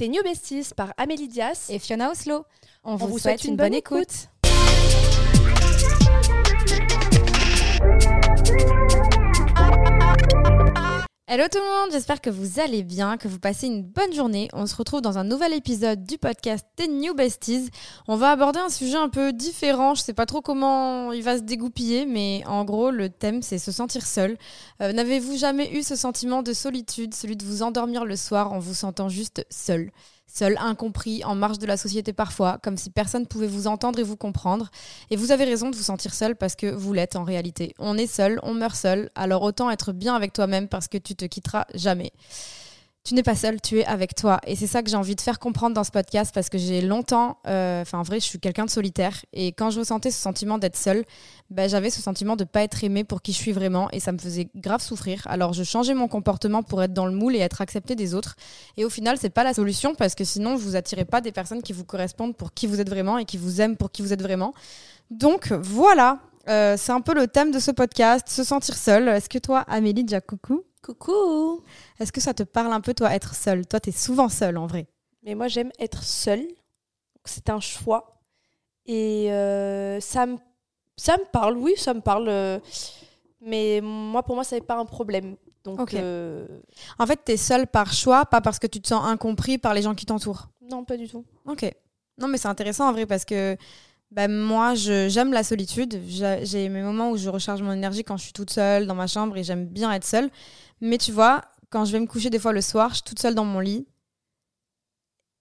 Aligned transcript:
Tes 0.00 0.08
New 0.08 0.22
Besties 0.22 0.72
par 0.74 0.94
Amélie 0.96 1.28
Dias 1.28 1.66
et 1.68 1.78
Fiona 1.78 2.10
Oslo. 2.10 2.46
On, 2.84 2.96
vous, 2.96 3.18
souhaite, 3.18 3.44
une, 3.44 3.56
bonne, 3.56 3.74
écoute. 3.74 4.30
Hello 11.32 11.44
tout 11.48 11.58
le 11.58 11.82
monde, 11.82 11.92
j'espère 11.92 12.20
que 12.20 12.28
vous 12.28 12.58
allez 12.58 12.82
bien, 12.82 13.16
que 13.16 13.28
vous 13.28 13.38
passez 13.38 13.68
une 13.68 13.84
bonne 13.84 14.12
journée. 14.12 14.48
On 14.52 14.66
se 14.66 14.74
retrouve 14.74 15.00
dans 15.00 15.16
un 15.16 15.22
nouvel 15.22 15.52
épisode 15.52 16.02
du 16.02 16.18
podcast 16.18 16.66
The 16.74 16.88
New 16.88 17.14
Besties. 17.14 17.70
On 18.08 18.16
va 18.16 18.32
aborder 18.32 18.58
un 18.58 18.68
sujet 18.68 18.96
un 18.96 19.08
peu 19.08 19.32
différent, 19.32 19.94
je 19.94 20.02
sais 20.02 20.12
pas 20.12 20.26
trop 20.26 20.40
comment 20.40 21.12
il 21.12 21.22
va 21.22 21.38
se 21.38 21.42
dégoupiller, 21.42 22.04
mais 22.04 22.42
en 22.46 22.64
gros 22.64 22.90
le 22.90 23.10
thème 23.10 23.42
c'est 23.42 23.58
se 23.58 23.70
sentir 23.70 24.04
seul. 24.04 24.38
Euh, 24.82 24.92
n'avez-vous 24.92 25.36
jamais 25.36 25.70
eu 25.70 25.84
ce 25.84 25.94
sentiment 25.94 26.42
de 26.42 26.52
solitude, 26.52 27.14
celui 27.14 27.36
de 27.36 27.44
vous 27.44 27.62
endormir 27.62 28.04
le 28.04 28.16
soir 28.16 28.52
en 28.52 28.58
vous 28.58 28.74
sentant 28.74 29.08
juste 29.08 29.46
seul? 29.50 29.92
Seul, 30.32 30.56
incompris, 30.58 31.24
en 31.24 31.34
marge 31.34 31.58
de 31.58 31.66
la 31.66 31.76
société 31.76 32.12
parfois, 32.12 32.58
comme 32.62 32.76
si 32.76 32.90
personne 32.90 33.26
pouvait 33.26 33.46
vous 33.46 33.66
entendre 33.66 33.98
et 33.98 34.02
vous 34.02 34.16
comprendre. 34.16 34.70
Et 35.10 35.16
vous 35.16 35.32
avez 35.32 35.44
raison 35.44 35.70
de 35.70 35.76
vous 35.76 35.82
sentir 35.82 36.14
seul 36.14 36.36
parce 36.36 36.56
que 36.56 36.66
vous 36.66 36.92
l'êtes 36.92 37.16
en 37.16 37.24
réalité. 37.24 37.74
On 37.78 37.98
est 37.98 38.06
seul, 38.06 38.40
on 38.42 38.54
meurt 38.54 38.76
seul, 38.76 39.10
alors 39.14 39.42
autant 39.42 39.70
être 39.70 39.92
bien 39.92 40.14
avec 40.14 40.32
toi-même 40.32 40.68
parce 40.68 40.88
que 40.88 40.98
tu 40.98 41.14
te 41.14 41.24
quitteras 41.24 41.66
jamais 41.74 42.12
tu 43.02 43.14
n'es 43.14 43.22
pas 43.22 43.34
seul, 43.34 43.60
tu 43.60 43.80
es 43.80 43.86
avec 43.86 44.14
toi. 44.14 44.40
Et 44.46 44.56
c'est 44.56 44.66
ça 44.66 44.82
que 44.82 44.90
j'ai 44.90 44.96
envie 44.96 45.16
de 45.16 45.20
faire 45.20 45.38
comprendre 45.38 45.74
dans 45.74 45.84
ce 45.84 45.90
podcast 45.90 46.32
parce 46.34 46.50
que 46.50 46.58
j'ai 46.58 46.82
longtemps, 46.82 47.38
euh, 47.46 47.80
enfin 47.80 47.98
en 47.98 48.02
vrai, 48.02 48.20
je 48.20 48.26
suis 48.26 48.38
quelqu'un 48.38 48.66
de 48.66 48.70
solitaire. 48.70 49.24
Et 49.32 49.48
quand 49.48 49.70
je 49.70 49.78
ressentais 49.78 50.10
ce 50.10 50.20
sentiment 50.20 50.58
d'être 50.58 50.76
seul, 50.76 51.04
ben, 51.48 51.68
j'avais 51.68 51.88
ce 51.88 52.02
sentiment 52.02 52.36
de 52.36 52.44
ne 52.44 52.48
pas 52.48 52.62
être 52.62 52.84
aimé 52.84 53.04
pour 53.04 53.22
qui 53.22 53.32
je 53.32 53.38
suis 53.38 53.52
vraiment 53.52 53.90
et 53.90 54.00
ça 54.00 54.12
me 54.12 54.18
faisait 54.18 54.48
grave 54.54 54.82
souffrir. 54.82 55.22
Alors 55.28 55.54
je 55.54 55.62
changeais 55.62 55.94
mon 55.94 56.08
comportement 56.08 56.62
pour 56.62 56.82
être 56.82 56.92
dans 56.92 57.06
le 57.06 57.14
moule 57.14 57.34
et 57.36 57.38
être 57.38 57.62
accepté 57.62 57.96
des 57.96 58.14
autres. 58.14 58.36
Et 58.76 58.84
au 58.84 58.90
final, 58.90 59.16
c'est 59.18 59.30
pas 59.30 59.44
la 59.44 59.54
solution 59.54 59.94
parce 59.94 60.14
que 60.14 60.24
sinon, 60.24 60.56
vous 60.56 60.76
attirez 60.76 61.06
pas 61.06 61.22
des 61.22 61.32
personnes 61.32 61.62
qui 61.62 61.72
vous 61.72 61.84
correspondent 61.84 62.36
pour 62.36 62.52
qui 62.52 62.66
vous 62.66 62.80
êtes 62.80 62.90
vraiment 62.90 63.16
et 63.16 63.24
qui 63.24 63.38
vous 63.38 63.62
aiment 63.62 63.76
pour 63.76 63.90
qui 63.90 64.02
vous 64.02 64.12
êtes 64.12 64.22
vraiment. 64.22 64.52
Donc 65.10 65.52
voilà, 65.52 66.18
euh, 66.48 66.76
c'est 66.76 66.92
un 66.92 67.00
peu 67.00 67.14
le 67.14 67.26
thème 67.26 67.50
de 67.50 67.58
ce 67.58 67.70
podcast, 67.70 68.28
se 68.28 68.44
sentir 68.44 68.76
seul. 68.76 69.08
Est-ce 69.08 69.28
que 69.28 69.38
toi, 69.38 69.60
Amélie, 69.68 70.04
déjà 70.04 70.20
coucou 70.20 70.64
Coucou 70.82 71.62
Est-ce 71.98 72.12
que 72.12 72.20
ça 72.20 72.34
te 72.34 72.42
parle 72.42 72.72
un 72.72 72.80
peu, 72.80 72.94
toi, 72.94 73.14
être 73.14 73.34
seule? 73.34 73.66
Toi, 73.66 73.80
tu 73.80 73.90
es 73.90 73.92
souvent 73.92 74.28
seule, 74.28 74.56
en 74.56 74.66
vrai. 74.66 74.86
Mais 75.22 75.34
moi, 75.34 75.48
j'aime 75.48 75.70
être 75.78 76.02
seule. 76.02 76.46
C'est 77.24 77.50
un 77.50 77.60
choix. 77.60 78.20
Et 78.86 79.30
euh, 79.30 80.00
ça, 80.00 80.26
me, 80.26 80.38
ça 80.96 81.16
me 81.18 81.30
parle, 81.30 81.56
oui, 81.56 81.74
ça 81.76 81.92
me 81.92 82.00
parle. 82.00 82.28
Euh, 82.28 82.58
mais 83.40 83.80
moi, 83.82 84.22
pour 84.22 84.34
moi, 84.34 84.44
ça 84.44 84.56
n'est 84.56 84.62
pas 84.62 84.76
un 84.76 84.86
problème. 84.86 85.36
Donc, 85.64 85.92
euh, 85.92 86.46
En 86.98 87.06
fait, 87.06 87.20
tu 87.24 87.32
es 87.32 87.36
seule 87.36 87.66
par 87.66 87.92
choix, 87.92 88.24
pas 88.24 88.40
parce 88.40 88.58
que 88.58 88.66
tu 88.66 88.80
te 88.80 88.88
sens 88.88 89.04
incompris 89.04 89.58
par 89.58 89.74
les 89.74 89.82
gens 89.82 89.94
qui 89.94 90.06
t'entourent? 90.06 90.48
Non, 90.62 90.84
pas 90.84 90.96
du 90.96 91.06
tout. 91.08 91.24
Ok. 91.46 91.70
Non, 92.16 92.28
mais 92.28 92.38
c'est 92.38 92.48
intéressant 92.48 92.88
en 92.88 92.92
vrai 92.92 93.04
parce 93.06 93.24
que 93.24 93.56
ben, 94.10 94.30
moi, 94.30 94.74
j'aime 94.74 95.32
la 95.32 95.44
solitude. 95.44 96.00
J'ai 96.08 96.68
mes 96.68 96.82
moments 96.82 97.10
où 97.12 97.16
je 97.16 97.28
recharge 97.28 97.62
mon 97.62 97.72
énergie 97.72 98.02
quand 98.02 98.16
je 98.16 98.24
suis 98.24 98.32
toute 98.32 98.50
seule 98.50 98.86
dans 98.86 98.94
ma 98.94 99.06
chambre 99.06 99.36
et 99.36 99.44
j'aime 99.44 99.66
bien 99.66 99.92
être 99.92 100.04
seule. 100.04 100.30
Mais 100.80 100.98
tu 100.98 101.12
vois, 101.12 101.42
quand 101.70 101.84
je 101.84 101.92
vais 101.92 102.00
me 102.00 102.06
coucher 102.06 102.30
des 102.30 102.40
fois 102.40 102.52
le 102.52 102.60
soir, 102.60 102.90
je 102.90 102.94
suis 102.96 103.04
toute 103.04 103.20
seule 103.20 103.34
dans 103.34 103.44
mon 103.44 103.60
lit. 103.60 103.86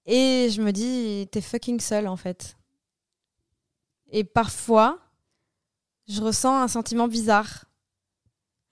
Et 0.05 0.49
je 0.51 0.61
me 0.61 0.71
dis, 0.71 1.27
t'es 1.31 1.41
fucking 1.41 1.79
seule 1.79 2.07
en 2.07 2.15
fait. 2.15 2.57
Et 4.11 4.23
parfois, 4.23 4.99
je 6.07 6.21
ressens 6.21 6.61
un 6.61 6.67
sentiment 6.67 7.07
bizarre. 7.07 7.65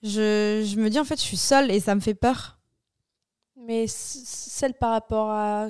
Je, 0.03 0.63
je, 0.65 0.79
me 0.79 0.89
dis 0.89 0.99
en 0.99 1.05
fait, 1.05 1.15
je 1.15 1.21
suis 1.21 1.37
seule 1.37 1.71
et 1.71 1.79
ça 1.79 1.95
me 1.95 2.01
fait 2.01 2.13
peur. 2.13 2.59
Mais 3.55 3.87
seule 3.87 4.75
par 4.75 4.91
rapport 4.91 5.31
à, 5.31 5.69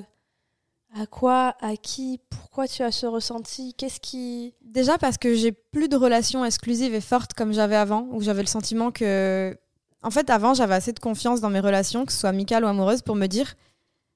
à 0.94 1.06
quoi, 1.06 1.54
à 1.60 1.76
qui, 1.76 2.20
pourquoi 2.30 2.66
tu 2.66 2.82
as 2.82 2.92
ce 2.92 3.06
ressenti? 3.06 3.74
Qu'est-ce 3.74 4.00
qui. 4.00 4.54
Déjà 4.62 4.98
parce 4.98 5.18
que 5.18 5.34
j'ai 5.34 5.52
plus 5.52 5.88
de 5.88 5.96
relations 5.96 6.44
exclusives 6.44 6.94
et 6.94 7.00
fortes 7.00 7.34
comme 7.34 7.52
j'avais 7.52 7.76
avant, 7.76 8.08
où 8.12 8.22
j'avais 8.22 8.42
le 8.42 8.48
sentiment 8.48 8.90
que 8.90 9.56
en 10.02 10.10
fait, 10.10 10.30
avant, 10.30 10.54
j'avais 10.54 10.74
assez 10.74 10.92
de 10.92 11.00
confiance 11.00 11.40
dans 11.40 11.50
mes 11.50 11.60
relations, 11.60 12.06
que 12.06 12.12
ce 12.12 12.20
soit 12.20 12.28
amicales 12.28 12.64
ou 12.64 12.68
amoureuses, 12.68 13.02
pour 13.02 13.16
me 13.16 13.26
dire 13.26 13.54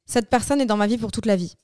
cette 0.07 0.31
personne 0.31 0.61
est 0.61 0.67
dans 0.67 0.77
ma 0.77 0.87
vie 0.87 0.99
pour 0.99 1.11
toute 1.11 1.27
la 1.27 1.37
vie. 1.37 1.57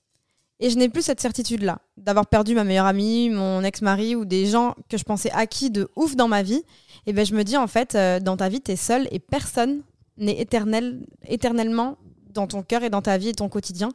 Et 0.61 0.71
je 0.71 0.77
n'ai 0.77 0.89
plus 0.89 1.03
cette 1.03 1.21
certitude-là, 1.21 1.79
d'avoir 1.97 2.27
perdu 2.27 2.55
ma 2.55 2.65
meilleure 2.65 2.87
amie, 2.87 3.31
mon 3.31 3.63
ex-mari 3.63 4.17
ou 4.17 4.25
des 4.25 4.47
gens 4.47 4.75
que 4.89 4.97
je 4.99 5.05
pensais 5.05 5.31
acquis 5.31 5.71
de 5.71 5.89
ouf 5.95 6.17
dans 6.17 6.27
ma 6.27 6.43
vie. 6.43 6.65
Et 7.07 7.13
ben 7.13 7.25
je 7.25 7.35
me 7.35 7.45
dis 7.45 7.57
en 7.57 7.69
fait, 7.69 7.95
euh, 7.95 8.19
dans 8.19 8.37
ta 8.37 8.49
vie, 8.49 8.61
tu 8.61 8.73
es 8.73 8.77
seule 8.77 9.07
et 9.13 9.21
personne 9.21 9.83
n'est 10.17 10.41
éternel, 10.41 11.07
éternellement 11.29 11.97
dans 12.35 12.49
ton 12.49 12.63
cœur 12.63 12.83
et 12.83 12.91
dans 12.91 13.03
ta 13.03 13.19
vie 13.19 13.29
et 13.29 13.35
ton 13.35 13.49
quotidien. 13.49 13.91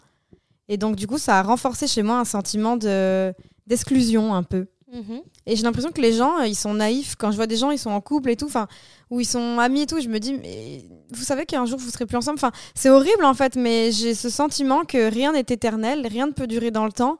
Et 0.70 0.78
donc 0.78 0.96
du 0.96 1.08
coup, 1.08 1.18
ça 1.18 1.40
a 1.40 1.44
renforcé 1.44 1.88
chez 1.88 2.04
moi 2.04 2.20
un 2.20 2.26
sentiment 2.26 2.78
de 2.78 3.34
d'exclusion 3.68 4.34
un 4.34 4.44
peu. 4.44 4.68
Mhm. 4.94 5.22
Et 5.48 5.56
j'ai 5.56 5.64
l'impression 5.64 5.92
que 5.92 6.02
les 6.02 6.14
gens, 6.14 6.40
euh, 6.40 6.48
ils 6.48 6.56
sont 6.56 6.76
naïfs. 6.76 7.16
Quand 7.18 7.32
je 7.32 7.36
vois 7.36 7.48
des 7.48 7.58
gens, 7.58 7.72
ils 7.72 7.80
sont 7.80 7.90
en 7.90 8.02
couple 8.02 8.30
et 8.30 8.36
tout, 8.36 8.46
enfin, 8.46 8.68
ou 9.10 9.20
ils 9.20 9.26
sont 9.26 9.58
amis 9.60 9.82
et 9.82 9.86
tout, 9.88 10.00
je 10.00 10.08
me 10.08 10.20
dis, 10.20 10.34
mais 10.34 10.86
vous 11.10 11.24
savez 11.24 11.46
qu'un 11.46 11.66
jour 11.66 11.80
vous 11.80 11.90
serez 11.90 12.06
plus 12.06 12.18
ensemble. 12.18 12.38
Enfin, 12.38 12.52
c'est 12.76 12.90
horrible 12.90 13.26
en 13.26 13.34
fait, 13.34 13.56
mais 13.56 13.92
j'ai 13.92 14.14
ce 14.14 14.30
sentiment 14.30 14.86
que 14.86 15.10
rien 15.10 15.32
n'est 15.34 15.40
éternel, 15.40 16.06
rien 16.06 16.28
ne 16.28 16.32
peut 16.32 16.48
durer 16.48 16.70
dans 16.70 16.86
le 16.86 16.92
temps. 16.92 17.18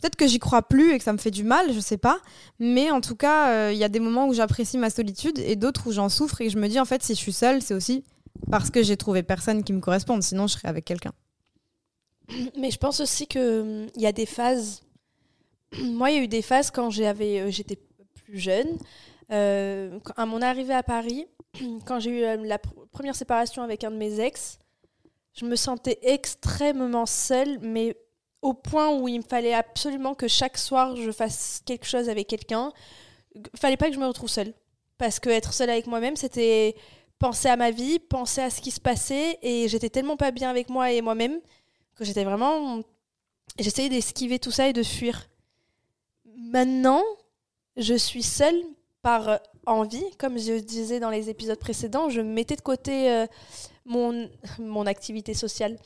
Peut-être 0.00 0.14
que 0.14 0.28
j'y 0.28 0.38
crois 0.38 0.62
plus 0.62 0.92
et 0.92 0.98
que 0.98 1.02
ça 1.04 1.12
me 1.12 1.18
fait 1.18 1.32
du 1.32 1.42
mal, 1.42 1.72
je 1.72 1.80
sais 1.80 1.98
pas. 1.98 2.20
Mais 2.60 2.92
en 2.92 3.00
tout 3.00 3.16
cas, 3.16 3.48
euh, 3.48 3.72
il 3.72 3.78
y 3.78 3.84
a 3.84 3.88
des 3.88 3.98
moments 3.98 4.28
où 4.28 4.32
j'apprécie 4.32 4.78
ma 4.78 4.90
solitude 4.90 5.40
et 5.40 5.56
d'autres 5.56 5.88
où 5.88 5.92
j'en 5.92 6.08
souffre 6.08 6.40
et 6.40 6.50
je 6.50 6.58
me 6.58 6.68
dis, 6.68 6.78
en 6.78 6.84
fait, 6.84 7.02
si 7.02 7.14
je 7.14 7.18
suis 7.18 7.32
seule, 7.32 7.62
c'est 7.62 7.74
aussi 7.74 8.04
parce 8.48 8.70
que 8.70 8.84
j'ai 8.84 8.96
trouvé 8.96 9.24
personne 9.24 9.64
qui 9.64 9.72
me 9.72 9.80
corresponde. 9.80 10.22
Sinon, 10.22 10.46
je 10.46 10.52
serais 10.52 10.68
avec 10.68 10.84
quelqu'un. 10.84 11.12
Mais 12.56 12.70
je 12.70 12.78
pense 12.78 13.00
aussi 13.00 13.26
qu'il 13.26 13.40
hum, 13.40 13.86
y 13.96 14.06
a 14.06 14.12
des 14.12 14.26
phases 14.26 14.82
moi, 15.82 16.10
il 16.10 16.16
y 16.16 16.20
a 16.20 16.22
eu 16.22 16.28
des 16.28 16.42
phases 16.42 16.70
quand 16.70 16.90
euh, 16.98 17.50
j'étais 17.50 17.78
plus 18.14 18.38
jeune. 18.38 18.78
Euh, 19.30 19.98
à 20.16 20.26
mon 20.26 20.40
arrivée 20.40 20.74
à 20.74 20.82
Paris, 20.82 21.26
quand 21.86 22.00
j'ai 22.00 22.10
eu 22.10 22.24
euh, 22.24 22.36
la 22.36 22.58
première 22.58 23.14
séparation 23.14 23.62
avec 23.62 23.84
un 23.84 23.90
de 23.90 23.96
mes 23.96 24.20
ex, 24.20 24.58
je 25.34 25.44
me 25.44 25.56
sentais 25.56 25.98
extrêmement 26.02 27.06
seule, 27.06 27.58
mais 27.60 27.96
au 28.42 28.54
point 28.54 28.94
où 28.94 29.08
il 29.08 29.18
me 29.18 29.24
fallait 29.24 29.54
absolument 29.54 30.14
que 30.14 30.28
chaque 30.28 30.58
soir 30.58 30.96
je 30.96 31.10
fasse 31.10 31.60
quelque 31.66 31.86
chose 31.86 32.08
avec 32.08 32.28
quelqu'un. 32.28 32.72
Il 33.34 33.42
fallait 33.56 33.76
pas 33.76 33.88
que 33.88 33.94
je 33.94 34.00
me 34.00 34.06
retrouve 34.06 34.28
seule. 34.28 34.52
Parce 34.96 35.20
que 35.20 35.28
être 35.30 35.52
seule 35.52 35.70
avec 35.70 35.86
moi-même, 35.86 36.16
c'était 36.16 36.74
penser 37.20 37.48
à 37.48 37.56
ma 37.56 37.70
vie, 37.70 37.98
penser 37.98 38.40
à 38.40 38.50
ce 38.50 38.60
qui 38.60 38.70
se 38.70 38.80
passait, 38.80 39.38
et 39.42 39.68
j'étais 39.68 39.90
tellement 39.90 40.16
pas 40.16 40.30
bien 40.30 40.50
avec 40.50 40.70
moi 40.70 40.90
et 40.90 41.02
moi-même 41.02 41.40
que 41.98 42.04
j'étais 42.04 42.24
vraiment. 42.24 42.80
J'essayais 43.58 43.88
d'esquiver 43.88 44.38
tout 44.38 44.50
ça 44.50 44.68
et 44.68 44.72
de 44.72 44.82
fuir. 44.82 45.28
Maintenant, 46.36 47.02
je 47.76 47.94
suis 47.94 48.22
seule 48.22 48.62
par 49.02 49.40
envie. 49.66 50.04
Comme 50.18 50.38
je 50.38 50.58
disais 50.58 51.00
dans 51.00 51.10
les 51.10 51.28
épisodes 51.28 51.58
précédents, 51.58 52.08
je 52.08 52.20
mettais 52.20 52.56
de 52.56 52.60
côté 52.60 53.10
euh, 53.10 53.26
mon, 53.84 54.28
mon 54.58 54.86
activité 54.86 55.34
sociale. 55.34 55.76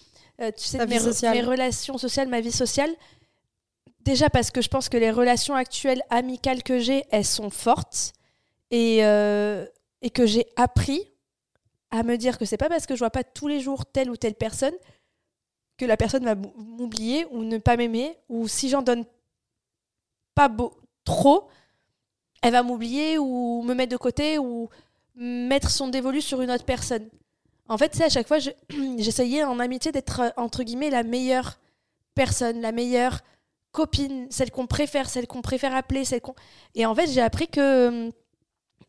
Euh, 0.41 0.51
tu 0.57 0.65
sais, 0.65 0.79
mes, 0.87 0.99
mes, 0.99 1.43
relations 1.43 1.99
sociales, 1.99 2.29
ma 2.29 2.41
vie 2.41 2.53
sociale. 2.53 2.91
Déjà 4.01 4.29
parce 4.31 4.51
que 4.51 4.61
je 4.61 4.69
pense 4.69 4.89
que 4.89 4.97
les 4.97 5.11
relations 5.11 5.55
actuelles 5.55 6.03
amicales 6.11 6.63
que 6.63 6.79
j'ai, 6.79 7.05
elles 7.11 7.25
sont 7.25 7.51
fortes. 7.51 8.13
Et, 8.71 9.05
euh, 9.05 9.67
et 10.01 10.09
que 10.11 10.25
j'ai 10.27 10.47
appris 10.57 11.07
à 11.91 12.03
me 12.03 12.17
dire 12.17 12.39
que 12.39 12.47
c'est 12.47 12.57
pas 12.57 12.71
parce 12.71 12.87
que 12.87 12.95
je 12.95 13.01
vois 13.01 13.11
pas 13.11 13.23
tous 13.23 13.49
les 13.49 13.61
jours 13.61 13.85
telle 13.85 14.11
ou 14.11 14.17
telle 14.17 14.35
personne 14.35 14.75
que 15.83 15.87
la 15.89 15.97
personne 15.97 16.25
va 16.25 16.37
m'oublier 16.37 17.27
ou 17.33 17.43
ne 17.43 17.59
pas 17.59 17.77
m'aimer. 17.77 18.17
Ou 18.29 18.47
si 18.47 18.69
j'en 18.69 18.83
donne 18.83 19.05
pas 20.33 20.47
beau, 20.47 20.73
trop, 21.05 21.49
elle 22.41 22.53
va 22.53 22.63
m'oublier 22.63 23.19
ou 23.19 23.63
me 23.65 23.75
mettre 23.75 23.91
de 23.91 23.97
côté 23.97 24.39
ou 24.39 24.69
mettre 25.17 25.71
son 25.71 25.89
dévolu 25.89 26.23
sur 26.23 26.41
une 26.41 26.53
autre 26.53 26.65
personne. 26.65 27.09
En 27.69 27.77
fait, 27.77 27.97
c'est 27.97 28.05
à 28.05 28.09
chaque 28.09 28.29
fois, 28.29 28.39
j'essayais 28.99 29.43
en 29.43 29.59
amitié 29.59 29.91
d'être, 29.91 30.21
euh, 30.21 30.31
entre 30.37 30.63
guillemets, 30.63 30.89
la 30.89 31.03
meilleure 31.03 31.59
personne, 32.15 32.61
la 32.61 32.71
meilleure 32.71 33.19
copine, 33.73 34.29
celle 34.31 34.53
qu'on 34.53 34.69
préfère, 34.69 35.11
celle 35.11 35.27
qu'on 35.27 35.43
préfère 35.43 35.75
appeler, 35.75 36.05
celle 36.05 36.21
qu'on... 36.21 36.37
Et 36.77 36.87
en 36.87 36.95
fait, 36.95 37.09
j'ai 37.09 37.23
appris 37.23 37.49
que, 37.49 38.09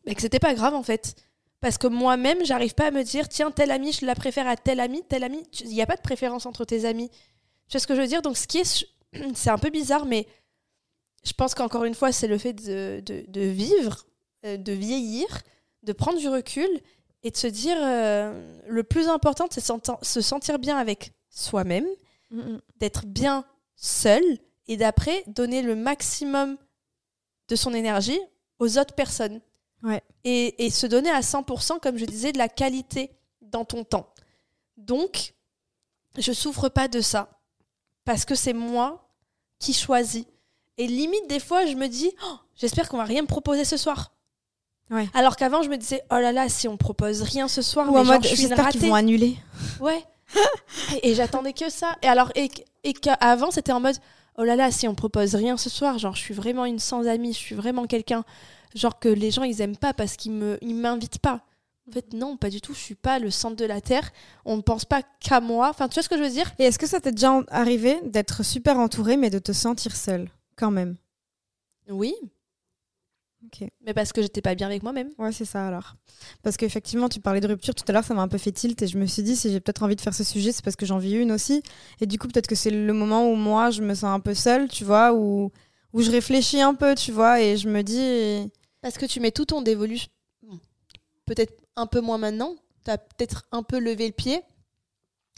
bah, 0.06 0.14
que 0.14 0.20
c'était 0.20 0.38
pas 0.38 0.54
grave, 0.54 0.74
en 0.74 0.84
fait. 0.84 1.16
Parce 1.64 1.78
que 1.78 1.86
moi-même, 1.86 2.44
j'arrive 2.44 2.74
pas 2.74 2.88
à 2.88 2.90
me 2.90 3.02
dire, 3.02 3.26
tiens, 3.26 3.50
tel 3.50 3.70
ami, 3.70 3.90
je 3.90 4.04
la 4.04 4.14
préfère 4.14 4.46
à 4.46 4.54
tel 4.54 4.80
ami, 4.80 5.02
tel 5.08 5.24
ami. 5.24 5.42
Il 5.62 5.70
n'y 5.70 5.80
a 5.80 5.86
pas 5.86 5.96
de 5.96 6.02
préférence 6.02 6.44
entre 6.44 6.66
tes 6.66 6.84
amis. 6.84 7.08
Tu 7.08 7.72
vois 7.72 7.80
ce 7.80 7.86
que 7.86 7.94
je 7.94 8.02
veux 8.02 8.06
dire? 8.06 8.20
Donc, 8.20 8.36
ce 8.36 8.46
qui 8.46 8.58
est... 8.58 8.86
C'est 9.34 9.48
un 9.48 9.56
peu 9.56 9.70
bizarre, 9.70 10.04
mais 10.04 10.26
je 11.24 11.32
pense 11.32 11.54
qu'encore 11.54 11.84
une 11.84 11.94
fois, 11.94 12.12
c'est 12.12 12.26
le 12.26 12.36
fait 12.36 12.52
de, 12.52 13.02
de, 13.02 13.40
vivre, 13.40 14.04
euh, 14.44 14.58
de 14.58 14.72
vieillir, 14.72 15.26
de 15.84 15.94
prendre 15.94 16.18
du 16.18 16.28
recul 16.28 16.68
et 17.22 17.30
de 17.30 17.36
se 17.38 17.46
dire 17.46 17.78
euh, 17.80 18.60
le 18.68 18.82
plus 18.84 19.08
important, 19.08 19.46
c'est 19.50 19.64
se 19.64 20.20
sentir 20.20 20.58
bien 20.58 20.76
avec 20.76 21.12
soi-même, 21.30 21.86
mm, 22.30 22.40
mm. 22.40 22.60
d'être 22.76 23.06
bien 23.06 23.42
seul 23.74 24.22
et 24.68 24.76
d'après 24.76 25.24
donner 25.28 25.62
le 25.62 25.76
maximum 25.76 26.58
de 27.48 27.56
son 27.56 27.72
énergie 27.72 28.20
aux 28.58 28.76
autres 28.76 28.94
personnes. 28.94 29.40
Ouais. 29.84 30.02
Et, 30.24 30.64
et, 30.66 30.70
se 30.70 30.86
donner 30.86 31.10
à 31.10 31.20
100%, 31.20 31.78
comme 31.78 31.98
je 31.98 32.04
disais, 32.06 32.32
de 32.32 32.38
la 32.38 32.48
qualité 32.48 33.10
dans 33.42 33.64
ton 33.64 33.84
temps. 33.84 34.12
Donc, 34.76 35.34
je 36.18 36.32
souffre 36.32 36.68
pas 36.68 36.88
de 36.88 37.00
ça. 37.00 37.28
parce 38.04 38.24
que 38.24 38.34
c'est 38.34 38.52
moi 38.52 39.08
qui 39.58 39.72
choisis. 39.72 40.24
Et 40.78 40.86
limite, 40.86 41.28
des 41.28 41.40
fois, 41.40 41.64
je 41.66 41.74
me 41.74 41.86
dis, 41.86 42.10
oh, 42.26 42.36
j'espère 42.56 42.88
qu'on 42.88 42.96
va 42.96 43.04
rien 43.04 43.22
me 43.22 43.26
proposer 43.26 43.64
ce 43.64 43.76
soir. 43.76 44.12
Ouais. 44.90 45.08
Alors 45.14 45.36
qu'avant, 45.36 45.62
je 45.62 45.68
me 45.70 45.76
disais, 45.76 46.02
oh 46.10 46.16
là 46.16 46.32
là, 46.32 46.48
si 46.48 46.68
on 46.68 46.76
propose 46.76 47.22
rien 47.22 47.48
ce 47.48 47.62
soir, 47.62 47.88
Ou 47.88 47.92
mais 47.92 48.00
en 48.00 48.04
genre, 48.04 48.14
mode, 48.14 48.22
je 48.24 48.28
suis 48.28 48.42
une 48.42 48.48
j'espère 48.48 48.68
qu'ils 48.68 48.80
ratée. 48.80 48.88
vont 48.88 48.94
annuler. 48.94 49.36
Ouais. 49.80 50.04
et 51.02 51.10
et 51.10 51.14
j'attendais 51.14 51.52
que 51.52 51.70
ça. 51.70 51.96
Et 52.02 52.08
alors, 52.08 52.30
et, 52.34 52.50
et 52.82 52.92
qu'avant, 52.92 53.50
c'était 53.50 53.72
en 53.72 53.80
mode, 53.80 53.96
oh 54.36 54.44
là 54.44 54.56
là, 54.56 54.70
si 54.70 54.88
on 54.88 54.94
propose 54.94 55.34
rien 55.34 55.56
ce 55.56 55.70
soir, 55.70 55.98
genre, 55.98 56.14
je 56.14 56.20
suis 56.20 56.34
vraiment 56.34 56.64
une 56.64 56.78
sans 56.78 57.06
amis, 57.06 57.32
je 57.32 57.38
suis 57.38 57.54
vraiment 57.54 57.86
quelqu'un, 57.86 58.24
genre, 58.74 58.98
que 58.98 59.08
les 59.08 59.30
gens, 59.30 59.44
ils 59.44 59.60
aiment 59.60 59.76
pas 59.76 59.94
parce 59.94 60.16
qu'ils 60.16 60.32
me, 60.32 60.58
ils 60.62 60.74
m'invitent 60.74 61.18
pas. 61.18 61.42
En 61.88 61.92
fait, 61.92 62.14
non, 62.14 62.36
pas 62.38 62.48
du 62.48 62.62
tout. 62.62 62.72
Je 62.72 62.78
suis 62.78 62.94
pas 62.94 63.18
le 63.18 63.30
centre 63.30 63.56
de 63.56 63.66
la 63.66 63.82
Terre. 63.82 64.10
On 64.46 64.56
ne 64.56 64.62
pense 64.62 64.86
pas 64.86 65.02
qu'à 65.20 65.40
moi. 65.40 65.68
Enfin, 65.68 65.86
tu 65.86 65.94
vois 65.94 66.02
ce 66.02 66.08
que 66.08 66.16
je 66.16 66.22
veux 66.22 66.30
dire? 66.30 66.50
Et 66.58 66.64
est-ce 66.64 66.78
que 66.78 66.86
ça 66.86 66.98
t'est 66.98 67.12
déjà 67.12 67.42
arrivé 67.48 68.00
d'être 68.04 68.42
super 68.42 68.78
entouré, 68.78 69.18
mais 69.18 69.28
de 69.28 69.38
te 69.38 69.52
sentir 69.52 69.94
seule, 69.94 70.30
quand 70.56 70.70
même? 70.70 70.96
Oui. 71.90 72.14
Mais 73.84 73.94
parce 73.94 74.12
que 74.12 74.22
j'étais 74.22 74.42
pas 74.42 74.54
bien 74.54 74.66
avec 74.66 74.82
moi-même. 74.82 75.10
Ouais, 75.18 75.32
c'est 75.32 75.44
ça 75.44 75.66
alors. 75.66 75.96
Parce 76.42 76.56
qu'effectivement, 76.56 77.08
tu 77.08 77.20
parlais 77.20 77.40
de 77.40 77.46
rupture 77.46 77.74
tout 77.74 77.84
à 77.88 77.92
l'heure, 77.92 78.04
ça 78.04 78.14
m'a 78.14 78.22
un 78.22 78.28
peu 78.28 78.38
fait 78.38 78.52
tilt 78.52 78.80
et 78.82 78.86
je 78.86 78.98
me 78.98 79.06
suis 79.06 79.22
dit, 79.22 79.36
si 79.36 79.50
j'ai 79.50 79.60
peut-être 79.60 79.82
envie 79.82 79.96
de 79.96 80.00
faire 80.00 80.14
ce 80.14 80.24
sujet, 80.24 80.52
c'est 80.52 80.64
parce 80.64 80.76
que 80.76 80.86
j'en 80.86 80.98
vis 80.98 81.14
une 81.14 81.32
aussi. 81.32 81.62
Et 82.00 82.06
du 82.06 82.18
coup, 82.18 82.28
peut-être 82.28 82.46
que 82.46 82.54
c'est 82.54 82.70
le 82.70 82.92
moment 82.92 83.30
où 83.30 83.36
moi, 83.36 83.70
je 83.70 83.82
me 83.82 83.94
sens 83.94 84.04
un 84.04 84.20
peu 84.20 84.34
seule, 84.34 84.68
tu 84.68 84.84
vois, 84.84 85.14
où, 85.14 85.50
où 85.92 86.02
je 86.02 86.10
réfléchis 86.10 86.60
un 86.60 86.74
peu, 86.74 86.94
tu 86.94 87.12
vois, 87.12 87.40
et 87.40 87.56
je 87.56 87.68
me 87.68 87.82
dis. 87.82 88.50
Parce 88.80 88.98
que 88.98 89.06
tu 89.06 89.20
mets 89.20 89.30
tout 89.30 89.46
ton 89.46 89.62
dévolu, 89.62 90.06
peut-être 91.24 91.54
un 91.76 91.86
peu 91.86 92.00
moins 92.00 92.18
maintenant, 92.18 92.54
tu 92.84 92.90
as 92.90 92.98
peut-être 92.98 93.46
un 93.50 93.62
peu 93.62 93.78
levé 93.78 94.06
le 94.06 94.12
pied, 94.12 94.42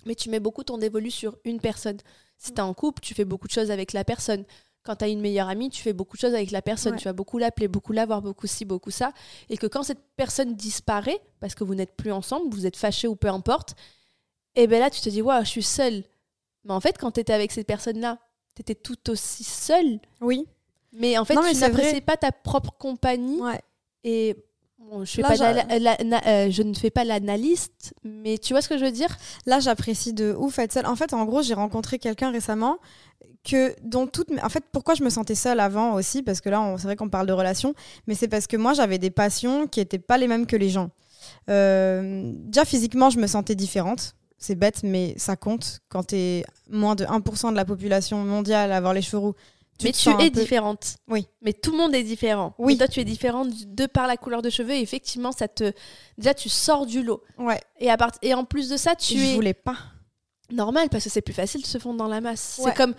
mais 0.05 0.15
tu 0.15 0.31
mets 0.31 0.41
beaucoup 0.41 0.65
ton 0.65 0.79
dévolu 0.79 1.11
sur 1.11 1.37
une 1.45 1.61
personne. 1.61 1.99
Si 2.39 2.53
tu 2.53 2.59
es 2.59 2.61
en 2.61 2.75
couple, 2.75 3.01
tu 3.01 3.15
fais 3.15 3.25
beaucoup 3.25 3.47
de 3.47 3.53
choses 3.53 3.71
avec 3.71 3.93
la 3.93 4.05
personne. 4.05 4.45
Quand 4.87 4.97
tu 4.97 5.05
as 5.05 5.09
une 5.09 5.21
meilleure 5.21 5.49
amie, 5.49 5.69
tu 5.69 5.83
fais 5.83 5.93
beaucoup 5.93 6.17
de 6.17 6.21
choses 6.21 6.35
avec 6.35 6.51
la 6.53 6.63
personne. 6.63 6.93
Ouais. 6.93 6.99
Tu 6.99 7.05
vas 7.05 7.13
beaucoup 7.13 7.39
l'appeler, 7.39 7.67
beaucoup 7.67 7.93
la 7.93 8.07
voir, 8.07 8.23
beaucoup 8.23 8.47
ci, 8.47 8.65
beaucoup 8.65 8.93
ça. 8.93 9.13
Et 9.51 9.57
que 9.57 9.67
quand 9.67 9.83
cette 9.83 10.01
personne 10.17 10.55
disparaît, 10.55 11.21
parce 11.41 11.55
que 11.57 11.65
vous 11.65 11.75
n'êtes 11.75 11.97
plus 11.97 12.13
ensemble, 12.13 12.55
vous 12.55 12.67
êtes 12.67 12.77
fâchés 12.77 13.09
ou 13.09 13.17
peu 13.17 13.29
importe, 13.29 13.75
et 14.55 14.67
ben 14.69 14.79
là, 14.81 14.89
tu 14.91 15.01
te 15.01 15.09
dis, 15.09 15.21
waouh, 15.23 15.45
je 15.45 15.51
suis 15.51 15.63
seule. 15.63 16.05
Mais 16.65 16.73
en 16.73 16.81
fait, 16.81 16.97
quand 16.99 17.11
tu 17.13 17.21
étais 17.21 17.33
avec 17.33 17.53
cette 17.53 17.67
personne-là, 17.67 18.19
tu 18.55 18.63
étais 18.63 18.75
tout 18.75 19.11
aussi 19.11 19.45
seule. 19.45 19.99
Oui. 20.21 20.47
Mais 20.93 21.19
en 21.19 21.25
fait, 21.25 21.35
Non, 21.35 21.43
mais 21.43 21.53
tu 21.53 21.61
n'appréciais 21.61 22.01
pas 22.01 22.17
ta 22.17 22.33
propre 22.33 22.73
compagnie. 22.79 23.41
Ouais. 23.41 23.61
Et 24.03 24.35
bon, 24.79 25.05
je, 25.05 25.21
Là, 25.21 25.29
pas 25.29 25.37
la- 25.79 26.27
euh, 26.47 26.51
je 26.51 26.63
ne 26.63 26.73
fais 26.75 26.91
pas 26.91 27.05
l'analyste, 27.05 27.93
mais 28.03 28.39
tu 28.39 28.55
vois 28.55 28.63
ce 28.63 28.69
que 28.69 28.79
je 28.79 28.85
veux 28.85 28.93
dire? 28.93 29.15
Là, 29.45 29.61
j'apprécie 29.61 30.13
de 30.15 30.35
ouf 30.39 30.59
être 30.59 30.73
seule. 30.73 30.87
En 30.87 30.97
fait, 30.97 31.13
en 31.13 31.25
gros, 31.27 31.43
j'ai 31.43 31.55
rencontré 31.55 31.99
quelqu'un 31.99 32.31
récemment 32.31 32.79
que 33.49 33.75
dont 33.83 34.07
toutes 34.07 34.31
mes- 34.31 34.43
en 34.43 34.49
fait 34.49 34.65
pourquoi 34.73 34.95
je 34.95 35.03
me 35.05 35.11
sentais 35.11 35.35
seule 35.35 35.61
avant 35.61 35.95
aussi 35.95 36.23
parce 36.23 36.41
que 36.41 36.49
là 36.49 36.61
on- 36.61 36.77
c'est 36.79 36.85
vrai 36.85 36.97
qu'on 36.97 37.09
parle 37.09 37.27
de 37.27 37.33
relations 37.33 37.75
mais 38.07 38.15
c'est 38.15 38.29
parce 38.29 38.47
que 38.47 38.57
moi 38.57 38.75
j'avais 38.75 38.99
des 38.99 39.11
passions 39.11 39.67
qui 39.67 39.81
étaient 39.81 39.99
pas 39.99 40.19
les 40.19 40.27
mêmes 40.29 40.47
que 40.47 40.57
les 40.57 40.69
gens 40.71 40.91
Euh, 41.49 42.33
déjà 42.35 42.65
physiquement 42.65 43.11
je 43.11 43.19
me 43.19 43.27
sentais 43.27 43.55
différente 43.55 44.15
c'est 44.39 44.55
bête 44.55 44.83
mais 44.83 45.15
ça 45.17 45.35
compte 45.37 45.81
quand 45.89 46.05
t'es 46.05 46.45
moins 46.71 46.95
de 46.95 47.05
1% 47.05 47.51
de 47.53 47.57
la 47.57 47.65
population 47.65 48.19
mondiale 48.19 48.71
à 48.73 48.77
avoir 48.77 48.93
les 48.95 49.03
cheveux 49.03 49.19
roux 49.19 49.35
Mais 49.83 49.93
tu 49.93 49.99
sens 50.01 50.15
un 50.15 50.19
es 50.21 50.31
peu- 50.31 50.41
différente. 50.41 50.97
Oui. 51.09 51.27
Mais 51.43 51.53
tout 51.53 51.71
le 51.73 51.77
monde 51.79 51.95
est 51.95 52.03
différent. 52.03 52.55
Oui. 52.59 52.79
Toi, 52.79 52.89
tu 52.89 52.99
es 53.01 53.05
différente 53.05 53.49
de 53.67 53.85
par 53.87 54.07
la 54.07 54.17
couleur 54.17 54.41
de 54.41 54.49
cheveux. 54.49 54.71
Et 54.73 54.81
effectivement, 54.81 55.33
ça 55.33 55.49
te. 55.49 55.71
Déjà, 56.17 56.33
tu 56.33 56.49
sors 56.49 56.87
du 56.87 57.03
lot. 57.03 57.23
ouais 57.39 57.61
Et, 57.79 57.91
à 57.91 57.99
part... 57.99 58.13
et 58.23 58.33
en 58.33 58.45
plus 58.47 58.71
de 58.71 58.79
ça, 58.79 58.95
tu 58.97 59.19
je 59.19 59.25
es 59.25 59.35
voulais 59.35 59.53
pas 59.53 59.77
normal 60.51 60.89
parce 60.91 61.05
que 61.05 61.11
c'est 61.11 61.21
plus 61.21 61.35
facile 61.35 61.61
de 61.61 61.67
se 61.67 61.77
fondre 61.77 61.99
dans 61.99 62.09
la 62.09 62.23
masse. 62.23 62.59
Ouais. 62.63 62.71
C'est 62.71 62.77
comme 62.77 62.95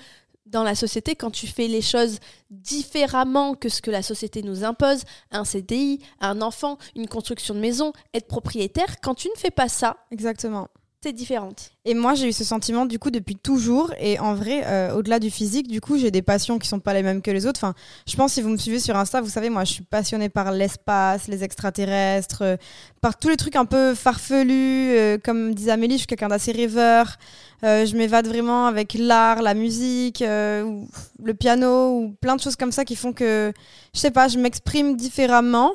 dans 0.48 0.64
la 0.64 0.76
société, 0.76 1.16
quand 1.16 1.32
tu 1.32 1.48
fais 1.48 1.68
les 1.68 1.82
choses 1.82 2.20
différemment 2.50 3.54
que 3.54 3.70
ce 3.70 3.82
que 3.82 3.92
la 3.92 4.02
société 4.02 4.42
nous 4.42 4.64
impose, 4.64 5.04
un 5.32 5.44
CDI, 5.44 6.00
un 6.20 6.42
enfant, 6.42 6.78
une 6.96 7.08
construction 7.08 7.54
de 7.54 7.60
maison, 7.60 7.94
être 8.14 8.28
propriétaire, 8.28 9.00
quand 9.02 9.16
tu 9.16 9.28
ne 9.30 9.38
fais 9.38 9.52
pas 9.52 9.70
ça, 9.70 9.98
exactement 10.12 10.70
c'est 11.04 11.14
différente. 11.14 11.72
Et 11.86 11.94
moi, 11.94 12.16
j'ai 12.16 12.28
eu 12.28 12.34
ce 12.34 12.44
sentiment 12.44 12.86
du 12.86 12.98
coup 12.98 13.12
depuis 13.12 13.36
toujours. 13.36 13.94
Et 14.00 14.20
en 14.20 14.34
vrai, 14.34 14.64
euh, 14.66 14.96
au-delà 14.96 15.20
du 15.20 15.30
physique, 15.30 15.68
du 15.68 15.80
coup, 15.80 15.98
j'ai 15.98 16.10
des 16.10 16.24
passions 16.24 16.58
qui 16.58 16.68
sont 16.68 16.80
pas 16.80 16.94
les 16.94 17.04
mêmes 17.04 17.22
que 17.22 17.30
les 17.30 17.46
autres. 17.46 17.60
Enfin, 17.60 17.76
je 18.08 18.16
pense 18.16 18.34
si 18.34 18.42
vous 18.42 18.50
me 18.50 18.58
suivez 18.58 18.80
sur 18.80 18.96
Insta, 18.98 19.22
vous 19.22 19.30
savez, 19.30 19.50
moi, 19.50 19.64
je 19.64 19.74
suis 19.74 19.84
passionnée 19.84 20.30
par 20.30 20.52
l'espace, 20.52 21.28
les 21.28 21.44
extraterrestres, 21.44 22.42
euh, 22.42 22.58
par 23.00 23.18
tous 23.18 23.30
les 23.30 23.38
trucs 23.38 23.56
un 23.56 23.66
peu 23.66 23.94
farfelus. 23.94 24.92
euh, 24.98 25.18
comme 25.24 25.54
disait 25.54 25.72
Amélie, 25.72 25.96
je 25.96 26.00
suis 26.00 26.08
quelqu'un 26.08 26.30
d'assez 26.30 26.52
rêveur. 26.52 27.18
Je 27.64 27.96
m'évade 27.96 28.28
vraiment 28.28 28.68
avec 28.68 28.94
l'art, 28.94 29.42
la 29.42 29.54
musique, 29.56 30.20
le 30.22 31.34
piano, 31.40 31.90
ou 31.90 32.16
plein 32.22 32.36
de 32.36 32.42
choses 32.42 32.56
comme 32.56 32.72
ça 32.72 32.86
qui 32.86 32.96
font 32.96 33.14
que, 33.14 33.52
je 33.96 34.00
sais 34.00 34.12
pas, 34.12 34.28
je 34.28 34.38
m'exprime 34.38 34.96
différemment. 34.96 35.72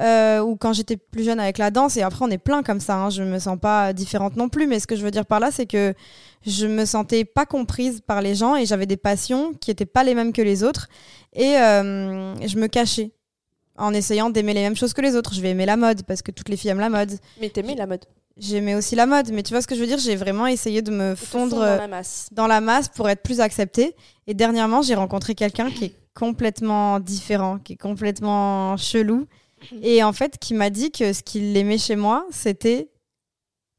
Euh, 0.00 0.40
ou 0.40 0.56
quand 0.56 0.72
j'étais 0.72 0.96
plus 0.96 1.24
jeune 1.24 1.38
avec 1.38 1.58
la 1.58 1.70
danse, 1.70 1.96
et 1.96 2.02
après 2.02 2.24
on 2.24 2.30
est 2.30 2.38
plein 2.38 2.62
comme 2.62 2.80
ça, 2.80 2.96
hein, 2.96 3.10
je 3.10 3.22
me 3.22 3.38
sens 3.38 3.58
pas 3.60 3.92
différente 3.92 4.36
non 4.36 4.48
plus, 4.48 4.66
mais 4.66 4.80
ce 4.80 4.86
que 4.86 4.96
je 4.96 5.02
veux 5.02 5.10
dire 5.10 5.26
par 5.26 5.40
là, 5.40 5.50
c'est 5.50 5.66
que 5.66 5.94
je 6.46 6.66
me 6.66 6.86
sentais 6.86 7.24
pas 7.24 7.44
comprise 7.44 8.00
par 8.00 8.22
les 8.22 8.34
gens 8.34 8.56
et 8.56 8.64
j'avais 8.64 8.86
des 8.86 8.96
passions 8.96 9.52
qui 9.60 9.70
étaient 9.70 9.84
pas 9.86 10.02
les 10.02 10.14
mêmes 10.14 10.32
que 10.32 10.42
les 10.42 10.64
autres, 10.64 10.88
et 11.34 11.58
euh, 11.58 12.34
je 12.46 12.56
me 12.58 12.66
cachais 12.66 13.12
en 13.76 13.92
essayant 13.92 14.30
d'aimer 14.30 14.54
les 14.54 14.62
mêmes 14.62 14.76
choses 14.76 14.92
que 14.92 15.00
les 15.00 15.16
autres. 15.16 15.34
Je 15.34 15.40
vais 15.40 15.50
aimer 15.50 15.66
la 15.66 15.76
mode 15.76 16.02
parce 16.04 16.22
que 16.22 16.30
toutes 16.30 16.48
les 16.48 16.56
filles 16.56 16.70
aiment 16.70 16.80
la 16.80 16.90
mode. 16.90 17.12
Mais 17.40 17.48
t'aimais 17.48 17.74
la 17.74 17.86
mode. 17.86 18.04
J'aimais 18.36 18.74
aussi 18.74 18.94
la 18.94 19.06
mode, 19.06 19.30
mais 19.32 19.42
tu 19.42 19.52
vois 19.52 19.60
ce 19.60 19.66
que 19.66 19.74
je 19.74 19.80
veux 19.80 19.86
dire? 19.86 19.98
J'ai 19.98 20.16
vraiment 20.16 20.46
essayé 20.46 20.82
de 20.82 20.90
me 20.90 21.14
fondre 21.14 21.56
dans 21.56 21.76
la 21.76 21.88
masse. 21.88 22.28
dans 22.32 22.46
la 22.46 22.60
masse 22.60 22.88
pour 22.88 23.08
être 23.08 23.22
plus 23.22 23.40
acceptée. 23.40 23.94
Et 24.26 24.34
dernièrement, 24.34 24.82
j'ai 24.82 24.94
rencontré 24.94 25.34
quelqu'un 25.34 25.70
qui 25.70 25.86
est 25.86 25.94
complètement 26.14 27.00
différent, 27.00 27.58
qui 27.58 27.74
est 27.74 27.76
complètement 27.76 28.76
chelou. 28.76 29.26
Et 29.82 30.02
en 30.02 30.12
fait, 30.12 30.38
qui 30.38 30.54
m'a 30.54 30.70
dit 30.70 30.90
que 30.90 31.12
ce 31.12 31.22
qu'il 31.22 31.56
aimait 31.56 31.78
chez 31.78 31.96
moi, 31.96 32.26
c'était 32.30 32.88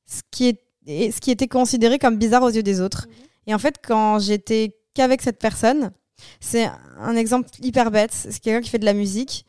ce 0.05 0.21
qui, 0.29 0.47
est, 0.87 1.11
ce 1.11 1.19
qui 1.19 1.31
était 1.31 1.47
considéré 1.47 1.99
comme 1.99 2.17
bizarre 2.17 2.43
aux 2.43 2.49
yeux 2.49 2.63
des 2.63 2.81
autres. 2.81 3.07
Mhm. 3.07 3.25
Et 3.47 3.53
en 3.53 3.59
fait, 3.59 3.75
quand 3.83 4.19
j'étais 4.19 4.77
qu'avec 4.93 5.21
cette 5.21 5.39
personne, 5.39 5.91
c'est 6.39 6.69
un 6.99 7.15
exemple 7.15 7.49
hyper 7.61 7.91
bête. 7.91 8.11
C'est 8.11 8.39
quelqu'un 8.39 8.61
qui 8.61 8.69
fait 8.69 8.79
de 8.79 8.85
la 8.85 8.93
musique 8.93 9.45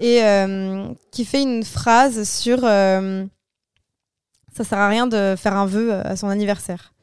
et 0.00 0.22
euh, 0.22 0.88
qui 1.10 1.24
fait 1.24 1.42
une 1.42 1.62
phrase 1.62 2.28
sur 2.28 2.60
euh, 2.64 3.26
ça 4.56 4.64
sert 4.64 4.78
à 4.78 4.88
rien 4.88 5.06
de 5.06 5.34
faire 5.36 5.56
un 5.56 5.66
vœu 5.66 5.92
à 5.92 6.16
son 6.16 6.28
anniversaire. 6.28 6.94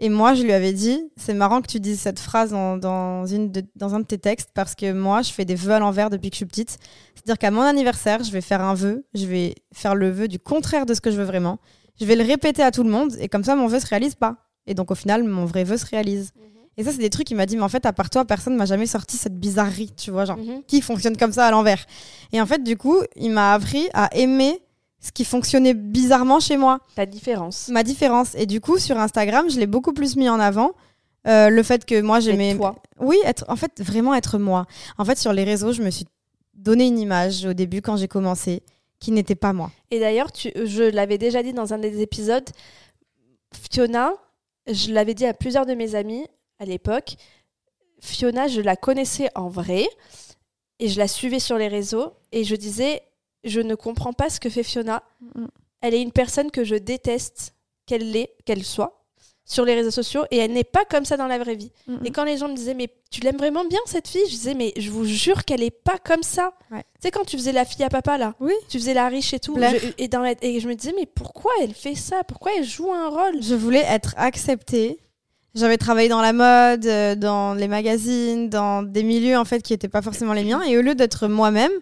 Et 0.00 0.08
moi, 0.10 0.34
je 0.34 0.42
lui 0.44 0.52
avais 0.52 0.72
dit, 0.72 1.00
c'est 1.16 1.34
marrant 1.34 1.60
que 1.60 1.66
tu 1.66 1.80
dises 1.80 1.98
cette 2.00 2.20
phrase 2.20 2.50
dans, 2.50 2.76
dans, 2.76 3.26
une 3.26 3.50
de- 3.50 3.64
dans 3.74 3.94
un 3.96 4.00
de 4.00 4.04
tes 4.04 4.18
textes, 4.18 4.50
parce 4.54 4.74
que 4.76 4.92
moi, 4.92 5.22
je 5.22 5.32
fais 5.32 5.44
des 5.44 5.56
vœux 5.56 5.72
à 5.72 5.80
l'envers 5.80 6.08
depuis 6.08 6.30
que 6.30 6.34
je 6.34 6.38
suis 6.38 6.46
petite. 6.46 6.78
C'est-à-dire 7.16 7.38
qu'à 7.38 7.50
mon 7.50 7.62
anniversaire, 7.62 8.22
je 8.22 8.30
vais 8.30 8.40
faire 8.40 8.60
un 8.60 8.74
vœu, 8.74 9.04
je 9.14 9.26
vais 9.26 9.56
faire 9.74 9.96
le 9.96 10.10
vœu 10.10 10.28
du 10.28 10.38
contraire 10.38 10.86
de 10.86 10.94
ce 10.94 11.00
que 11.00 11.10
je 11.10 11.16
veux 11.16 11.24
vraiment. 11.24 11.58
Je 12.00 12.04
vais 12.04 12.14
le 12.14 12.22
répéter 12.24 12.62
à 12.62 12.70
tout 12.70 12.84
le 12.84 12.90
monde, 12.90 13.16
et 13.18 13.28
comme 13.28 13.42
ça, 13.42 13.56
mon 13.56 13.66
vœu 13.66 13.80
se 13.80 13.86
réalise 13.86 14.14
pas. 14.14 14.36
Et 14.68 14.74
donc, 14.74 14.90
au 14.92 14.94
final, 14.94 15.24
mon 15.24 15.46
vrai 15.46 15.64
vœu 15.64 15.76
se 15.76 15.86
réalise. 15.86 16.30
Et 16.76 16.84
ça, 16.84 16.92
c'est 16.92 16.98
des 16.98 17.10
trucs 17.10 17.26
qu'il 17.26 17.36
m'a 17.36 17.46
dit, 17.46 17.56
mais 17.56 17.64
en 17.64 17.68
fait, 17.68 17.84
à 17.84 17.92
part 17.92 18.08
toi, 18.08 18.24
personne 18.24 18.54
m'a 18.54 18.66
jamais 18.66 18.86
sorti 18.86 19.16
cette 19.16 19.36
bizarrerie, 19.36 19.90
tu 19.96 20.12
vois, 20.12 20.24
genre, 20.26 20.36
Mhm. 20.36 20.62
qui 20.68 20.80
fonctionne 20.80 21.16
comme 21.16 21.32
ça 21.32 21.44
à 21.46 21.50
l'envers. 21.50 21.84
Et 22.32 22.40
en 22.40 22.46
fait, 22.46 22.62
du 22.62 22.76
coup, 22.76 22.98
il 23.16 23.32
m'a 23.32 23.52
appris 23.52 23.88
à 23.94 24.14
aimer 24.16 24.62
ce 25.00 25.12
qui 25.12 25.24
fonctionnait 25.24 25.74
bizarrement 25.74 26.40
chez 26.40 26.56
moi 26.56 26.80
Ta 26.96 27.06
différence. 27.06 27.68
ma 27.68 27.82
différence. 27.82 28.34
Et 28.34 28.46
du 28.46 28.60
coup, 28.60 28.78
sur 28.78 28.98
Instagram, 28.98 29.48
je 29.50 29.58
l'ai 29.60 29.66
beaucoup 29.66 29.92
plus 29.92 30.16
mis 30.16 30.28
en 30.28 30.40
avant. 30.40 30.72
euh, 31.26 31.50
le 31.50 31.62
fait 31.62 31.84
que 31.84 32.00
moi, 32.00 32.20
j'aimais. 32.20 32.50
Être 32.50 32.56
toi. 32.58 32.76
Oui, 33.00 33.16
être, 33.24 33.44
en 33.48 33.56
fait, 33.56 33.80
vraiment 33.80 34.14
être 34.14 34.38
moi. 34.38 34.66
En 34.98 35.04
fait, 35.04 35.18
sur 35.18 35.32
les 35.32 35.44
réseaux, 35.44 35.72
je 35.72 35.82
me 35.82 35.90
suis 35.90 36.06
donné 36.54 36.86
une 36.86 36.98
image 36.98 37.44
au 37.44 37.52
début 37.52 37.82
quand 37.82 37.96
j'ai 37.96 38.08
commencé 38.08 38.62
qui 38.98 39.12
n'était 39.12 39.34
pas 39.36 39.52
moi. 39.52 39.70
Et 39.90 40.00
d'ailleurs, 40.00 40.32
tu- 40.32 40.52
je 40.64 40.82
l'avais 40.84 41.18
déjà 41.18 41.42
dit 41.42 41.52
dans 41.52 41.72
un 41.74 41.78
des 41.78 42.00
épisodes, 42.00 42.48
Fiona, 43.70 44.12
je 44.66 44.92
l'avais 44.92 45.14
dit 45.14 45.26
à 45.26 45.34
plusieurs 45.34 45.66
de 45.66 45.74
mes 45.74 45.94
amis 45.94 46.26
à 46.58 46.64
l'époque, 46.64 47.16
Fiona, 48.00 48.48
je 48.48 48.60
la 48.60 48.76
connaissais 48.76 49.28
en 49.34 49.48
vrai 49.48 49.86
et 50.78 50.88
je 50.88 50.98
la 50.98 51.08
suivais 51.08 51.40
sur 51.40 51.58
les 51.58 51.68
réseaux 51.68 52.12
et 52.32 52.44
je 52.44 52.54
disais, 52.56 53.02
je 53.44 53.60
ne 53.60 53.74
comprends 53.74 54.12
pas 54.12 54.30
ce 54.30 54.40
que 54.40 54.50
fait 54.50 54.62
Fiona. 54.62 55.02
Mm. 55.34 55.46
Elle 55.80 55.94
est 55.94 56.02
une 56.02 56.12
personne 56.12 56.50
que 56.50 56.64
je 56.64 56.74
déteste 56.74 57.54
qu'elle 57.86 58.10
l'est, 58.10 58.34
qu'elle 58.44 58.64
soit 58.64 58.94
sur 59.44 59.64
les 59.64 59.74
réseaux 59.74 59.90
sociaux 59.90 60.24
et 60.30 60.36
elle 60.36 60.52
n'est 60.52 60.62
pas 60.64 60.84
comme 60.84 61.06
ça 61.06 61.16
dans 61.16 61.26
la 61.26 61.38
vraie 61.38 61.54
vie. 61.54 61.72
Et 62.04 62.10
quand 62.10 62.24
les 62.24 62.36
gens 62.36 62.48
me 62.48 62.54
disaient, 62.54 62.74
mais 62.74 62.88
tu 63.10 63.22
l'aimes 63.22 63.38
vraiment 63.38 63.64
bien 63.64 63.78
cette 63.86 64.06
fille 64.06 64.20
Je 64.26 64.32
disais, 64.32 64.52
mais 64.52 64.74
je 64.76 64.90
vous 64.90 65.06
jure 65.06 65.46
qu'elle 65.46 65.62
est 65.62 65.70
pas 65.70 65.96
comme 65.96 66.22
ça. 66.22 66.52
Ouais. 66.70 66.82
Tu 66.82 67.04
sais, 67.04 67.10
quand 67.10 67.24
tu 67.24 67.38
faisais 67.38 67.52
la 67.52 67.64
fille 67.64 67.82
à 67.84 67.88
papa, 67.88 68.18
là, 68.18 68.34
Oui. 68.40 68.52
tu 68.68 68.78
faisais 68.78 68.92
la 68.92 69.08
riche 69.08 69.32
et 69.32 69.40
tout, 69.40 69.56
je- 69.56 69.92
et, 69.96 70.08
dans 70.08 70.20
la- 70.20 70.34
et 70.42 70.60
je 70.60 70.68
me 70.68 70.74
disais, 70.74 70.92
mais 70.94 71.06
pourquoi 71.06 71.50
elle 71.62 71.72
fait 71.72 71.94
ça? 71.94 72.24
Pourquoi 72.24 72.52
elle 72.58 72.64
joue 72.64 72.92
un 72.92 73.08
rôle? 73.08 73.42
Je 73.42 73.54
voulais 73.54 73.84
être 73.88 74.12
acceptée. 74.18 74.98
J'avais 75.54 75.78
travaillé 75.78 76.10
dans 76.10 76.20
la 76.20 76.34
mode, 76.34 76.84
euh, 76.84 77.14
dans 77.14 77.54
les 77.54 77.68
magazines, 77.68 78.50
dans 78.50 78.82
des 78.82 79.02
milieux 79.02 79.38
en 79.38 79.46
fait 79.46 79.62
qui 79.62 79.72
n'étaient 79.72 79.88
pas 79.88 80.02
forcément 80.02 80.34
les 80.34 80.44
miens. 80.44 80.60
Et 80.62 80.76
au 80.76 80.82
lieu 80.82 80.94
d'être 80.94 81.26
moi-même, 81.26 81.72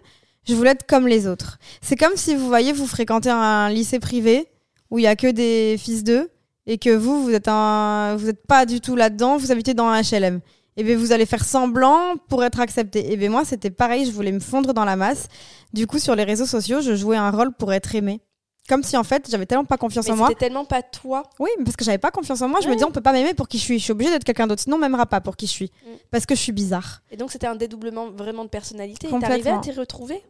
je 0.47 0.55
voulais 0.55 0.71
être 0.71 0.87
comme 0.87 1.07
les 1.07 1.27
autres. 1.27 1.59
C'est 1.81 1.95
comme 1.95 2.15
si 2.15 2.35
vous 2.35 2.47
voyez, 2.47 2.73
vous 2.73 2.87
fréquentez 2.87 3.29
un 3.29 3.69
lycée 3.69 3.99
privé 3.99 4.47
où 4.89 4.99
il 4.99 5.03
y 5.03 5.07
a 5.07 5.15
que 5.15 5.27
des 5.27 5.77
fils 5.77 6.03
d'eux 6.03 6.29
et 6.65 6.77
que 6.77 6.89
vous, 6.89 7.23
vous 7.23 7.31
êtes 7.31 7.47
un, 7.47 8.15
vous 8.17 8.29
êtes 8.29 8.45
pas 8.45 8.65
du 8.65 8.81
tout 8.81 8.95
là-dedans, 8.95 9.37
vous 9.37 9.51
habitez 9.51 9.73
dans 9.73 9.87
un 9.87 10.01
HLM. 10.01 10.41
Et 10.79 10.83
bien 10.83 10.95
vous 10.95 11.11
allez 11.11 11.25
faire 11.25 11.43
semblant 11.43 12.15
pour 12.29 12.43
être 12.43 12.59
accepté. 12.59 13.11
Et 13.11 13.17
bien 13.17 13.29
moi, 13.29 13.43
c'était 13.45 13.71
pareil, 13.71 14.05
je 14.05 14.11
voulais 14.11 14.31
me 14.31 14.39
fondre 14.39 14.73
dans 14.73 14.85
la 14.85 14.95
masse. 14.95 15.27
Du 15.73 15.87
coup, 15.87 15.97
sur 15.97 16.15
les 16.15 16.23
réseaux 16.23 16.45
sociaux, 16.45 16.81
je 16.81 16.95
jouais 16.95 17.17
un 17.17 17.31
rôle 17.31 17.51
pour 17.53 17.73
être 17.73 17.95
aimé. 17.95 18.21
Comme 18.69 18.83
si 18.83 18.97
en 18.97 19.03
fait, 19.03 19.27
j'avais 19.29 19.45
tellement 19.45 19.65
pas 19.65 19.77
confiance 19.77 20.05
Mais 20.07 20.11
en 20.11 20.17
moi. 20.17 20.27
c'était 20.27 20.47
tellement 20.47 20.65
pas 20.65 20.81
toi. 20.83 21.23
Oui, 21.39 21.49
parce 21.63 21.77
que 21.77 21.85
j'avais 21.85 21.97
pas 21.97 22.11
confiance 22.11 22.41
en 22.41 22.49
moi, 22.49 22.59
je 22.61 22.67
me 22.67 22.75
dis 22.75 22.83
on 22.83 22.91
peut 22.91 23.01
pas 23.01 23.13
m'aimer 23.13 23.33
pour 23.33 23.47
qui 23.47 23.57
je 23.57 23.63
suis. 23.63 23.79
Je 23.79 23.83
suis 23.85 23.91
obligée 23.91 24.11
d'être 24.11 24.25
quelqu'un 24.25 24.45
d'autre, 24.45 24.61
sinon 24.61 24.75
on 24.75 24.79
m'aimera 24.79 25.05
pas 25.05 25.21
pour 25.21 25.37
qui 25.37 25.47
je 25.47 25.51
suis. 25.51 25.71
Mm. 25.85 25.89
Parce 26.11 26.25
que 26.25 26.35
je 26.35 26.41
suis 26.41 26.51
bizarre. 26.51 27.01
Et 27.09 27.17
donc 27.17 27.31
c'était 27.31 27.47
un 27.47 27.55
dédoublement 27.55 28.11
vraiment 28.11 28.43
de 28.43 28.49
personnalité. 28.49 29.07
T'arrivais 29.21 29.51
à 29.51 29.59
t'y 29.59 29.71
retrouver? 29.71 30.21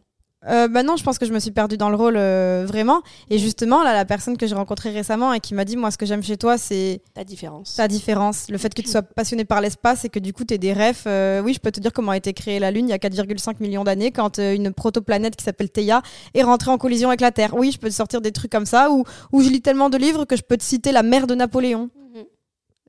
Euh, 0.46 0.68
bah 0.68 0.84
non, 0.84 0.96
je 0.96 1.02
pense 1.02 1.18
que 1.18 1.26
je 1.26 1.32
me 1.32 1.40
suis 1.40 1.50
perdue 1.50 1.76
dans 1.76 1.90
le 1.90 1.96
rôle 1.96 2.16
euh, 2.16 2.64
vraiment. 2.66 3.02
Et 3.28 3.38
justement, 3.38 3.82
là, 3.82 3.92
la 3.92 4.04
personne 4.04 4.36
que 4.36 4.46
j'ai 4.46 4.54
rencontrée 4.54 4.90
récemment 4.90 5.32
et 5.32 5.40
qui 5.40 5.52
m'a 5.52 5.64
dit 5.64 5.76
moi, 5.76 5.90
ce 5.90 5.98
que 5.98 6.06
j'aime 6.06 6.22
chez 6.22 6.36
toi, 6.36 6.56
c'est 6.56 7.02
ta 7.12 7.24
différence. 7.24 7.74
ta 7.74 7.88
différence. 7.88 8.48
Le 8.48 8.56
fait 8.56 8.72
que 8.72 8.80
tu 8.80 8.88
sois 8.88 9.02
passionné 9.02 9.44
par 9.44 9.60
l'espace 9.60 10.04
et 10.04 10.08
que 10.08 10.20
du 10.20 10.32
coup, 10.32 10.44
tu 10.44 10.54
aies 10.54 10.58
des 10.58 10.72
rêves. 10.72 11.02
Euh, 11.06 11.42
oui, 11.42 11.54
je 11.54 11.58
peux 11.58 11.72
te 11.72 11.80
dire 11.80 11.92
comment 11.92 12.12
a 12.12 12.16
été 12.16 12.32
créée 12.34 12.60
la 12.60 12.70
Lune 12.70 12.88
il 12.88 12.90
y 12.90 12.94
a 12.94 12.98
4,5 12.98 13.56
millions 13.60 13.82
d'années 13.82 14.12
quand 14.12 14.38
euh, 14.38 14.54
une 14.54 14.72
protoplanète 14.72 15.34
qui 15.34 15.44
s'appelle 15.44 15.70
Theia 15.70 16.02
est 16.34 16.42
rentrée 16.44 16.70
en 16.70 16.78
collision 16.78 17.08
avec 17.08 17.20
la 17.20 17.32
Terre. 17.32 17.54
Oui, 17.54 17.72
je 17.72 17.78
peux 17.78 17.88
te 17.88 17.94
sortir 17.94 18.20
des 18.20 18.30
trucs 18.30 18.52
comme 18.52 18.66
ça 18.66 18.92
ou 18.92 19.04
où 19.32 19.42
je 19.42 19.48
lis 19.48 19.60
tellement 19.60 19.90
de 19.90 19.98
livres 19.98 20.24
que 20.24 20.36
je 20.36 20.42
peux 20.42 20.56
te 20.56 20.62
citer 20.64 20.92
la 20.92 21.02
mère 21.02 21.26
de 21.26 21.34
Napoléon. 21.34 21.90
Mhm. 22.14 22.24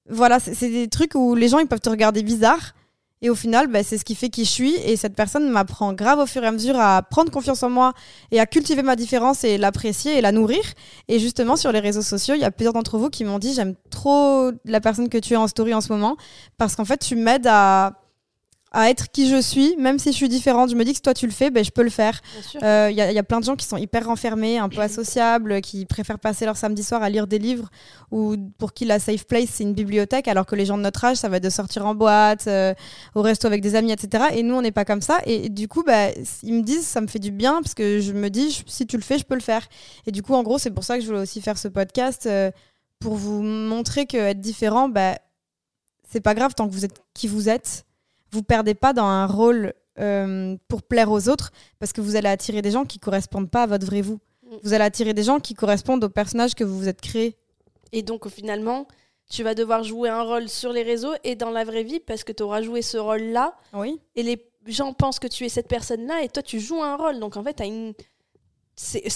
Voilà, 0.07 0.39
c'est 0.39 0.69
des 0.69 0.87
trucs 0.87 1.15
où 1.15 1.33
les 1.33 1.47
gens 1.47 1.57
ils 1.57 1.67
peuvent 1.67 1.81
te 1.81 1.89
regarder 1.89 2.21
bizarre. 2.21 2.73
Et 3.21 3.29
au 3.29 3.35
final, 3.35 3.67
bah, 3.67 3.83
c'est 3.83 3.97
ce 3.97 4.05
qui 4.05 4.15
fait 4.15 4.29
qui 4.29 4.45
je 4.45 4.49
suis. 4.49 4.75
Et 4.85 4.95
cette 4.95 5.15
personne 5.15 5.49
m'apprend 5.49 5.93
grave 5.93 6.19
au 6.19 6.25
fur 6.25 6.43
et 6.43 6.47
à 6.47 6.51
mesure 6.51 6.79
à 6.79 7.01
prendre 7.01 7.31
confiance 7.31 7.63
en 7.63 7.69
moi 7.69 7.93
et 8.31 8.39
à 8.39 8.45
cultiver 8.45 8.81
ma 8.81 8.95
différence 8.95 9.43
et 9.43 9.57
l'apprécier 9.57 10.17
et 10.17 10.21
la 10.21 10.31
nourrir. 10.31 10.61
Et 11.09 11.19
justement, 11.19 11.57
sur 11.57 11.71
les 11.71 11.79
réseaux 11.79 12.01
sociaux, 12.01 12.35
il 12.35 12.41
y 12.41 12.45
a 12.45 12.51
plusieurs 12.51 12.73
d'entre 12.73 12.97
vous 12.97 13.09
qui 13.09 13.25
m'ont 13.25 13.39
dit 13.39 13.53
J'aime 13.53 13.75
trop 13.89 14.51
la 14.63 14.79
personne 14.79 15.09
que 15.09 15.17
tu 15.17 15.33
es 15.33 15.37
en 15.37 15.47
story 15.47 15.73
en 15.73 15.81
ce 15.81 15.91
moment 15.91 16.15
parce 16.57 16.75
qu'en 16.75 16.85
fait, 16.85 16.97
tu 16.97 17.15
m'aides 17.15 17.47
à, 17.47 17.99
à 18.71 18.89
être 18.91 19.09
qui 19.11 19.27
je 19.27 19.41
suis, 19.41 19.75
même 19.77 19.97
si 19.97 20.11
je 20.11 20.15
suis 20.17 20.29
différente. 20.29 20.69
Je 20.69 20.75
me 20.75 20.83
dis 20.85 20.91
que 20.91 20.97
si 20.97 21.01
toi 21.01 21.15
tu 21.15 21.25
le 21.25 21.31
fais, 21.31 21.49
ben, 21.49 21.63
je 21.65 21.71
peux 21.71 21.81
le 21.81 21.89
faire. 21.89 22.21
Sûr. 22.43 22.59
Euh, 22.63 22.89
Il 22.91 22.95
y, 22.97 23.01
a- 23.01 23.11
il 23.11 23.15
y 23.15 23.19
a 23.19 23.23
plein 23.23 23.39
de 23.39 23.45
gens 23.45 23.55
qui 23.55 23.65
sont 23.65 23.77
hyper 23.77 24.05
renfermés, 24.05 24.59
un 24.59 24.69
peu 24.69 24.79
associables, 24.81 25.61
qui 25.61 25.85
préfèrent 25.85 26.19
passer 26.19 26.45
leur 26.45 26.55
samedi 26.55 26.83
soir 26.83 27.01
à 27.01 27.09
lire 27.09 27.25
des 27.25 27.39
livres, 27.39 27.69
ou 28.11 28.35
pour 28.59 28.73
qui 28.73 28.85
la 28.85 28.99
safe 28.99 29.25
place 29.25 29.49
c'est 29.53 29.63
une 29.63 29.73
bibliothèque, 29.73 30.27
alors 30.27 30.45
que 30.45 30.55
les 30.55 30.65
gens 30.67 30.77
de 30.77 30.83
notre 30.83 31.03
âge, 31.03 31.17
ça 31.17 31.29
va 31.29 31.37
être 31.37 31.43
de 31.43 31.49
sortir 31.49 31.85
en 31.87 31.95
boîte, 31.95 32.45
euh, 32.47 32.73
au 33.15 33.21
resto 33.23 33.47
avec 33.47 33.61
des 33.61 33.73
amis, 33.75 33.91
etc. 33.91 34.25
Et 34.33 34.43
nous, 34.43 34.53
on 34.55 34.61
n'est 34.61 34.71
pas 34.71 34.85
comme 34.85 35.01
ça. 35.01 35.19
Et 35.25 35.49
du 35.49 35.67
coup, 35.67 35.83
bah, 35.83 36.09
ils 36.43 36.53
me 36.53 36.61
disent, 36.61 36.85
ça 36.85 37.01
me 37.01 37.07
fait 37.07 37.19
du 37.19 37.31
bien, 37.31 37.61
parce 37.63 37.73
que 37.73 37.99
je 37.99 38.13
me 38.13 38.29
dis, 38.29 38.51
je- 38.51 38.63
si 38.67 38.85
tu 38.85 38.97
le 38.97 39.03
fais, 39.03 39.17
je 39.17 39.23
peux 39.25 39.35
le 39.35 39.41
faire. 39.41 39.67
Et 40.05 40.11
du 40.11 40.21
coup, 40.21 40.35
en 40.35 40.43
gros, 40.43 40.59
c'est 40.59 40.71
pour 40.71 40.83
ça 40.83 40.95
que 40.97 41.01
je 41.01 41.07
voulais 41.07 41.21
aussi 41.21 41.41
faire 41.41 41.57
ce 41.57 41.67
podcast, 41.69 42.27
euh, 42.27 42.51
pour 42.99 43.15
vous 43.15 43.41
montrer 43.41 44.05
que 44.05 44.17
être 44.17 44.41
différent, 44.41 44.89
bah, 44.89 45.17
c'est 46.11 46.21
pas 46.21 46.35
grave 46.35 46.53
tant 46.55 46.67
que 46.67 46.73
vous 46.73 46.85
êtes 46.85 46.99
qui 47.15 47.27
vous 47.27 47.49
êtes. 47.49 47.85
Vous 48.31 48.43
perdez 48.43 48.75
pas 48.75 48.93
dans 48.93 49.05
un 49.05 49.25
rôle 49.25 49.73
euh, 49.99 50.55
pour 50.67 50.83
plaire 50.83 51.11
aux 51.11 51.27
autres 51.29 51.51
parce 51.79 51.93
que 51.93 52.01
vous 52.01 52.15
allez 52.15 52.29
attirer 52.29 52.61
des 52.61 52.71
gens 52.71 52.85
qui 52.85 52.99
correspondent 52.99 53.49
pas 53.49 53.63
à 53.63 53.67
votre 53.67 53.85
vrai 53.85 54.01
vous. 54.01 54.19
Mm. 54.43 54.55
Vous 54.63 54.73
allez 54.73 54.83
attirer 54.85 55.13
des 55.13 55.23
gens 55.23 55.39
qui 55.39 55.53
correspondent 55.53 56.03
au 56.03 56.09
personnage 56.09 56.55
que 56.55 56.63
vous 56.63 56.77
vous 56.77 56.87
êtes 56.87 57.01
créé. 57.01 57.35
Et 57.91 58.01
donc 58.01 58.27
finalement, 58.29 58.87
tu 59.29 59.43
vas 59.43 59.55
devoir 59.55 59.83
jouer 59.83 60.09
un 60.09 60.21
rôle 60.23 60.49
sur 60.49 60.71
les 60.71 60.83
réseaux 60.83 61.13
et 61.23 61.35
dans 61.35 61.51
la 61.51 61.63
vraie 61.63 61.83
vie 61.83 61.99
parce 61.99 62.23
que 62.23 62.31
tu 62.31 62.43
auras 62.43 62.61
joué 62.61 62.81
ce 62.81 62.97
rôle-là 62.97 63.55
Oui. 63.73 63.99
et 64.15 64.23
les 64.23 64.45
gens 64.67 64.93
pensent 64.93 65.19
que 65.19 65.27
tu 65.27 65.45
es 65.45 65.49
cette 65.49 65.67
personne-là 65.67 66.23
et 66.23 66.29
toi 66.29 66.43
tu 66.43 66.59
joues 66.59 66.81
un 66.81 66.95
rôle. 66.95 67.19
Donc 67.19 67.37
en 67.37 67.43
fait, 67.43 67.53
t'as 67.53 67.65
une 67.65 67.93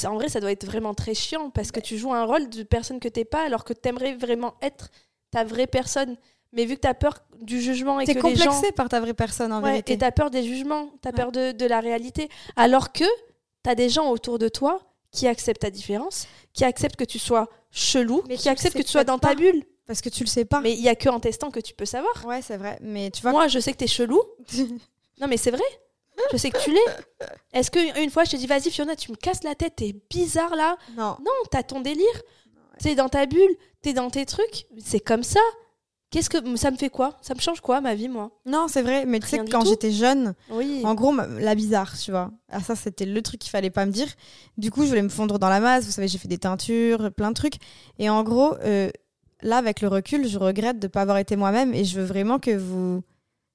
en 0.05 0.15
vrai 0.15 0.27
ça 0.27 0.39
doit 0.41 0.51
être 0.51 0.65
vraiment 0.65 0.93
très 0.93 1.13
chiant 1.13 1.49
parce 1.49 1.71
que 1.71 1.79
tu 1.79 1.97
joues 1.97 2.13
un 2.13 2.25
rôle 2.25 2.49
de 2.49 2.63
personne 2.63 2.99
que 2.99 3.07
t'es 3.07 3.23
pas 3.23 3.45
alors 3.45 3.63
que 3.63 3.73
t'aimerais 3.73 4.15
vraiment 4.15 4.55
être 4.61 4.89
ta 5.31 5.43
vraie 5.43 5.67
personne. 5.67 6.17
Mais 6.53 6.65
vu 6.65 6.75
que 6.75 6.81
t'as 6.81 6.93
peur 6.93 7.19
du 7.41 7.59
jugement 7.61 7.99
et 7.99 8.05
T'es 8.05 8.15
que 8.15 8.25
les 8.27 8.35
gens 8.35 8.45
complexé 8.51 8.71
par 8.71 8.87
ta 8.89 8.99
vraie 8.99 9.13
personne 9.13 9.51
en 9.51 9.61
Ouais, 9.61 9.71
vérité. 9.71 9.93
et 9.93 9.97
t'as 9.97 10.11
peur 10.11 10.29
des 10.29 10.43
jugements, 10.43 10.89
t'as 11.01 11.09
Ouais. 11.09 11.15
peur 11.15 11.31
de, 11.31 11.51
de 11.51 11.65
la 11.65 11.79
réalité. 11.79 12.29
Alors 12.55 12.91
que 12.93 13.03
t'as 13.63 13.75
des 13.75 13.89
gens 13.89 14.09
autour 14.11 14.39
de 14.39 14.47
toi 14.49 14.81
qui 15.11 15.27
acceptent 15.27 15.61
ta 15.61 15.69
différence, 15.71 16.27
qui 16.53 16.63
acceptent 16.63 16.95
que 16.95 17.03
tu 17.03 17.19
sois 17.19 17.49
chelou, 17.71 18.23
Mais 18.27 18.35
tu 18.35 18.43
qui 18.43 18.49
acceptent 18.49 18.77
que 18.77 18.81
tu 18.83 18.89
sois 18.91 19.03
dans 19.03 19.19
ta 19.19 19.35
bulle. 19.35 19.63
Parce 19.85 19.99
que 20.01 20.07
tu 20.09 20.23
le 20.23 20.29
sais 20.29 20.45
pas. 20.45 20.61
Mais 20.61 20.71
il 20.73 20.79
y 20.79 20.87
a 20.89 20.95
que 20.95 21.09
en 21.09 21.19
testant 21.19 21.51
que 21.51 21.59
tu 21.59 21.73
peux 21.73 21.85
savoir. 21.85 22.25
Ouais, 22.25 22.41
c'est 22.41 22.55
vrai. 22.57 22.77
Mais 22.81 23.11
tu 23.11 23.21
vois. 23.21 23.31
Moi, 23.31 23.47
je 23.49 23.59
sais 23.59 23.73
que 23.73 23.77
t'es 23.77 23.87
chelou. 23.87 24.21
Non, 25.21 25.27
mais 25.27 25.37
c'est 25.37 25.51
vrai. 25.51 25.61
Je 26.31 26.37
sais 26.37 26.49
que 26.49 26.57
tu 26.63 26.71
l'es. 26.71 27.27
Est-ce 27.53 27.69
que 27.69 28.01
une 28.03 28.09
fois 28.09 28.23
je 28.23 28.31
te 28.31 28.35
dis 28.35 28.47
vas-y 28.47 28.71
Fiona, 28.71 28.95
tu 28.95 29.11
me 29.11 29.15
casses 29.15 29.43
la 29.43 29.55
tête, 29.55 29.75
t'es 29.77 29.93
bizarre 30.09 30.55
là 30.55 30.75
non. 30.97 31.15
Non, 31.19 31.31
t'as 31.51 31.63
ton 31.63 31.81
délire. 31.81 32.21
T'es 32.79 32.95
dans 32.95 33.09
ta 33.09 33.25
bulle, 33.27 33.55
t'es 33.81 33.93
dans 33.93 34.09
tes 34.09 34.25
trucs. 34.25 34.65
C'est 34.83 34.99
comme 34.99 35.23
ça. 35.23 35.39
Qu'est-ce 36.13 36.29
que 36.29 36.37
ça 36.57 36.69
me 36.69 36.77
fait 36.77 36.91
quoi? 36.91 37.17
Ça 37.23 37.33
me 37.33 37.39
change 37.39 37.59
quoi 37.59 37.81
ma 37.81 37.95
vie 37.95 38.07
moi? 38.07 38.29
Non, 38.45 38.67
c'est 38.69 38.83
vrai. 38.83 39.07
Mais 39.07 39.19
tu 39.19 39.25
sais 39.25 39.39
quand 39.49 39.65
j'étais 39.65 39.91
jeune, 39.91 40.35
Oui. 40.51 40.83
En 40.83 40.93
gros, 40.93 41.11
la 41.39 41.55
bizarre, 41.55 41.97
tu 41.97 42.11
vois. 42.11 42.29
Ah, 42.51 42.59
ça, 42.59 42.75
c'était 42.75 43.07
le 43.07 43.19
truc 43.23 43.39
qu'il 43.39 43.49
fallait 43.49 43.71
pas 43.71 43.87
me 43.87 43.91
dire. 43.91 44.05
Du 44.59 44.69
coup, 44.69 44.83
je 44.83 44.89
voulais 44.89 45.01
me 45.01 45.09
fondre 45.09 45.39
dans 45.39 45.49
la 45.49 45.59
masse. 45.59 45.85
Vous 45.85 45.91
savez, 45.91 46.07
j'ai 46.07 46.19
fait 46.19 46.27
des 46.27 46.37
teintures, 46.37 47.11
plein 47.13 47.29
de 47.29 47.33
trucs. 47.33 47.55
Et 47.97 48.11
en 48.11 48.21
gros, 48.21 48.53
euh, 48.63 48.91
là, 49.41 49.57
avec 49.57 49.81
le 49.81 49.87
recul, 49.87 50.27
je 50.27 50.37
regrette 50.37 50.77
de 50.77 50.85
ne 50.85 50.91
pas 50.91 51.01
avoir 51.01 51.17
été 51.17 51.35
moi-même. 51.35 51.73
Et 51.73 51.83
je 51.83 51.99
veux 51.99 52.05
vraiment 52.05 52.37
que 52.37 52.55
vous 52.55 53.01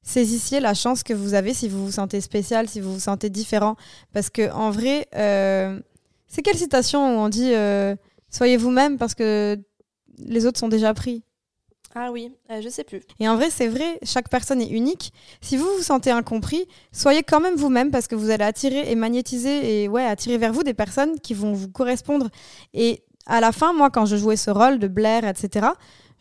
saisissiez 0.03 0.59
la 0.59 0.75
chance 0.75 1.05
que 1.05 1.15
vous 1.15 1.35
avez 1.35 1.55
si 1.55 1.69
vous 1.69 1.87
vous 1.87 1.93
sentez 1.93 2.21
spécial, 2.21 2.69
si 2.69 2.81
vous 2.81 2.95
vous 2.95 2.99
sentez 2.99 3.31
différent. 3.31 3.77
Parce 4.13 4.31
que 4.31 4.51
en 4.51 4.73
vrai, 4.73 5.07
euh, 5.15 5.79
c'est 6.27 6.43
quelle 6.43 6.59
citation 6.59 7.19
où 7.19 7.21
on 7.21 7.29
dit 7.29 7.55
euh, 7.55 7.95
Soyez 8.31 8.57
vous-même 8.57 8.99
parce 8.99 9.15
que 9.15 9.57
les 10.19 10.45
autres 10.45 10.59
sont 10.59 10.67
déjà 10.67 10.93
pris 10.93 11.23
Ah 11.95 12.11
oui, 12.13 12.31
euh, 12.51 12.61
je 12.61 12.69
sais 12.69 12.85
plus. 12.85 13.01
et 13.19 13.29
en 13.29 13.37
vrai, 13.37 13.51
c'est 13.51 13.67
vrai, 13.67 13.99
chaque 14.03 14.29
personne 14.29 14.61
est 14.61 14.69
unique. 14.69 15.13
Si 15.41 15.57
vous 15.57 15.67
vous 15.77 15.83
sentez 15.83 16.11
incompris, 16.11 16.67
soyez 16.93 17.23
quand 17.23 17.41
même 17.41 17.57
vous-même 17.57 17.91
parce 17.91 18.07
que 18.07 18.15
vous 18.15 18.31
allez 18.31 18.45
attirer 18.45 18.91
et 18.91 18.95
magnétiser 18.95 19.83
et 19.83 19.89
ouais, 19.89 20.05
attirer 20.05 20.39
vers 20.39 20.53
vous 20.53 20.63
des 20.63 20.75
personnes 20.75 21.19
qui 21.21 21.35
vont 21.35 21.53
vous 21.53 21.69
correspondre. 21.69 22.29
Et 22.75 23.03
à 23.27 23.41
la 23.41 23.53
fin, 23.53 23.73
moi, 23.73 23.91
quand 23.91 24.07
je 24.07 24.17
jouais 24.17 24.37
ce 24.37 24.51
rôle 24.51 24.79
de 24.79 24.89
Blair, 24.89 25.25
etc., 25.27 25.69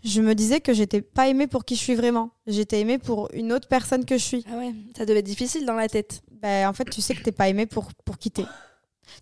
je 0.04 0.22
me 0.22 0.36
disais 0.36 0.62
que 0.62 0.74
j'étais 0.74 1.02
pas 1.02 1.28
aimée 1.28 1.48
pour 1.48 1.66
qui 1.66 1.76
je 1.76 1.82
suis 1.82 1.96
vraiment. 1.96 2.32
J'étais 2.46 2.80
aimée 2.80 2.98
pour 2.98 3.30
une 3.34 3.52
autre 3.52 3.68
personne 3.68 4.06
que 4.06 4.18
je 4.18 4.24
suis. 4.24 4.46
Ah 4.50 4.58
ouais, 4.58 4.74
ça 4.96 5.06
devait 5.06 5.20
être 5.20 5.26
difficile 5.26 5.66
dans 5.66 5.74
la 5.74 5.90
tête. 5.90 6.22
Ben, 6.42 6.68
en 6.68 6.74
fait, 6.74 6.86
tu 6.86 7.02
sais 7.02 7.16
que 7.16 7.24
t'es 7.24 7.32
pas 7.32 7.50
aimée 7.50 7.66
pour, 7.66 7.92
pour 8.06 8.18
qui 8.18 8.32
t'es. 8.32 8.46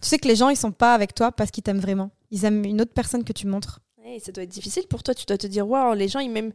Tu 0.02 0.10
sais 0.10 0.18
que 0.18 0.28
les 0.28 0.36
gens, 0.36 0.50
ils 0.50 0.58
sont 0.58 0.72
pas 0.72 0.94
avec 0.94 1.16
toi 1.16 1.32
parce 1.32 1.52
qu'ils 1.52 1.64
t'aiment 1.64 1.80
vraiment. 1.80 2.12
Ils 2.32 2.44
aiment 2.46 2.66
une 2.66 2.82
autre 2.82 2.94
personne 2.94 3.24
que 3.24 3.34
tu 3.34 3.48
montres. 3.48 3.80
Ouais, 4.16 4.22
ça 4.24 4.32
doit 4.32 4.44
être 4.44 4.50
difficile 4.50 4.88
pour 4.88 5.04
toi. 5.04 5.14
Tu 5.14 5.26
dois 5.26 5.38
te 5.38 5.48
dire 5.48 5.68
waouh, 5.68 5.94
les 5.94 6.08
gens 6.08 6.20
ils 6.20 6.30
m'aiment 6.32 6.52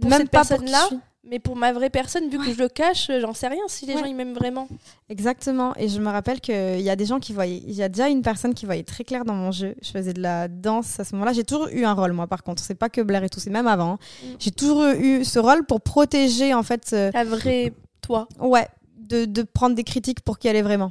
pour 0.00 0.10
Même 0.10 0.20
cette 0.20 0.30
personne-là, 0.30 0.88
mais 1.24 1.38
pour 1.38 1.54
ma 1.56 1.72
vraie 1.72 1.90
personne, 1.90 2.28
vu 2.28 2.38
que 2.38 2.52
je 2.52 2.58
le 2.58 2.68
cache, 2.68 3.08
euh, 3.10 3.20
j'en 3.20 3.32
sais 3.34 3.46
rien 3.48 3.62
si 3.68 3.86
les 3.86 3.94
Ouais. 3.94 4.00
gens 4.00 4.06
ils 4.06 4.14
m'aiment 4.16 4.32
vraiment. 4.34 4.66
Exactement. 5.08 5.72
Et 5.76 5.88
je 5.88 6.00
me 6.00 6.08
rappelle 6.10 6.40
qu'il 6.40 6.80
y 6.80 6.90
a 6.90 6.96
des 6.96 7.04
gens 7.06 7.20
qui 7.20 7.32
voyaient. 7.32 7.62
Il 7.66 7.74
y 7.74 7.82
a 7.82 7.88
déjà 7.88 8.08
une 8.08 8.22
personne 8.22 8.54
qui 8.54 8.66
voyait 8.66 8.82
très 8.82 9.04
clair 9.04 9.24
dans 9.24 9.34
mon 9.34 9.52
jeu. 9.52 9.74
Je 9.82 9.90
faisais 9.90 10.12
de 10.14 10.20
la 10.22 10.48
danse 10.48 10.98
à 10.98 11.04
ce 11.04 11.14
moment-là. 11.14 11.32
J'ai 11.32 11.44
toujours 11.44 11.68
eu 11.68 11.84
un 11.84 11.92
rôle, 11.92 12.12
moi, 12.12 12.26
par 12.26 12.42
contre. 12.42 12.62
C'est 12.62 12.74
pas 12.74 12.88
que 12.88 13.00
Blair 13.02 13.22
et 13.22 13.28
tout, 13.28 13.38
c'est 13.40 13.50
même 13.50 13.68
avant. 13.68 13.92
hein. 13.92 13.98
Mm. 14.22 14.26
J'ai 14.40 14.50
toujours 14.50 14.84
eu 14.98 15.24
ce 15.24 15.38
rôle 15.38 15.64
pour 15.64 15.80
protéger, 15.80 16.54
en 16.54 16.62
fait. 16.62 16.90
euh, 16.92 17.10
La 17.14 17.24
vraie 17.24 17.72
toi. 18.00 18.26
Ouais, 18.40 18.66
de, 18.98 19.26
de 19.26 19.42
prendre 19.42 19.76
des 19.76 19.84
critiques 19.84 20.22
pour 20.22 20.38
qui 20.40 20.48
elle 20.48 20.56
est 20.56 20.62
vraiment. 20.62 20.90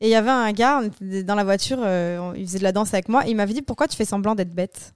Et 0.00 0.08
il 0.08 0.10
y 0.10 0.14
avait 0.14 0.30
un 0.30 0.52
gars, 0.52 0.80
on 0.82 0.86
était 0.86 1.22
dans 1.24 1.34
la 1.34 1.42
voiture, 1.42 1.78
euh, 1.82 2.32
il 2.36 2.46
faisait 2.46 2.58
de 2.58 2.64
la 2.64 2.70
danse 2.72 2.92
avec 2.92 3.08
moi. 3.08 3.26
Et 3.26 3.30
il 3.30 3.36
m'avait 3.36 3.54
dit 3.54 3.62
Pourquoi 3.62 3.88
tu 3.88 3.96
fais 3.96 4.04
semblant 4.04 4.34
d'être 4.34 4.54
bête? 4.54 4.94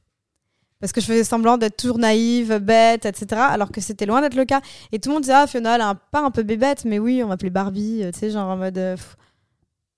Parce 0.82 0.92
que 0.92 1.00
je 1.00 1.06
faisais 1.06 1.22
semblant 1.24 1.56
d'être 1.58 1.76
toujours 1.76 1.98
naïve, 1.98 2.58
bête, 2.58 3.06
etc. 3.06 3.40
Alors 3.40 3.70
que 3.70 3.80
c'était 3.80 4.04
loin 4.04 4.20
d'être 4.20 4.34
le 4.34 4.44
cas. 4.44 4.60
Et 4.90 4.98
tout 4.98 5.08
le 5.10 5.14
monde 5.14 5.22
disait 5.22 5.32
Ah, 5.34 5.46
Fiona, 5.46 5.76
elle 5.76 5.80
a 5.80 5.88
un 5.90 5.94
pas 5.94 6.20
un 6.22 6.30
peu 6.32 6.42
bébête, 6.42 6.84
mais 6.84 6.98
oui, 6.98 7.22
on 7.22 7.28
m'appelait 7.28 7.50
Barbie, 7.50 8.02
euh, 8.02 8.10
tu 8.12 8.18
sais, 8.18 8.30
genre 8.30 8.48
en 8.50 8.56
mode. 8.56 8.76
euh. 8.76 8.96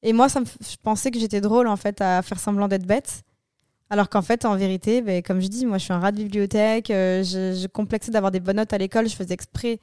Et 0.03 0.13
moi, 0.13 0.29
ça 0.29 0.41
me 0.41 0.45
je 0.45 0.77
pensais 0.83 1.11
que 1.11 1.19
j'étais 1.19 1.41
drôle, 1.41 1.67
en 1.69 1.77
fait, 1.77 2.01
à 2.03 2.21
faire 2.23 2.39
semblant 2.39 2.69
d'être 2.69 2.85
bête. 2.87 3.23
Alors 3.91 4.11
qu'en 4.11 4.21
fait, 4.23 4.45
en 4.45 4.57
vérité, 4.57 5.01
ben, 5.01 5.23
comme 5.23 5.41
je 5.41 5.47
dis, 5.49 5.65
moi, 5.67 5.79
je 5.79 5.85
suis 5.85 5.93
un 5.95 5.99
rat 6.01 6.13
de 6.13 6.19
bibliothèque. 6.19 6.91
euh, 6.91 7.23
je, 7.23 7.59
je 7.59 7.67
complexais 7.67 8.11
d'avoir 8.13 8.31
des 8.31 8.41
bonnes 8.41 8.57
notes 8.57 8.73
à 8.75 8.79
l'école. 8.79 9.09
Je 9.09 9.17
faisais 9.17 9.33
exprès 9.35 9.81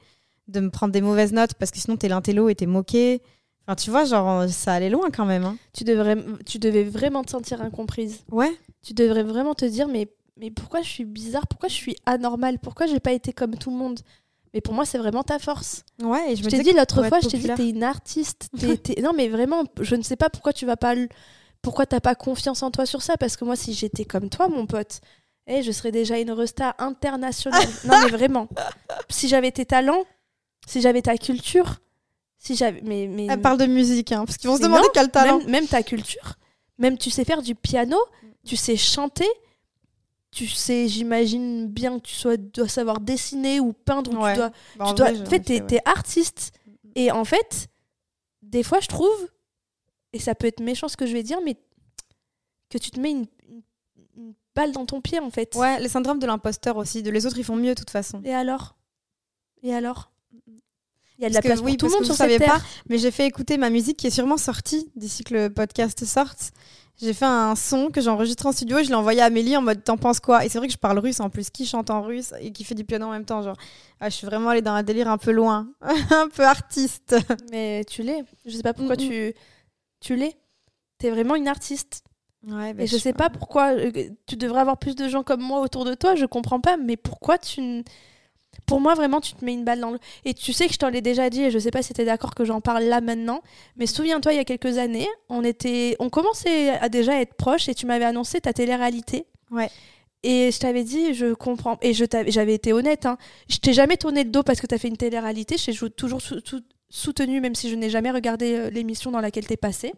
de 0.48 0.60
me 0.60 0.70
prendre 0.70 0.92
des 0.92 1.00
mauvaises 1.00 1.32
notes 1.32 1.54
parce 1.54 1.70
que 1.72 1.78
sinon, 1.78 1.96
t'es 1.96 2.08
l'intello 2.08 2.48
et 2.48 2.54
t'es 2.54 2.66
moqué. 2.66 3.22
Enfin, 3.66 3.74
tu 3.74 3.90
vois, 3.90 4.04
genre, 4.04 4.48
ça 4.48 4.74
allait 4.74 4.90
loin 4.90 5.10
quand 5.12 5.24
même. 5.26 5.44
hein. 5.44 5.56
Tu 5.72 5.82
devrais, 5.82 6.16
tu 6.46 6.58
devais 6.60 6.84
vraiment 6.84 7.24
te 7.24 7.30
sentir 7.30 7.60
incomprise. 7.62 8.20
Ouais. 8.30 8.52
Tu 8.84 8.92
devrais 8.94 9.22
vraiment 9.24 9.54
te 9.54 9.64
dire 9.64 9.88
mais 9.88 10.08
mais 10.36 10.50
pourquoi 10.50 10.82
je 10.82 10.88
suis 10.88 11.04
bizarre, 11.04 11.46
pourquoi 11.46 11.68
je 11.68 11.74
suis 11.74 11.96
anormale, 12.06 12.58
pourquoi 12.58 12.86
j'ai 12.86 13.00
pas 13.00 13.12
été 13.12 13.32
comme 13.32 13.56
tout 13.56 13.70
le 13.70 13.76
monde? 13.76 14.00
Mais 14.54 14.60
pour 14.60 14.74
moi, 14.74 14.84
c'est 14.84 14.98
vraiment 14.98 15.22
ta 15.22 15.38
force. 15.38 15.82
Ouais, 16.02 16.32
et 16.32 16.36
je 16.36 16.42
Je 16.42 16.48
t'ai 16.50 16.62
dit 16.62 16.72
l'autre 16.72 17.02
fois, 17.08 17.20
je 17.20 17.28
t'ai 17.28 17.38
dit, 17.38 17.48
t'es 17.54 17.70
une 17.70 17.82
artiste. 17.82 18.48
Non, 19.02 19.12
mais 19.14 19.28
vraiment, 19.28 19.64
je 19.80 19.94
ne 19.96 20.02
sais 20.02 20.16
pas 20.16 20.28
pourquoi 20.28 20.52
tu 20.52 20.66
vas 20.66 20.76
pas. 20.76 20.94
le- 20.94 21.08
Pourquoi 21.62 21.86
t'as 21.86 22.00
pas 22.00 22.14
confiance 22.14 22.62
en 22.62 22.70
toi 22.70 22.84
sur 22.84 23.00
ça 23.02 23.16
Parce 23.16 23.36
que 23.36 23.44
moi, 23.46 23.56
si 23.56 23.72
j'étais 23.72 24.04
comme 24.04 24.28
toi, 24.28 24.48
mon 24.48 24.66
pote, 24.66 25.00
eh, 25.46 25.62
je 25.62 25.72
serais 25.72 25.90
déjà 25.92 26.18
une 26.18 26.30
resta 26.32 26.74
internationale. 26.78 27.62
non, 27.84 27.94
mais 28.02 28.10
vraiment. 28.10 28.48
Si 29.08 29.26
j'avais 29.28 29.52
tes 29.52 29.64
talents, 29.64 30.04
si 30.66 30.82
j'avais 30.82 31.00
ta 31.02 31.16
culture, 31.16 31.76
si 32.36 32.54
j'avais. 32.54 32.82
Mais, 32.82 33.06
mais... 33.06 33.26
Elle 33.30 33.40
parle 33.40 33.58
de 33.58 33.66
musique, 33.66 34.12
hein, 34.12 34.24
parce 34.26 34.36
qu'ils 34.36 34.50
vont 34.50 34.56
se 34.58 34.62
demander 34.62 34.82
non, 34.82 34.90
quel 34.92 35.10
talent. 35.10 35.38
Même, 35.38 35.48
même 35.50 35.66
ta 35.66 35.82
culture, 35.82 36.34
même 36.76 36.98
tu 36.98 37.08
sais 37.10 37.24
faire 37.24 37.40
du 37.40 37.54
piano, 37.54 37.96
tu 38.44 38.56
sais 38.56 38.76
chanter. 38.76 39.28
Tu 40.32 40.48
sais, 40.48 40.88
j'imagine 40.88 41.68
bien 41.68 41.98
que 42.00 42.04
tu 42.06 42.14
sois, 42.14 42.36
dois 42.36 42.66
savoir 42.66 43.00
dessiner 43.00 43.60
ou 43.60 43.72
peindre, 43.72 44.10
ou 44.12 44.22
Ouais. 44.22 44.32
tu 44.32 44.38
dois. 44.38 44.48
Bah, 44.76 44.84
tu 44.86 44.90
en 44.90 44.94
dois 44.94 45.10
vrai, 45.10 45.20
en 45.20 45.24
j'en 45.24 45.30
fait, 45.30 45.50
ai 45.50 45.64
t'es 45.66 45.74
ouais. 45.76 45.82
artiste. 45.84 46.52
Et 46.94 47.12
en 47.12 47.24
fait, 47.24 47.68
des 48.42 48.62
fois, 48.62 48.80
je 48.80 48.88
trouve, 48.88 49.30
et 50.12 50.18
ça 50.18 50.34
peut 50.34 50.46
être 50.46 50.60
méchant 50.60 50.88
ce 50.88 50.96
que 50.96 51.06
je 51.06 51.12
vais 51.12 51.22
dire, 51.22 51.38
mais 51.44 51.56
que 52.70 52.78
tu 52.78 52.90
te 52.90 52.98
mets 52.98 53.12
une, 53.12 53.26
balle 54.54 54.72
dans 54.72 54.84
ton 54.84 55.00
pied, 55.00 55.18
en 55.18 55.30
fait. 55.30 55.54
Ouais, 55.54 55.80
le 55.80 55.88
syndrome 55.88 56.18
de 56.18 56.26
l'imposteur 56.26 56.76
aussi. 56.76 57.02
De 57.02 57.10
les 57.10 57.24
autres, 57.24 57.38
ils 57.38 57.44
font 57.44 57.56
mieux 57.56 57.74
de 57.74 57.78
toute 57.78 57.88
façon. 57.90 58.20
Et 58.24 58.34
alors? 58.34 58.76
Et 59.62 59.72
alors? 59.74 60.10
Il 61.18 61.22
y 61.22 61.24
a 61.26 61.28
de 61.28 61.34
Parce 61.34 61.34
la 61.34 61.40
que- 61.42 61.46
place 61.46 61.60
oui, 61.60 61.76
pour 61.76 61.78
tout 61.78 61.86
le 61.86 61.92
monde 61.92 62.00
que 62.00 62.06
sur 62.06 62.14
cette 62.16 62.44
pas, 62.44 62.60
mais 62.88 62.98
j'ai 62.98 63.10
fait 63.10 63.26
écouter 63.26 63.56
ma 63.56 63.70
musique 63.70 63.96
qui 63.96 64.06
est 64.08 64.10
sûrement 64.10 64.36
sortie 64.36 64.90
d'ici 64.96 65.24
que 65.24 65.34
le 65.34 65.50
podcast 65.50 66.04
sorte. 66.04 66.50
J'ai 67.00 67.14
fait 67.14 67.24
un 67.24 67.56
son 67.56 67.90
que 67.90 68.00
j'ai 68.00 68.10
enregistré 68.10 68.48
en 68.48 68.52
studio 68.52 68.78
et 68.78 68.84
je 68.84 68.88
l'ai 68.90 68.94
envoyé 68.94 69.20
à 69.20 69.24
Amélie 69.24 69.56
en 69.56 69.62
mode 69.62 69.82
T'en 69.82 69.96
penses 69.96 70.20
quoi? 70.20 70.44
Et 70.44 70.48
c'est 70.48 70.58
vrai 70.58 70.68
que 70.68 70.72
je 70.72 70.78
parle 70.78 70.98
russe 70.98 71.18
en 71.20 71.30
plus, 71.30 71.50
qui 71.50 71.66
chante 71.66 71.90
en 71.90 72.02
russe 72.02 72.32
et 72.40 72.52
qui 72.52 72.62
fait 72.64 72.74
du 72.76 72.84
piano 72.84 73.06
en 73.06 73.10
même 73.10 73.24
temps. 73.24 73.42
Genre, 73.42 73.56
ah, 73.98 74.08
je 74.08 74.14
suis 74.14 74.26
vraiment 74.26 74.50
allée 74.50 74.62
dans 74.62 74.72
un 74.72 74.82
délire 74.84 75.08
un 75.08 75.18
peu 75.18 75.32
loin, 75.32 75.68
un 76.10 76.28
peu 76.28 76.44
artiste. 76.44 77.16
Mais 77.50 77.84
tu 77.88 78.02
l'es. 78.02 78.22
Je 78.46 78.56
sais 78.56 78.62
pas 78.62 78.72
pourquoi 78.74 78.94
Mm, 78.96 79.08
tu, 79.08 79.34
tu 80.00 80.16
l'es. 80.16 80.36
T'es 80.98 81.10
vraiment 81.10 81.34
une 81.34 81.48
artiste. 81.48 82.04
Ouais, 82.46 82.74
bah, 82.74 82.82
Et 82.84 82.86
je 82.86 82.96
sais 82.96 83.12
pas 83.12 83.30
pourquoi 83.30 83.72
euh, 83.72 83.90
tu 84.26 84.36
devrais 84.36 84.60
avoir 84.60 84.78
plus 84.78 84.94
de 84.96 85.08
gens 85.08 85.22
comme 85.22 85.42
moi 85.42 85.60
autour 85.60 85.84
de 85.84 85.94
toi, 85.94 86.14
je 86.16 86.26
comprends 86.26 86.60
pas, 86.60 86.76
mais 86.76 86.96
pourquoi 86.96 87.38
tu. 87.38 87.60
n- 87.60 87.84
Pour 88.66 88.80
moi, 88.80 88.94
vraiment, 88.94 89.20
tu 89.20 89.34
te 89.34 89.44
mets 89.44 89.52
une 89.52 89.64
balle 89.64 89.80
dans 89.80 89.90
le. 89.90 89.98
Et 90.24 90.34
tu 90.34 90.52
sais 90.52 90.66
que 90.66 90.72
je 90.72 90.78
t'en 90.78 90.88
l'ai 90.88 91.02
déjà 91.02 91.28
dit, 91.30 91.42
et 91.42 91.50
je 91.50 91.58
sais 91.58 91.70
pas 91.70 91.82
si 91.82 91.92
t'es 91.92 92.04
d'accord 92.04 92.34
que 92.34 92.44
j'en 92.44 92.60
parle 92.60 92.84
là 92.84 93.00
maintenant, 93.00 93.42
mais 93.76 93.86
souviens-toi, 93.86 94.32
il 94.32 94.36
y 94.36 94.40
a 94.40 94.44
quelques 94.44 94.78
années, 94.78 95.08
on, 95.28 95.44
était... 95.44 95.96
on 95.98 96.08
commençait 96.10 96.70
à 96.70 96.88
déjà 96.88 97.20
être 97.20 97.34
proches 97.34 97.68
et 97.68 97.74
tu 97.74 97.86
m'avais 97.86 98.04
annoncé 98.04 98.40
ta 98.40 98.52
télé-réalité. 98.52 99.26
Ouais. 99.50 99.70
Et 100.22 100.50
je 100.52 100.58
t'avais 100.60 100.84
dit, 100.84 101.14
je 101.14 101.34
comprends. 101.34 101.78
Et 101.82 101.92
j'avais 101.92 102.54
été 102.54 102.72
honnête, 102.72 103.06
hein. 103.06 103.18
je 103.48 103.58
t'ai 103.58 103.72
jamais 103.72 103.96
tourné 103.96 104.22
le 104.24 104.30
dos 104.30 104.42
parce 104.44 104.60
que 104.60 104.66
t'as 104.68 104.78
fait 104.78 104.88
une 104.88 104.96
télé-réalité, 104.96 105.56
je 105.58 105.70
t'ai 105.72 105.90
toujours 105.90 106.22
sou- 106.22 106.40
sou- 106.44 106.60
soutenu, 106.88 107.40
même 107.40 107.54
si 107.56 107.68
je 107.68 107.74
n'ai 107.74 107.90
jamais 107.90 108.10
regardé 108.12 108.54
euh, 108.54 108.70
l'émission 108.70 109.10
dans 109.10 109.20
laquelle 109.20 109.46
t'es 109.46 109.56
passé. 109.56 109.92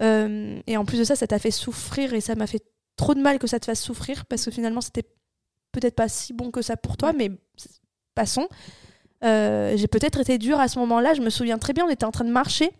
Euh, 0.00 0.60
et 0.68 0.76
en 0.76 0.84
plus 0.84 0.98
de 0.98 1.04
ça, 1.04 1.16
ça 1.16 1.26
t'a 1.26 1.40
fait 1.40 1.50
souffrir 1.50 2.14
et 2.14 2.20
ça 2.20 2.36
m'a 2.36 2.46
fait 2.46 2.62
trop 2.96 3.14
de 3.14 3.20
mal 3.20 3.38
que 3.40 3.48
ça 3.48 3.58
te 3.58 3.64
fasse 3.64 3.82
souffrir 3.82 4.26
parce 4.26 4.44
que 4.44 4.50
finalement, 4.52 4.80
c'était 4.80 5.04
peut-être 5.72 5.96
pas 5.96 6.08
si 6.08 6.32
bon 6.32 6.50
que 6.52 6.62
ça 6.62 6.76
pour 6.76 6.96
toi, 6.96 7.12
mais 7.12 7.30
passons. 8.18 8.48
Euh, 9.24 9.74
j'ai 9.76 9.86
peut-être 9.88 10.20
été 10.20 10.38
dure 10.38 10.58
à 10.60 10.66
ce 10.68 10.78
moment-là. 10.80 11.14
Je 11.14 11.20
me 11.20 11.30
souviens 11.30 11.58
très 11.58 11.72
bien, 11.72 11.84
on 11.86 11.90
était 11.90 12.04
en 12.04 12.10
train 12.10 12.24
de 12.24 12.30
marcher. 12.32 12.70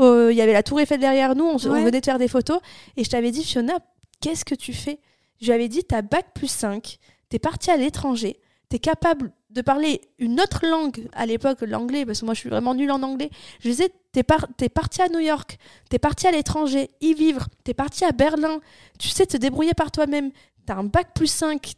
Euh, 0.00 0.28
Il 0.32 0.36
y 0.36 0.42
avait 0.42 0.52
la 0.52 0.62
Tour 0.62 0.80
Eiffel 0.80 1.00
derrière 1.00 1.34
nous, 1.34 1.44
on, 1.46 1.56
Ouais. 1.70 1.82
venait 1.84 2.00
de 2.00 2.04
faire 2.04 2.18
des 2.18 2.28
photos. 2.28 2.60
Et 2.96 3.04
je 3.04 3.10
t'avais 3.10 3.30
dit, 3.30 3.42
Fiona, 3.44 3.78
qu'est-ce 4.20 4.44
que 4.44 4.54
tu 4.54 4.72
fais? 4.72 4.98
Je 5.40 5.46
lui 5.46 5.52
avais 5.52 5.68
dit, 5.68 5.82
t'as 5.84 6.02
bac 6.02 6.26
plus 6.34 6.48
5, 6.50 6.98
t'es 7.28 7.38
partie 7.38 7.70
à 7.70 7.76
l'étranger, 7.76 8.38
t'es 8.68 8.78
capable 8.78 9.32
de 9.50 9.60
parler 9.60 10.00
une 10.18 10.40
autre 10.40 10.64
langue 10.66 11.08
à 11.14 11.26
l'époque, 11.26 11.58
l'anglais, 11.62 12.06
parce 12.06 12.20
que 12.20 12.24
moi 12.26 12.32
je 12.34 12.40
suis 12.40 12.48
vraiment 12.48 12.74
nulle 12.74 12.90
en 12.90 13.02
anglais. 13.02 13.28
Je 13.60 13.68
disais, 13.68 13.90
t'es 14.12 14.22
par 14.22 14.46
t'es 14.56 14.68
partie 14.70 15.02
à 15.02 15.08
New 15.08 15.18
York, 15.20 15.58
t'es 15.90 15.98
partie 15.98 16.26
à 16.26 16.30
l'étranger, 16.30 16.88
y 17.02 17.12
vivre, 17.12 17.48
t'es 17.64 17.74
partie 17.74 18.04
à 18.06 18.12
Berlin, 18.12 18.60
tu 18.98 19.08
sais 19.08 19.26
te 19.26 19.36
débrouiller 19.36 19.74
par 19.74 19.90
toi-même, 19.90 20.30
t'as 20.64 20.76
un 20.76 20.84
bac 20.84 21.08
plus 21.14 21.26
5. 21.26 21.72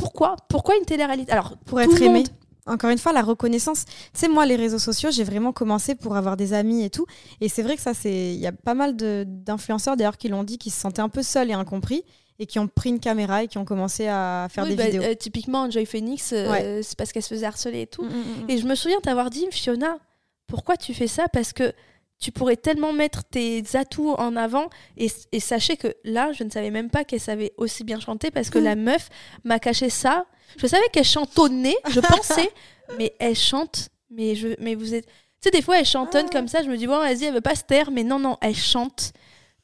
Pourquoi 0.00 0.36
Pourquoi 0.48 0.76
une 0.76 0.84
télé-réalité 0.84 1.30
Alors, 1.32 1.56
Pour 1.66 1.80
être 1.80 2.00
aimé. 2.02 2.20
monde- 2.20 2.28
Encore 2.66 2.90
une 2.90 2.98
fois, 2.98 3.12
la 3.12 3.22
reconnaissance. 3.22 3.84
Tu 3.84 3.92
sais, 4.14 4.28
moi, 4.28 4.46
les 4.46 4.54
réseaux 4.56 4.78
sociaux, 4.78 5.10
j'ai 5.10 5.24
vraiment 5.24 5.52
commencé 5.52 5.94
pour 5.94 6.16
avoir 6.16 6.36
des 6.36 6.52
amis 6.52 6.84
et 6.84 6.90
tout. 6.90 7.04
Et 7.40 7.48
c'est 7.48 7.62
vrai 7.62 7.74
que 7.76 7.82
ça, 7.82 7.94
c'est. 7.94 8.32
Il 8.34 8.38
y 8.40 8.46
a 8.46 8.52
pas 8.52 8.74
mal 8.74 8.96
de- 8.96 9.24
d'influenceurs 9.26 9.96
d'ailleurs 9.96 10.18
qui 10.18 10.28
l'ont 10.28 10.44
dit, 10.44 10.56
qui 10.58 10.70
se 10.70 10.78
sentaient 10.80 11.02
un 11.02 11.08
peu 11.08 11.22
seuls 11.22 11.50
et 11.50 11.54
incompris 11.54 12.04
et 12.38 12.46
qui 12.46 12.58
ont 12.58 12.68
pris 12.68 12.90
une 12.90 13.00
caméra 13.00 13.42
et 13.42 13.48
qui 13.48 13.58
ont 13.58 13.64
commencé 13.64 14.06
à 14.08 14.46
faire 14.50 14.64
Oui, 14.64 14.70
des 14.70 14.76
bah, 14.76 14.84
vidéos. 14.86 15.02
euh, 15.02 15.14
typiquement, 15.14 15.70
Joy 15.70 15.84
Phoenix, 15.84 16.32
euh, 16.32 16.50
Ouais. 16.50 16.80
c'est 16.82 16.96
parce 16.96 17.12
qu'elle 17.12 17.22
se 17.22 17.28
faisait 17.34 17.46
harceler 17.46 17.82
et 17.82 17.86
tout. 17.86 18.02
Mm, 18.04 18.08
mm, 18.08 18.44
mm. 18.46 18.50
Et 18.50 18.58
je 18.58 18.66
me 18.66 18.74
souviens 18.74 18.98
t'avoir 19.02 19.30
dit, 19.30 19.46
Fiona, 19.50 19.98
pourquoi 20.46 20.76
tu 20.76 20.94
fais 20.94 21.06
ça? 21.08 21.28
Parce 21.28 21.52
que 21.52 21.72
tu 22.20 22.30
pourrais 22.32 22.56
tellement 22.56 22.92
mettre 22.92 23.24
tes 23.24 23.64
atouts 23.74 24.12
en 24.12 24.36
avant. 24.36 24.68
Et, 24.96 25.10
et 25.32 25.40
sachez 25.40 25.76
que 25.76 25.88
là, 26.04 26.32
je 26.32 26.44
ne 26.44 26.50
savais 26.50 26.70
même 26.70 26.90
pas 26.90 27.02
qu'elle 27.04 27.20
savait 27.20 27.52
aussi 27.56 27.82
bien 27.82 27.98
chanter 27.98 28.30
parce 28.30 28.50
que 28.50 28.58
la 28.58 28.76
meuf 28.76 29.08
m'a 29.44 29.58
caché 29.58 29.88
ça. 29.90 30.26
Je 30.58 30.66
savais 30.66 30.86
qu'elle 30.92 31.04
chantonnait, 31.04 31.76
je 31.90 32.00
pensais, 32.00 32.52
mais 32.98 33.14
elle 33.18 33.34
chante. 33.36 33.88
Mais, 34.10 34.34
je, 34.34 34.48
mais 34.60 34.74
vous 34.74 34.94
êtes. 34.94 35.06
Tu 35.06 35.12
sais, 35.44 35.50
des 35.50 35.62
fois, 35.62 35.78
elle 35.78 35.86
chantonne 35.86 36.26
Ah. 36.28 36.32
comme 36.32 36.48
ça. 36.48 36.62
Je 36.62 36.68
me 36.68 36.76
dis, 36.76 36.86
bon, 36.86 36.98
vas-y, 36.98 37.24
elle 37.24 37.34
veut 37.34 37.40
pas 37.40 37.54
se 37.54 37.62
taire. 37.62 37.90
Mais 37.90 38.02
non, 38.04 38.18
non, 38.18 38.36
elle 38.42 38.54
chante 38.56 39.12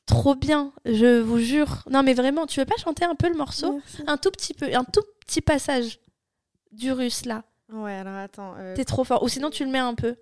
trop 0.06 0.34
bien. 0.34 0.72
Je 0.86 1.20
vous 1.20 1.38
jure. 1.38 1.82
Non, 1.90 2.02
mais 2.02 2.14
vraiment, 2.14 2.46
tu 2.46 2.60
veux 2.60 2.64
pas 2.66 2.76
chanter 2.82 3.04
un 3.04 3.14
peu 3.16 3.28
le 3.28 3.34
morceau? 3.36 3.72
Merci. 3.74 4.02
Un 4.06 4.16
tout 4.16 4.30
petit 4.30 4.54
peu, 4.54 4.72
un 4.74 4.84
tout 4.84 5.02
petit 5.26 5.40
passage 5.42 5.98
du 6.72 6.92
russe 6.92 7.24
là. 7.26 7.42
Ouais, 7.72 7.94
alors 7.94 8.14
attends. 8.16 8.54
euh, 8.58 8.74
T'es 8.76 8.84
trop 8.84 9.02
fort. 9.04 9.22
Ou 9.24 9.28
sinon, 9.28 9.50
tu 9.50 9.64
le 9.64 9.70
mets 9.70 9.78
un 9.80 9.94
peu. 9.94 10.14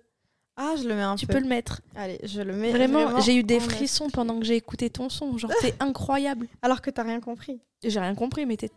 Ah, 0.57 0.75
je 0.77 0.87
le 0.87 0.95
mets 0.95 1.01
un 1.01 1.15
Tu 1.15 1.27
peu. 1.27 1.33
peux 1.33 1.39
le 1.39 1.47
mettre. 1.47 1.81
Allez, 1.95 2.19
je 2.23 2.41
le 2.41 2.53
mets. 2.53 2.71
Vraiment, 2.71 3.19
j'ai 3.19 3.35
eu 3.35 3.43
des 3.43 3.59
frissons 3.59 4.09
pendant 4.09 4.39
que 4.39 4.45
j'ai 4.45 4.55
écouté 4.55 4.89
ton 4.89 5.09
son. 5.09 5.37
Genre, 5.37 5.51
c'est 5.61 5.75
incroyable. 5.81 6.47
Alors 6.61 6.81
que 6.81 6.89
t'as 6.89 7.03
rien 7.03 7.19
compris. 7.19 7.59
J'ai 7.83 7.99
rien 7.99 8.15
compris, 8.15 8.45
mais 8.45 8.55
t'es- 8.57 8.71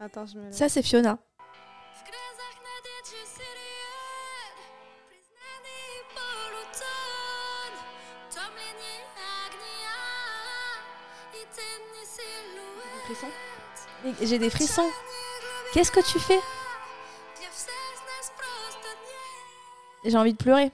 Attends, 0.00 0.26
je 0.26 0.38
me. 0.38 0.50
ça, 0.52 0.68
c'est 0.68 0.82
Fiona. 0.82 1.18
J'ai 14.22 14.38
des 14.38 14.50
frissons. 14.50 14.88
Qu'est-ce 15.72 15.90
que 15.92 16.00
tu 16.00 16.18
fais? 16.18 16.40
J'ai 20.04 20.16
envie 20.16 20.32
de 20.32 20.38
pleurer. 20.38 20.70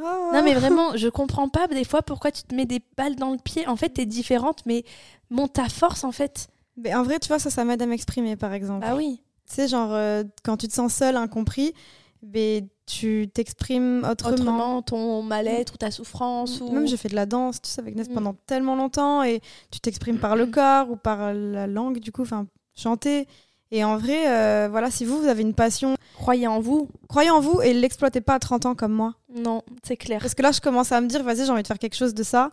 Oh. 0.00 0.30
Non, 0.32 0.42
mais 0.42 0.54
vraiment, 0.54 0.96
je 0.96 1.08
comprends 1.08 1.48
pas 1.48 1.68
des 1.68 1.84
fois 1.84 2.02
pourquoi 2.02 2.32
tu 2.32 2.42
te 2.42 2.54
mets 2.54 2.66
des 2.66 2.80
balles 2.96 3.14
dans 3.16 3.30
le 3.30 3.38
pied. 3.38 3.66
En 3.68 3.76
fait, 3.76 3.90
t'es 3.90 4.06
différente, 4.06 4.64
mais 4.66 4.84
monte 5.30 5.52
ta 5.54 5.68
force, 5.68 6.02
en 6.04 6.12
fait. 6.12 6.48
Mais 6.76 6.94
en 6.94 7.04
vrai, 7.04 7.20
tu 7.20 7.28
vois, 7.28 7.38
ça, 7.38 7.50
ça 7.50 7.64
m'aide 7.64 7.80
à 7.82 7.86
m'exprimer, 7.86 8.34
par 8.36 8.52
exemple. 8.52 8.84
Ah 8.88 8.96
oui. 8.96 9.20
Tu 9.48 9.54
sais, 9.54 9.68
genre, 9.68 9.92
euh, 9.92 10.24
quand 10.42 10.56
tu 10.56 10.66
te 10.66 10.72
sens 10.72 10.92
seul, 10.94 11.16
incompris, 11.16 11.74
ben, 12.22 12.66
tu 12.86 13.28
t'exprimes 13.32 14.04
autrement. 14.10 14.34
Autrement, 14.34 14.82
ton 14.82 15.22
mal-être 15.22 15.74
ou 15.74 15.76
ta 15.76 15.90
souffrance. 15.90 16.60
Ou... 16.60 16.70
Même 16.72 16.86
j'ai 16.88 16.96
fait 16.96 17.08
de 17.08 17.14
la 17.14 17.26
danse, 17.26 17.62
tu 17.62 17.70
sais, 17.70 17.80
avec 17.80 17.94
Ness 17.94 18.08
Mm. 18.08 18.14
pendant 18.14 18.34
tellement 18.46 18.74
longtemps 18.74 19.22
et 19.22 19.40
tu 19.70 19.78
t'exprimes 19.80 20.18
par 20.18 20.34
le 20.34 20.46
corps 20.46 20.90
ou 20.90 20.96
par 20.96 21.32
la 21.32 21.66
langue, 21.66 21.98
du 22.00 22.10
coup, 22.10 22.22
enfin, 22.22 22.46
chanter. 22.74 23.28
Et 23.76 23.82
en 23.82 23.96
vrai, 23.96 24.28
euh, 24.28 24.68
voilà, 24.70 24.88
si 24.88 25.04
vous, 25.04 25.18
vous 25.20 25.26
avez 25.26 25.42
une 25.42 25.52
passion, 25.52 25.96
Croyez 26.14 26.46
en 26.46 26.60
vous. 26.60 26.88
croyez 27.08 27.30
en 27.30 27.40
vous 27.40 27.60
et 27.60 27.74
l'exploitez 27.74 28.20
pas 28.20 28.34
à 28.34 28.38
30 28.38 28.66
ans 28.66 28.74
comme 28.76 28.92
moi. 28.92 29.14
Non, 29.34 29.62
c'est 29.82 29.96
clair. 29.96 30.20
Parce 30.20 30.34
que 30.36 30.42
là, 30.42 30.52
je 30.52 30.60
commence 30.60 30.92
à 30.92 31.00
me 31.00 31.08
dire, 31.08 31.24
vas-y, 31.24 31.44
j'ai 31.44 31.50
envie 31.50 31.62
de 31.62 31.66
faire 31.66 31.80
quelque 31.80 31.96
chose 31.96 32.14
de 32.14 32.22
ça. 32.22 32.52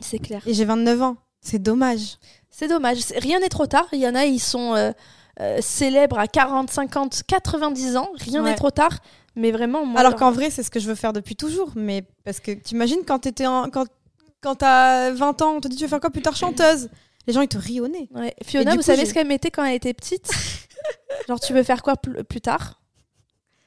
C'est 0.00 0.18
clair. 0.18 0.42
Et 0.44 0.54
j'ai 0.54 0.64
29 0.64 1.02
ans. 1.02 1.16
C'est 1.40 1.60
dommage. 1.60 2.16
C'est 2.50 2.66
dommage. 2.66 2.98
Rien 3.16 3.38
n'est 3.38 3.48
trop 3.48 3.66
tard. 3.66 3.86
Il 3.92 4.00
y 4.00 4.08
en 4.08 4.16
a, 4.16 4.24
ils 4.24 4.40
sont 4.40 4.74
euh, 4.74 4.90
euh, 5.40 5.58
célèbres 5.60 6.18
à 6.18 6.26
40, 6.26 6.68
50, 6.68 7.22
90 7.28 7.96
ans. 7.96 8.08
Rien 8.16 8.42
Ouais. 8.42 8.50
n'est 8.50 8.56
trop 8.56 8.72
tard. 8.72 8.98
Mais 9.36 9.52
vraiment, 9.52 9.86
moi. 9.86 10.00
Alors 10.00 10.16
qu'en 10.16 10.32
vrai, 10.32 10.50
c'est 10.50 10.64
ce 10.64 10.70
que 10.72 10.80
je 10.80 10.88
veux 10.88 10.96
faire 10.96 11.12
depuis 11.12 11.36
toujours. 11.36 11.70
Mais 11.76 12.02
parce 12.24 12.40
que 12.40 12.50
t'imagines 12.50 13.04
quand 13.06 13.20
t'étais 13.20 13.46
en... 13.46 13.70
quand, 13.70 13.86
quand 14.40 14.56
t'as 14.56 15.12
20 15.12 15.42
ans, 15.42 15.52
on 15.56 15.60
te 15.60 15.68
dit 15.68 15.76
tu 15.76 15.84
veux 15.84 15.88
faire 15.88 16.00
quoi 16.00 16.10
plus 16.10 16.22
tard 16.22 16.34
chanteuse? 16.36 16.88
Les 17.26 17.32
gens 17.32 17.40
ils 17.40 17.48
te 17.48 17.58
rient 17.58 17.80
au 17.80 17.88
nez. 17.88 18.08
Ouais. 18.14 18.34
Fiona, 18.44 18.70
vous 18.72 18.76
coup, 18.78 18.82
savez 18.82 19.04
ce 19.06 19.12
qu'elle 19.14 19.26
mettait 19.26 19.50
quand 19.50 19.64
elle 19.64 19.74
était 19.74 19.94
petite? 19.94 20.30
Genre, 21.28 21.40
tu 21.40 21.52
veux 21.52 21.62
faire 21.62 21.82
quoi 21.82 21.96
pl- 21.96 22.22
plus 22.24 22.40
tard? 22.40 22.80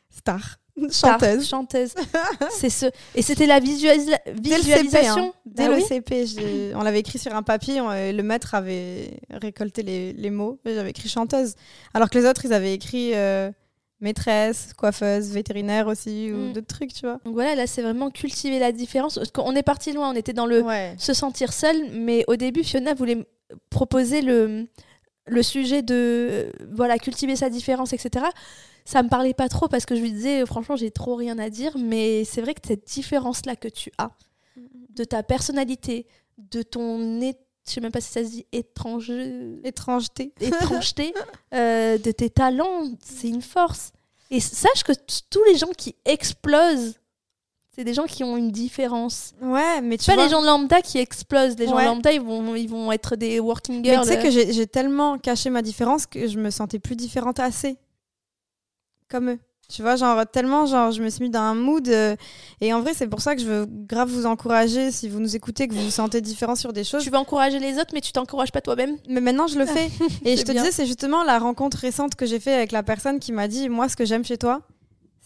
Star. 0.09 0.57
Chanteuse. 0.91 1.45
chanteuse. 1.45 1.93
c'est 2.51 2.69
ce. 2.69 2.85
Et 3.13 3.21
c'était 3.21 3.47
la 3.47 3.59
visualisa- 3.59 4.17
Dès 4.33 4.55
le 4.57 4.63
CP, 4.63 4.83
visualisation. 4.83 5.33
hein. 5.35 5.39
Dès 5.45 5.63
Bah 5.67 5.69
le 5.75 5.75
oui? 5.75 5.83
CP, 5.85 6.25
j'ai- 6.25 6.71
on 6.73 6.83
l'avait 6.83 6.99
écrit 7.01 7.19
sur 7.19 7.35
un 7.35 7.43
papier, 7.43 7.81
on- 7.81 7.91
et 7.91 8.13
le 8.13 8.23
maître 8.23 8.55
avait 8.55 9.19
récolté 9.29 9.83
les, 9.83 10.13
les 10.13 10.29
mots, 10.29 10.57
j'avais 10.65 10.91
écrit 10.91 11.09
chanteuse. 11.09 11.55
Alors 11.93 12.09
que 12.09 12.17
les 12.17 12.25
autres, 12.25 12.45
ils 12.45 12.53
avaient 12.53 12.73
écrit 12.73 13.11
euh, 13.13 13.51
maîtresse, 13.99 14.71
coiffeuse, 14.77 15.31
vétérinaire 15.31 15.87
aussi, 15.87 16.31
ou 16.31 16.37
Mm. 16.37 16.53
d'autres 16.53 16.67
trucs, 16.67 16.93
tu 16.93 17.01
vois. 17.05 17.19
Donc 17.25 17.33
voilà, 17.33 17.55
là, 17.55 17.67
c'est 17.67 17.81
vraiment 17.81 18.09
cultiver 18.09 18.57
la 18.59 18.71
différence. 18.71 19.15
Parce 19.15 19.31
qu'on 19.31 19.53
est 19.57 19.63
parti 19.63 19.91
loin, 19.91 20.09
on 20.11 20.15
était 20.15 20.31
dans 20.31 20.45
le 20.45 20.61
Ouais. 20.61 20.95
se 20.97 21.13
sentir 21.13 21.51
seul, 21.51 21.75
mais 21.91 22.23
au 22.29 22.37
début, 22.37 22.63
Fiona 22.63 22.93
voulait 22.93 23.17
proposer 23.69 24.21
le, 24.21 24.67
le 25.27 25.43
sujet 25.43 25.81
de 25.81 26.51
voilà 26.71 26.97
cultiver 26.97 27.35
sa 27.35 27.49
différence, 27.49 27.93
etc. 27.93 28.25
Ça 28.85 29.03
me 29.03 29.09
parlait 29.09 29.33
pas 29.33 29.49
trop 29.49 29.67
parce 29.67 29.85
que 29.85 29.95
je 29.95 30.01
lui 30.01 30.11
disais, 30.11 30.45
franchement, 30.45 30.75
j'ai 30.75 30.91
trop 30.91 31.15
rien 31.15 31.37
à 31.37 31.49
dire, 31.49 31.77
mais 31.77 32.23
c'est 32.25 32.41
vrai 32.41 32.53
que 32.53 32.61
cette 32.65 32.87
différence-là 32.87 33.55
que 33.55 33.67
tu 33.67 33.91
as, 33.97 34.11
de 34.95 35.03
ta 35.03 35.23
personnalité, 35.23 36.07
de 36.37 36.61
ton 36.63 36.97
je 37.69 37.75
sais 37.75 37.81
même 37.81 37.91
pas 37.91 38.01
si 38.01 38.11
ça 38.11 38.23
se 38.23 38.29
dit 38.29 38.45
étrange 38.51 39.11
Étrangeté. 39.63 40.33
étrangeté, 40.41 41.13
euh, 41.53 41.99
de 41.99 42.11
tes 42.11 42.31
talents, 42.31 42.89
c'est 42.99 43.29
une 43.29 43.43
force. 43.43 43.91
Et 44.31 44.39
sache 44.39 44.83
que 44.83 44.91
tous 45.29 45.43
les 45.45 45.55
gens 45.55 45.71
qui 45.77 45.95
explosent, 46.05 46.95
C'est 47.79 47.85
des 47.85 47.93
gens 47.93 48.03
qui 48.07 48.25
ont 48.25 48.35
une 48.35 48.51
différence. 48.51 49.31
Ouais, 49.41 49.79
mais 49.79 49.97
tu 49.97 50.07
pas 50.07 50.15
vois. 50.15 50.25
les 50.25 50.29
gens 50.29 50.41
lambda 50.41 50.81
qui 50.81 50.97
explosent. 50.97 51.57
Les 51.57 51.65
gens 51.65 51.77
Ouais. 51.77 51.85
lambda, 51.85 52.11
ils 52.11 52.19
vont, 52.19 52.53
ils 52.53 52.67
vont 52.67 52.91
être 52.91 53.15
des 53.15 53.39
working 53.39 53.77
mais 53.81 53.91
girls. 53.93 54.01
tu 54.05 54.09
sais 54.13 54.21
que 54.21 54.29
j'ai 54.29 54.67
tellement 54.67 55.17
caché 55.17 55.49
ma 55.49 55.61
différence 55.61 56.05
que 56.05 56.27
je 56.27 56.37
me 56.39 56.49
sentais 56.49 56.77
plus 56.79 56.97
différente 56.97 57.39
assez. 57.39 57.77
Comme 59.09 59.29
eux. 59.29 59.39
Tu 59.69 59.81
vois, 59.81 59.95
genre, 59.95 60.25
tellement, 60.29 60.65
genre, 60.65 60.91
je 60.91 61.01
me 61.01 61.09
suis 61.09 61.21
mis 61.23 61.29
dans 61.29 61.39
un 61.39 61.55
mood. 61.55 61.87
euh, 61.87 62.17
et 62.59 62.73
en 62.73 62.81
vrai, 62.81 62.93
c'est 62.93 63.07
pour 63.07 63.21
ça 63.21 63.33
que 63.33 63.41
je 63.41 63.47
veux 63.47 63.65
grave 63.69 64.09
vous 64.09 64.25
encourager, 64.25 64.91
si 64.91 65.07
vous 65.07 65.21
nous 65.21 65.37
écoutez, 65.37 65.69
que 65.69 65.73
vous 65.73 65.83
vous 65.85 65.89
sentez 65.89 66.19
différent 66.19 66.55
sur 66.55 66.73
des 66.73 66.83
choses. 66.83 67.01
Tu 67.01 67.09
veux 67.09 67.17
encourager 67.17 67.59
les 67.59 67.75
autres, 67.77 67.91
mais 67.93 68.01
tu 68.01 68.11
t'encourages 68.11 68.51
pas 68.51 68.59
toi-même. 68.59 68.97
Mais 69.07 69.21
maintenant, 69.21 69.47
je 69.47 69.57
le 69.57 69.65
fais. 69.65 69.89
Et 70.25 70.35
je 70.35 70.43
te 70.43 70.51
bien. 70.51 70.63
disais, 70.63 70.73
c'est 70.73 70.85
justement 70.85 71.23
la 71.23 71.39
rencontre 71.39 71.77
récente 71.77 72.15
que 72.15 72.25
j'ai 72.25 72.41
fait 72.41 72.53
avec 72.55 72.73
la 72.73 72.83
personne 72.83 73.19
qui 73.19 73.31
m'a 73.31 73.47
dit 73.47 73.69
Moi, 73.69 73.87
ce 73.87 73.95
que 73.95 74.03
j'aime 74.03 74.25
chez 74.25 74.37
toi, 74.37 74.63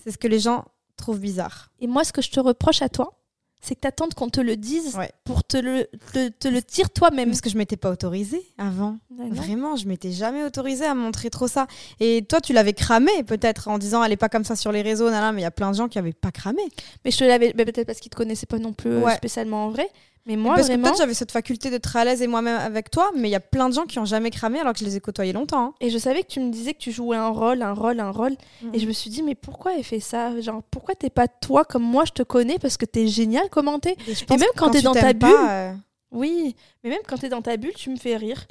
c'est 0.04 0.12
ce 0.12 0.20
que 0.20 0.28
les 0.28 0.40
gens 0.40 0.66
trouvent 0.98 1.20
bizarre. 1.20 1.70
Et 1.80 1.88
moi, 1.88 2.04
ce 2.04 2.14
que 2.14 2.22
je 2.22 2.32
te 2.32 2.40
reproche 2.40 2.82
à 2.82 2.90
toi, 2.90 3.20
c'est 3.66 3.76
que 3.76 3.80
t'attends 3.80 4.10
qu'on 4.10 4.28
te 4.28 4.42
le 4.42 4.58
dise 4.58 4.96
Ouais. 4.98 5.10
pour 5.24 5.46
te 5.46 5.56
le, 5.56 5.88
te, 6.12 6.28
te 6.28 6.48
le 6.50 6.60
dire 6.60 6.90
toi-même. 6.90 7.30
Parce 7.30 7.40
que 7.40 7.50
je 7.50 7.58
m'étais 7.58 7.78
pas 7.78 7.90
autorisée 7.92 8.44
avant. 8.58 8.98
Non. 9.10 9.30
Vraiment, 9.30 9.78
je 9.78 9.88
m'étais 9.88 10.12
jamais 10.12 10.44
autorisée 10.44 10.84
à 10.86 10.94
montrer 10.94 11.30
trop 11.30 11.48
ça. 11.48 11.68
Et 12.02 12.26
toi, 12.28 12.42
tu 12.42 12.52
l'avais 12.52 12.74
cramé 12.74 13.24
peut-être 13.26 13.70
en 13.70 13.78
disant 13.78 14.04
Elle 14.04 14.12
est 14.12 14.18
pas 14.18 14.28
comme 14.28 14.44
ça 14.44 14.58
sur 14.58 14.74
les 14.74 14.82
réseaux, 14.82 15.10
nan, 15.10 15.22
nan, 15.22 15.34
mais 15.36 15.42
il 15.42 15.44
y 15.44 15.48
a 15.48 15.52
plein 15.52 15.72
de 15.72 15.78
gens 15.78 15.88
qui 15.88 15.98
avaient 15.98 16.12
pas 16.12 16.32
cramé. 16.32 16.62
Mais 17.06 17.12
je 17.12 17.18
te 17.20 17.24
l'avais, 17.24 17.54
peut-être 17.54 17.86
parce 17.88 18.00
qu'ils 18.02 18.10
te 18.12 18.18
connaissaient 18.18 18.46
pas 18.48 18.60
non 18.60 18.74
plus 18.74 18.92
euh, 18.92 19.00
Ouais. 19.02 19.16
spécialement 19.16 19.68
en 19.68 19.70
vrai. 19.70 19.88
Mais 20.26 20.38
moi, 20.38 20.56
Parce 20.56 20.70
que 20.70 20.76
peut-être 20.76 20.98
j'avais 20.98 21.14
cette 21.14 21.34
faculté 21.34 21.70
d'être 21.70 21.98
à 21.98 22.06
l'aise 22.06 22.22
et 22.22 22.28
moi-même 22.28 22.58
avec 22.58 22.90
toi, 22.90 23.12
mais 23.14 23.28
il 23.28 23.32
y 23.32 23.36
a 23.36 23.42
plein 23.42 23.68
de 23.68 23.74
gens 23.74 23.84
qui 23.84 24.00
ont 24.00 24.06
jamais 24.06 24.30
cramé 24.32 24.58
alors 24.58 24.72
que 24.72 24.80
je 24.80 24.86
les 24.86 24.96
ai 24.96 25.02
côtoyés 25.02 25.34
longtemps. 25.34 25.66
hein. 25.66 25.74
Et 25.82 25.90
je 25.90 25.98
savais 25.98 26.22
que 26.24 26.28
tu 26.30 26.40
me 26.40 26.50
disais 26.50 26.74
que 26.74 26.80
tu 26.80 26.94
jouais 26.94 27.18
un 27.18 27.28
rôle, 27.28 27.62
un 27.62 27.74
rôle, 27.74 28.00
un 28.00 28.10
rôle. 28.10 28.32
Mhm. 28.62 28.70
Et 28.74 28.80
je 28.80 28.88
me 28.88 28.94
suis 28.94 29.10
dit, 29.10 29.22
mais 29.22 29.36
pourquoi 29.36 29.76
elle 29.76 29.84
fait 29.84 30.00
ça? 30.00 30.40
Genre, 30.40 30.62
pourquoi 30.72 30.96
t'es 30.96 31.10
pas 31.10 31.28
toi 31.28 31.66
comme 31.66 31.84
moi, 31.84 32.06
je 32.06 32.12
te 32.14 32.24
connais 32.24 32.58
parce 32.58 32.78
que 32.78 32.86
t'es 32.86 33.06
génial 33.08 33.50
comment 33.52 33.80
t'es 33.80 33.98
Et, 34.08 34.14
pense 34.26 34.40
même 34.40 34.48
quand 34.56 34.70
t'es 34.70 34.82
dans 34.82 34.94
ta 34.94 35.12
bulle, 35.12 35.30
euh, 35.50 35.74
Oui, 36.12 36.56
mais 36.86 36.92
même 36.92 37.02
quand 37.06 37.18
t'es 37.18 37.28
dans 37.30 37.42
ta 37.42 37.58
bulle, 37.58 37.74
tu 37.76 37.90
me 37.90 37.98
fais 37.98 38.16
rire. 38.16 38.46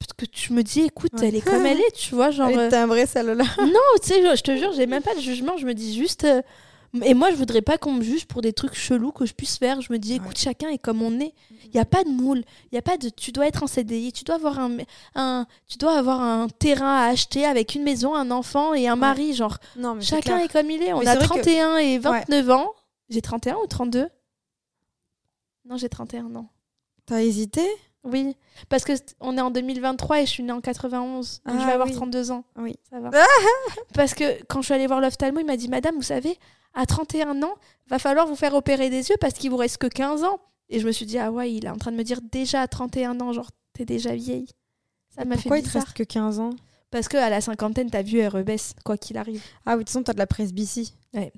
Parce 0.00 0.12
que 0.16 0.26
tu 0.26 0.52
me 0.52 0.62
dis, 0.62 0.80
écoute, 0.82 1.12
Ouais. 1.20 1.28
elle 1.28 1.36
est 1.36 1.40
comme 1.40 1.64
elle 1.66 1.80
est, 1.80 1.92
tu 1.94 2.14
vois, 2.16 2.30
genre. 2.32 2.48
elle 2.50 2.58
euh, 2.58 2.66
est 2.66 2.70
timbrée 2.70 3.06
celle-là. 3.06 3.44
Non, 3.60 3.80
tu 4.02 4.08
sais, 4.08 4.22
je, 4.28 4.36
je 4.36 4.42
te 4.42 4.56
jure, 4.56 4.72
j'ai 4.72 4.86
même 4.86 5.02
pas 5.02 5.14
de 5.14 5.20
jugement. 5.20 5.56
Je 5.56 5.66
me 5.66 5.72
dis 5.72 5.94
juste. 5.96 6.24
euh, 6.24 6.42
Et 7.04 7.14
moi, 7.14 7.30
je 7.30 7.36
voudrais 7.36 7.62
pas 7.62 7.78
qu'on 7.78 7.92
me 7.92 8.02
juge 8.02 8.26
pour 8.26 8.42
des 8.42 8.52
trucs 8.52 8.74
chelous 8.74 9.12
que 9.12 9.26
je 9.26 9.34
puisse 9.34 9.58
faire. 9.58 9.80
Je 9.80 9.92
me 9.92 9.98
dis, 9.98 10.14
écoute, 10.14 10.38
chacun 10.38 10.68
est 10.68 10.78
comme 10.78 11.02
on 11.02 11.18
est. 11.20 11.34
Il 11.64 11.74
y 11.74 11.78
a 11.78 11.84
pas 11.84 12.04
de 12.04 12.08
moule. 12.10 12.42
Il 12.70 12.74
y 12.74 12.78
a 12.78 12.82
pas 12.82 12.96
de. 12.96 13.08
Tu 13.08 13.32
dois 13.32 13.46
être 13.46 13.62
en 13.62 13.66
CDI. 13.66 14.12
Tu 14.12 14.24
dois 14.24 14.36
avoir 14.36 14.58
un, 14.58 14.76
un. 15.14 15.46
Tu 15.66 15.78
dois 15.78 15.96
avoir 15.98 16.20
un 16.20 16.48
terrain 16.48 16.96
à 17.02 17.06
acheter 17.08 17.44
avec 17.44 17.74
une 17.74 17.82
maison, 17.82 18.14
un 18.14 18.30
enfant 18.30 18.74
et 18.74 18.88
un 18.88 18.96
mari. 18.96 19.34
Genre, 19.34 19.58
Non, 19.76 19.94
mais 19.94 20.02
chacun 20.02 20.38
est 20.38 20.52
comme 20.52 20.70
il 20.70 20.82
est. 20.82 20.92
On 20.92 21.00
Mais 21.00 21.08
a 21.08 21.12
c'est 21.12 21.18
vrai 21.24 21.26
que- 21.40 21.42
31 21.44 21.76
et 21.78 21.98
29 21.98 22.50
ans. 22.50 22.72
J'ai 23.08 23.22
31 23.22 23.56
ou 23.62 23.66
32 23.66 24.08
Non, 25.64 25.76
j'ai 25.76 25.88
31 25.88 26.34
ans. 26.36 26.48
T'as 27.06 27.20
hésité? 27.22 27.62
Oui, 28.04 28.36
parce 28.68 28.84
que 28.84 28.92
on 29.20 29.36
est 29.36 29.40
en 29.40 29.50
2023 29.50 30.20
et 30.20 30.26
je 30.26 30.30
suis 30.30 30.42
née 30.44 30.52
en 30.52 30.60
91. 30.60 31.40
Donc 31.44 31.56
je 31.56 31.60
Ah 31.62 31.66
vais 31.66 31.72
avoir 31.72 31.88
oui. 31.88 31.94
32 31.94 32.30
ans. 32.30 32.44
Oui. 32.56 32.76
Ça 32.88 33.00
va. 33.00 33.10
parce 33.94 34.14
que 34.14 34.40
quand 34.44 34.60
je 34.60 34.66
suis 34.66 34.74
allée 34.74 34.86
voir 34.86 35.00
l'ophtalmo, 35.00 35.40
il 35.40 35.46
m'a 35.46 35.56
dit 35.56 35.68
Madame, 35.68 35.96
vous 35.96 36.02
savez, 36.02 36.38
à 36.76 36.86
31 36.86 37.42
ans, 37.42 37.54
va 37.88 37.98
falloir 37.98 38.26
vous 38.28 38.36
faire 38.36 38.54
opérer 38.54 38.90
des 38.90 39.08
yeux 39.08 39.16
parce 39.20 39.34
qu'il 39.34 39.50
vous 39.50 39.56
reste 39.56 39.78
que 39.78 39.86
15 39.88 40.22
ans. 40.22 40.38
Et 40.68 40.78
je 40.78 40.86
me 40.86 40.92
suis 40.92 41.06
dit 41.06 41.18
Ah 41.18 41.32
ouais, 41.32 41.52
il 41.52 41.64
est 41.64 41.70
en 41.70 41.76
train 41.76 41.90
de 41.90 41.96
me 41.96 42.04
dire 42.04 42.20
déjà 42.22 42.60
à 42.62 42.68
31 42.68 43.20
ans, 43.20 43.32
genre 43.32 43.50
t'es 43.72 43.84
déjà 43.84 44.14
vieille. 44.14 44.46
Ça 45.16 45.24
m'a 45.24 45.36
fait 45.36 45.42
Pourquoi 45.42 45.58
il 45.58 45.64
te 45.64 45.70
reste 45.70 45.92
que 45.92 46.02
15 46.04 46.38
ans? 46.40 46.50
Parce 46.90 47.08
que 47.08 47.16
à 47.16 47.30
la 47.30 47.40
cinquantaine, 47.40 47.90
ta 47.90 48.02
vue 48.02 48.18
elle 48.18 48.28
rebaisse, 48.28 48.74
quoi 48.84 48.96
qu'il 48.96 49.16
arrive. 49.16 49.42
Ah 49.64 49.72
oui, 49.72 49.78
de 49.78 49.80
toute 49.80 49.88
façon, 49.90 50.02
t'as 50.02 50.12
de 50.12 50.18
la 50.18 50.26
presbytie. 50.26 50.94
Ouais. 51.14 51.32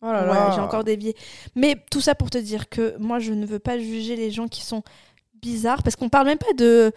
Oh 0.00 0.06
là 0.06 0.22
Ouais, 0.22 0.34
là. 0.34 0.52
j'ai 0.54 0.60
encore 0.60 0.84
dévié. 0.84 1.16
Mais 1.54 1.76
tout 1.90 2.00
ça 2.00 2.14
pour 2.14 2.30
te 2.30 2.38
dire 2.38 2.68
que 2.68 2.96
moi, 2.98 3.18
je 3.18 3.32
ne 3.32 3.44
veux 3.44 3.58
pas 3.58 3.78
juger 3.78 4.16
les 4.16 4.30
gens 4.30 4.48
qui 4.48 4.62
sont 4.62 4.82
bizarres, 5.34 5.82
parce 5.82 5.96
qu'on 5.96 6.08
parle 6.08 6.26
même 6.26 6.38
pas 6.38 6.52
de 6.56 6.92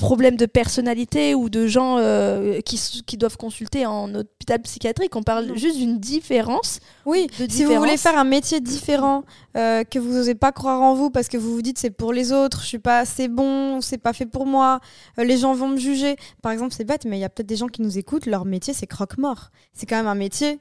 problèmes 0.00 0.36
de 0.36 0.46
personnalité 0.46 1.34
ou 1.34 1.48
de 1.50 1.66
gens 1.66 1.98
euh, 1.98 2.60
qui, 2.62 3.02
qui 3.06 3.16
doivent 3.16 3.36
consulter 3.36 3.86
en 3.86 4.12
hôpital 4.14 4.60
psychiatrique. 4.62 5.14
On 5.14 5.22
parle 5.22 5.56
juste 5.56 5.76
d'une 5.76 5.98
différence. 5.98 6.80
Oui, 7.06 7.28
si 7.48 7.64
vous 7.64 7.74
voulez 7.74 7.96
faire 7.96 8.18
un 8.18 8.24
métier 8.24 8.60
différent, 8.60 9.24
euh, 9.56 9.84
que 9.84 9.98
vous 9.98 10.12
n'osez 10.12 10.34
pas 10.34 10.52
croire 10.52 10.80
en 10.80 10.94
vous 10.94 11.10
parce 11.10 11.28
que 11.28 11.36
vous 11.36 11.52
vous 11.52 11.62
dites 11.62 11.78
c'est 11.78 11.90
pour 11.90 12.12
les 12.12 12.32
autres, 12.32 12.62
je 12.62 12.66
suis 12.66 12.78
pas 12.78 12.98
assez 12.98 13.28
bon, 13.28 13.80
c'est 13.80 13.98
pas 13.98 14.12
fait 14.12 14.26
pour 14.26 14.46
moi, 14.46 14.80
euh, 15.18 15.24
les 15.24 15.36
gens 15.36 15.54
vont 15.54 15.68
me 15.68 15.76
juger. 15.76 16.16
Par 16.42 16.52
exemple, 16.52 16.74
c'est 16.74 16.84
bête, 16.84 17.04
mais 17.04 17.18
il 17.18 17.20
y 17.20 17.24
a 17.24 17.28
peut-être 17.28 17.48
des 17.48 17.56
gens 17.56 17.68
qui 17.68 17.82
nous 17.82 17.98
écoutent, 17.98 18.26
leur 18.26 18.44
métier 18.44 18.72
c'est 18.72 18.86
croque-mort. 18.86 19.50
C'est 19.74 19.86
quand 19.86 19.96
même 19.96 20.06
un 20.06 20.14
métier, 20.14 20.60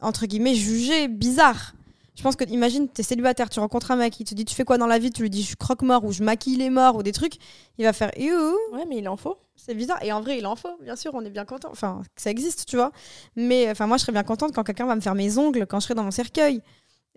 entre 0.00 0.26
guillemets, 0.26 0.54
jugé, 0.54 1.08
bizarre. 1.08 1.74
Je 2.16 2.22
pense 2.22 2.36
que, 2.36 2.44
imagine, 2.44 2.88
t'es 2.88 3.02
célibataire, 3.02 3.50
tu 3.50 3.58
rencontres 3.58 3.90
un 3.90 3.96
mec, 3.96 4.18
il 4.20 4.24
te 4.24 4.34
dit 4.34 4.44
tu 4.44 4.54
fais 4.54 4.64
quoi 4.64 4.78
dans 4.78 4.86
la 4.86 4.98
vie, 5.00 5.10
tu 5.10 5.22
lui 5.22 5.30
dis 5.30 5.42
je 5.42 5.56
croque-mort 5.56 6.04
ou 6.04 6.12
je 6.12 6.22
maquille 6.22 6.56
les 6.56 6.70
morts 6.70 6.94
ou 6.96 7.02
des 7.02 7.10
trucs, 7.12 7.34
il 7.76 7.84
va 7.84 7.92
faire 7.92 8.10
you, 8.16 8.32
Ouais, 8.72 8.84
mais 8.88 8.98
il 8.98 9.08
en 9.08 9.16
faut. 9.16 9.36
c'est 9.56 9.74
bizarre. 9.74 10.00
Et 10.02 10.12
en 10.12 10.20
vrai, 10.20 10.38
il 10.38 10.46
en 10.46 10.54
faut, 10.54 10.76
bien 10.80 10.94
sûr, 10.94 11.10
on 11.14 11.24
est 11.24 11.30
bien 11.30 11.44
content. 11.44 11.70
Enfin, 11.72 12.02
ça 12.16 12.30
existe, 12.30 12.66
tu 12.66 12.76
vois. 12.76 12.92
Mais 13.34 13.68
enfin, 13.70 13.86
moi, 13.88 13.96
je 13.96 14.02
serais 14.02 14.12
bien 14.12 14.22
contente 14.22 14.52
quand 14.54 14.62
quelqu'un 14.62 14.86
va 14.86 14.94
me 14.94 15.00
faire 15.00 15.16
mes 15.16 15.38
ongles 15.38 15.66
quand 15.66 15.80
je 15.80 15.84
serai 15.86 15.94
dans 15.94 16.04
mon 16.04 16.12
cercueil. 16.12 16.60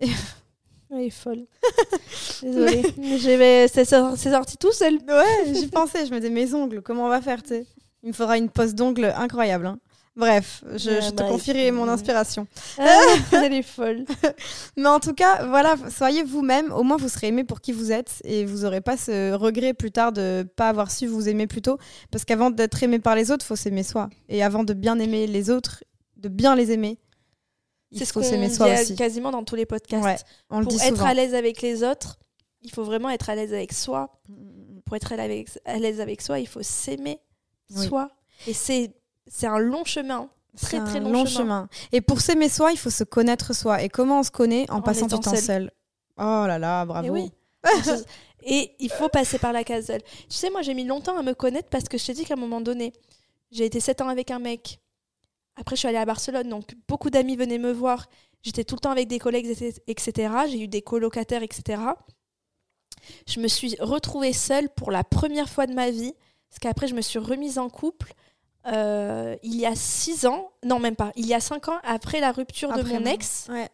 Elle 0.00 1.00
est 1.02 1.10
folle. 1.10 1.44
Désolée. 2.42 2.82
Mais 2.98 3.18
j'ai- 3.18 3.68
C'est 3.68 3.84
sor- 3.84 4.14
c'est 4.16 4.30
sorti 4.32 4.56
tout 4.56 4.72
seul. 4.72 4.94
Ouais, 5.06 5.54
j'y 5.54 5.66
pensais. 5.68 6.06
Je 6.06 6.10
me 6.12 6.18
disais, 6.18 6.30
mes 6.32 6.54
ongles, 6.54 6.82
comment 6.82 7.04
on 7.04 7.08
va 7.08 7.20
faire, 7.20 7.42
tu 7.42 7.64
Il 8.02 8.08
me 8.08 8.12
faudra 8.14 8.38
une 8.38 8.48
pose 8.48 8.74
d'ongles 8.74 9.12
incroyable. 9.16 9.66
hein. 9.66 9.78
Bref, 10.18 10.64
je, 10.74 10.90
Ouais, 10.90 11.00
je 11.00 11.10
te 11.10 11.14
bah, 11.22 11.28
confierai 11.28 11.70
mon 11.70 11.88
inspiration. 11.88 12.48
Ah, 12.76 12.98
elle 13.32 13.54
est 13.54 13.62
folle. 13.62 14.04
Mais 14.76 14.88
en 14.88 14.98
tout 14.98 15.14
cas, 15.14 15.46
voilà, 15.46 15.76
soyez 15.96 16.24
vous-même. 16.24 16.72
Au 16.72 16.82
moins, 16.82 16.96
vous 16.96 17.08
serez 17.08 17.28
aimé 17.28 17.44
pour 17.44 17.60
qui 17.60 17.70
vous 17.70 17.92
êtes 17.92 18.20
et 18.24 18.44
vous 18.44 18.58
n'aurez 18.62 18.80
pas 18.80 18.96
ce 18.96 19.32
regret 19.32 19.74
plus 19.74 19.92
tard 19.92 20.10
de 20.12 20.44
pas 20.56 20.68
avoir 20.70 20.90
su 20.90 21.06
vous 21.06 21.28
aimer 21.28 21.46
plus 21.46 21.62
tôt. 21.62 21.78
Parce 22.10 22.24
qu'avant 22.24 22.50
d'être 22.50 22.82
aimé 22.82 22.98
par 22.98 23.14
les 23.14 23.30
autres, 23.30 23.46
faut 23.46 23.54
s'aimer 23.56 23.84
soi. 23.84 24.10
Et 24.28 24.42
avant 24.42 24.64
de 24.64 24.74
bien 24.74 24.98
aimer 24.98 25.28
les 25.28 25.50
autres, 25.50 25.84
de 26.16 26.28
bien 26.28 26.56
les 26.56 26.72
aimer, 26.72 26.98
il 27.92 27.98
C'est 28.00 28.04
ce 28.04 28.12
faut 28.12 28.22
s'aimer 28.22 28.50
soi 28.50 28.72
aussi. 28.74 28.96
quasiment 28.96 29.30
dans 29.30 29.44
tous 29.44 29.54
les 29.54 29.66
podcasts. 29.66 30.04
Ouais, 30.04 30.16
on 30.50 30.58
le 30.58 30.64
Pour 30.64 30.72
dit 30.74 30.80
être 30.82 30.96
souvent. 30.96 31.06
à 31.06 31.14
l'aise 31.14 31.34
avec 31.34 31.62
les 31.62 31.84
autres, 31.84 32.18
il 32.62 32.72
faut 32.72 32.82
vraiment 32.82 33.08
être 33.08 33.30
à 33.30 33.36
l'aise 33.36 33.52
avec 33.54 33.72
soi. 33.72 34.20
Pour 34.84 34.96
être 34.96 35.12
à 35.12 35.16
l'aise 35.16 35.24
avec, 35.30 35.48
à 35.64 35.78
l'aise 35.78 36.00
avec 36.00 36.20
soi, 36.22 36.40
il 36.40 36.48
faut 36.48 36.62
s'aimer 36.62 37.20
Oui. 37.76 37.86
soi. 37.86 38.10
Et 38.48 38.52
c'est 38.52 38.92
c'est 39.28 39.46
un 39.46 39.58
long 39.58 39.84
chemin. 39.84 40.28
Très, 40.60 40.82
très 40.84 41.00
long 41.00 41.12
long 41.12 41.26
chemin. 41.26 41.38
chemin. 41.44 41.68
Et 41.92 42.00
pour 42.00 42.20
s'aimer 42.20 42.48
soi, 42.48 42.72
il 42.72 42.78
faut 42.78 42.90
se 42.90 43.04
connaître 43.04 43.54
soi. 43.54 43.82
Et 43.82 43.88
comment 43.88 44.20
on 44.20 44.22
se 44.22 44.30
connaît 44.30 44.68
En, 44.70 44.76
En 44.76 44.82
passant 44.82 45.06
du 45.06 45.14
temps 45.20 45.30
seul. 45.34 45.38
seul? 45.38 45.70
Oh 46.18 46.44
là 46.46 46.58
là, 46.58 46.84
bravo. 46.84 47.06
Et 47.06 47.10
oui. 47.10 47.30
Et 48.42 48.72
il 48.78 48.90
faut 48.90 49.08
passer 49.08 49.38
par 49.38 49.52
la 49.52 49.62
case 49.64 49.86
seule. 49.86 50.02
Tu 50.02 50.36
sais, 50.36 50.50
moi, 50.50 50.62
j'ai 50.62 50.74
mis 50.74 50.84
longtemps 50.84 51.16
à 51.16 51.22
me 51.22 51.34
connaître 51.34 51.68
parce 51.68 51.84
que 51.84 51.98
je 51.98 52.06
t'ai 52.06 52.14
dit 52.14 52.24
qu'à 52.24 52.34
un 52.34 52.38
moment 52.38 52.60
donné, 52.60 52.92
j'ai 53.50 53.64
été 53.64 53.78
7 53.80 54.00
ans 54.00 54.08
avec 54.08 54.30
un 54.30 54.38
mec. 54.38 54.80
Après, 55.56 55.76
je 55.76 55.80
suis 55.80 55.88
allée 55.88 55.98
à 55.98 56.04
Barcelone, 56.04 56.48
donc 56.48 56.74
beaucoup 56.86 57.10
d'amis 57.10 57.36
venaient 57.36 57.58
me 57.58 57.72
voir. 57.72 58.06
J'étais 58.42 58.64
tout 58.64 58.76
le 58.76 58.80
temps 58.80 58.92
avec 58.92 59.08
des 59.08 59.18
collègues, 59.18 59.46
etc. 59.88 60.32
J'ai 60.48 60.60
eu 60.62 60.68
des 60.68 60.82
colocataires, 60.82 61.42
etc. 61.42 61.82
Je 63.26 63.40
me 63.40 63.48
suis 63.48 63.76
retrouvée 63.80 64.32
seule 64.32 64.68
pour 64.70 64.90
la 64.92 65.02
première 65.04 65.48
fois 65.48 65.66
de 65.66 65.74
ma 65.74 65.90
vie. 65.90 66.14
Parce 66.48 66.60
qu'après, 66.60 66.88
je 66.88 66.94
me 66.94 67.00
suis 67.02 67.18
remise 67.18 67.58
en 67.58 67.68
couple 67.68 68.12
euh, 68.72 69.36
il 69.42 69.56
y 69.56 69.66
a 69.66 69.74
6 69.74 70.26
ans. 70.26 70.50
Non, 70.64 70.78
même 70.78 70.96
pas. 70.96 71.12
Il 71.16 71.26
y 71.26 71.34
a 71.34 71.40
5 71.40 71.68
ans, 71.68 71.78
après 71.84 72.20
la 72.20 72.32
rupture 72.32 72.72
de 72.72 72.82
mon 72.82 73.04
ex. 73.04 73.46
Ouais. 73.50 73.68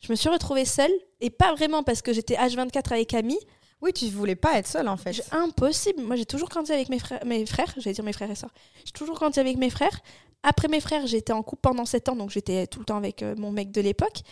Je 0.00 0.10
me 0.10 0.16
suis 0.16 0.28
retrouvée 0.28 0.64
seule. 0.64 0.92
Et 1.20 1.30
pas 1.30 1.54
vraiment 1.54 1.82
parce 1.82 2.02
que 2.02 2.12
j'étais 2.12 2.34
H24 2.34 2.92
avec 2.92 3.08
Camille. 3.08 3.38
Oui, 3.82 3.92
tu 3.92 4.08
voulais 4.08 4.36
pas 4.36 4.58
être 4.58 4.66
seule 4.66 4.88
en 4.88 4.96
fait. 4.96 5.22
Impossible. 5.32 6.02
Moi, 6.02 6.16
j'ai 6.16 6.26
toujours 6.26 6.48
grandi 6.48 6.72
avec 6.72 6.88
mes 6.88 6.98
frères, 6.98 7.24
mes 7.24 7.46
frères. 7.46 7.72
J'allais 7.78 7.94
dire 7.94 8.04
mes 8.04 8.12
frères 8.12 8.30
et 8.30 8.34
sœurs. 8.34 8.52
J'ai 8.84 8.92
toujours 8.92 9.16
grandi 9.16 9.40
avec 9.40 9.56
mes 9.56 9.70
frères. 9.70 10.00
Après 10.42 10.68
mes 10.68 10.80
frères, 10.80 11.06
j'étais 11.06 11.32
en 11.32 11.42
couple 11.42 11.60
pendant 11.62 11.84
7 11.84 12.10
ans, 12.10 12.16
donc 12.16 12.30
j'étais 12.30 12.66
tout 12.66 12.78
le 12.78 12.86
temps 12.86 12.96
avec 12.96 13.22
euh, 13.22 13.34
mon 13.36 13.50
mec 13.50 13.70
de 13.70 13.80
l'époque. 13.80 14.22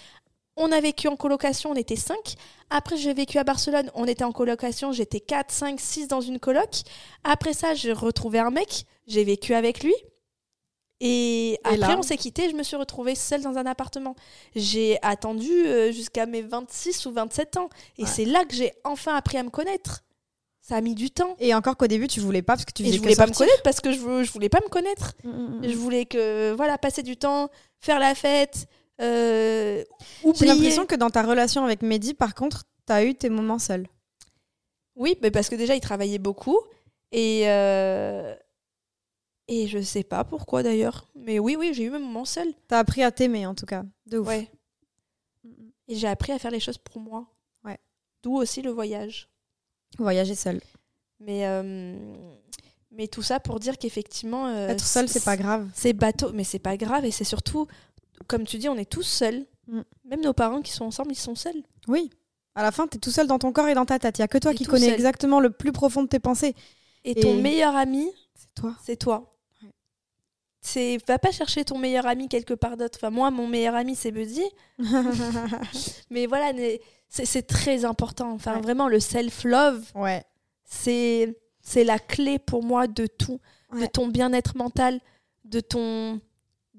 On 0.61 0.73
a 0.73 0.81
vécu 0.81 1.07
en 1.07 1.17
colocation, 1.17 1.71
on 1.71 1.75
était 1.75 1.97
5. 1.97 2.35
Après, 2.69 2.97
j'ai 2.97 3.15
vécu 3.15 3.39
à 3.39 3.45
Barcelone, 3.45 3.91
on 3.95 4.05
était 4.07 4.25
en 4.25 4.33
colocation, 4.33 4.93
j'étais 4.93 5.21
4, 5.21 5.53
5, 5.53 5.81
6 5.81 6.09
dans 6.09 6.21
une 6.21 6.41
coloc. 6.41 6.83
Après 7.23 7.53
ça, 7.53 7.75
j'ai 7.75 7.93
retrouvé 7.93 8.41
un 8.41 8.51
mec, 8.51 8.85
j'ai 9.07 9.23
vécu 9.23 9.55
avec 9.55 9.85
lui. 9.85 9.95
Et, 11.01 11.61
après, 11.63 11.77
là 11.77 11.97
on 11.97 12.03
s'est 12.03 12.17
quitté, 12.17 12.51
je 12.51 12.57
me 12.57 12.65
suis 12.65 12.75
retrouvée 12.75 13.15
seule 13.15 13.41
dans 13.41 13.57
un 13.57 13.67
appartement. 13.67 14.17
J'ai 14.57 14.99
attendu 15.03 15.49
euh, 15.49 15.93
jusqu'à 15.93 16.27
mes 16.27 16.43
26 16.43 17.07
ou 17.07 17.13
27 17.13 17.57
ans. 17.57 17.69
Et 17.97 18.03
Ouais. 18.03 18.09
c'est 18.09 18.25
là 18.25 18.45
que 18.45 18.55
j'ai 18.55 18.73
enfin 18.83 19.15
appris 19.15 19.39
à 19.39 19.45
me 19.45 19.51
connaître. 19.51 20.03
Ça 20.61 20.77
a 20.77 20.81
mis 20.81 20.97
du 20.97 21.11
temps. 21.11 21.37
Et 21.39 21.55
encore 21.55 21.77
qu'au 21.77 21.87
début, 21.87 22.09
tu 22.09 22.21
voulais 22.21 22.43
pas 22.43 22.55
parce 22.55 22.65
que 22.65 22.73
tu 22.73 22.85
Et 22.85 22.93
je 22.93 22.99
voulais 22.99 23.15
pas 23.17 23.27
me 23.27 23.33
connaître 23.33 23.63
parce 23.63 23.81
que 23.81 23.93
je, 23.93 24.25
je 24.25 24.33
voulais 24.33 24.49
pas 24.49 24.61
me 24.61 24.69
connaître. 24.69 25.15
Mm, 25.23 25.31
mm, 25.31 25.59
mm. 25.61 25.69
Je 25.69 25.77
voulais 25.77 26.05
que, 26.05 26.53
voilà, 26.53 26.77
passer 26.79 27.03
du 27.05 27.17
temps, 27.17 27.49
faire 27.81 28.01
la 28.01 28.15
fête, 28.17 28.67
euh, 29.01 29.85
J'ai 30.35 30.47
l'impression 30.47 30.87
que 30.87 30.95
dans 30.95 31.11
ta 31.11 31.23
relation 31.23 31.65
avec 31.65 31.83
Mehdi, 31.83 32.15
par 32.15 32.35
contre, 32.35 32.65
t'as 32.87 33.05
eu 33.05 33.15
tes 33.15 33.29
moments 33.29 33.59
seuls. 33.59 33.87
Oui, 34.97 35.17
mais 35.23 35.31
parce 35.31 35.49
que 35.49 35.55
déjà, 35.55 35.75
il 35.75 35.81
travaillait 35.81 36.19
beaucoup. 36.19 36.59
Et, 37.13 37.43
euh, 37.49 38.35
et 39.47 39.67
je 39.69 39.81
sais 39.81 40.03
pas 40.03 40.25
pourquoi 40.25 40.63
d'ailleurs. 40.63 41.09
Mais 41.15 41.39
oui, 41.39 41.57
oui, 41.59 41.73
j'ai 41.73 41.85
eu 41.85 41.91
mes 41.91 41.99
moments 41.99 42.25
seuls. 42.25 42.53
T'as 42.67 42.81
appris 42.81 43.03
à 43.03 43.11
t'aimer 43.11 43.47
en 43.47 43.55
tout 43.55 43.67
cas. 43.67 43.85
De 44.07 44.19
ouf. 44.19 44.27
Ouais. 44.29 44.51
Et 45.87 45.95
j'ai 45.97 46.09
appris 46.09 46.33
à 46.33 46.39
faire 46.39 46.51
les 46.51 46.61
choses 46.61 46.79
pour 46.79 47.01
moi. 47.01 47.27
Ouais. 47.65 47.79
D'où 48.23 48.37
aussi 48.37 48.61
le 48.61 48.71
voyage. 48.71 49.29
Voyager 49.99 50.35
seul. 50.35 50.61
Mais, 51.21 51.47
euh, 51.47 51.97
mais 52.91 53.09
tout 53.09 53.23
ça 53.23 53.41
pour 53.41 53.59
dire 53.59 53.79
qu'effectivement. 53.79 54.49
euh, 54.49 54.69
Être 54.69 54.85
seul, 54.85 55.09
c'est 55.09 55.25
pas 55.25 55.37
grave. 55.37 55.69
C'est 55.75 55.95
bateau, 55.95 56.33
mais 56.33 56.45
c'est 56.45 56.59
pas 56.59 56.77
grave. 56.77 57.05
Et 57.07 57.11
c'est 57.11 57.25
surtout, 57.25 57.67
comme 58.27 58.45
tu 58.45 58.59
dis, 58.59 58.69
on 58.69 58.77
est 58.77 58.89
tous 58.91 59.03
seuls. 59.03 59.47
Mm. 59.69 59.81
Même 60.07 60.21
nos 60.23 60.33
parents 60.33 60.63
qui 60.63 60.73
sont 60.73 60.85
ensemble, 60.87 61.13
ils 61.13 61.17
sont 61.19 61.35
seuls. 61.35 61.63
Oui. 61.87 62.11
À 62.55 62.63
la 62.63 62.73
fin, 62.73 62.87
t'es 62.89 62.99
tout 62.99 63.11
seul 63.11 63.27
dans 63.27 63.39
ton 63.39 63.53
corps 63.53 63.69
et 63.69 63.75
dans 63.75 63.87
ta 63.87 63.99
tête. 63.99 64.19
Il 64.19 64.23
y 64.23 64.25
a 64.25 64.29
que 64.29 64.39
toi 64.39 64.53
Et 64.53 64.55
qui 64.55 64.65
connais 64.65 64.87
seul. 64.87 64.95
exactement 64.95 65.39
le 65.41 65.51
plus 65.51 65.71
profond 65.73 66.03
de 66.03 66.09
tes 66.09 66.19
pensées. 66.19 66.55
Et 67.05 67.15
ton 67.15 67.35
meilleur 67.41 67.77
ami, 67.77 68.11
C'est 68.35 68.53
toi. 68.55 68.75
c'est 68.83 68.97
toi. 68.97 69.37
Ouais. 69.63 69.71
C'est 70.61 70.99
va 71.07 71.19
pas 71.21 71.31
chercher 71.31 71.65
ton 71.65 71.79
meilleur 71.79 72.07
ami 72.07 72.29
quelque 72.29 72.55
part 72.55 72.77
d'autre. 72.77 72.99
Enfin 73.01 73.11
moi 73.11 73.31
mon 73.31 73.47
meilleur 73.47 73.77
ami 73.77 73.95
c'est 73.95 74.11
Buddy, 74.11 74.43
mais 76.11 76.27
voilà 76.27 76.53
c'est 77.09 77.47
très 77.47 77.85
important. 77.85 78.33
Enfin 78.33 78.57
Ouais. 78.57 78.61
vraiment 78.63 78.89
le 78.89 79.01
self 79.01 79.45
love 79.45 79.85
ouais. 79.95 80.25
c'est 80.65 81.39
c'est 81.61 81.85
la 81.85 81.99
clé 81.99 82.39
pour 82.39 82.63
moi 82.65 82.87
de 82.89 83.07
tout, 83.07 83.41
de 83.79 83.87
ton 83.87 84.09
bien-être 84.09 84.57
mental, 84.57 85.01
de 85.45 85.61
ton 85.61 86.21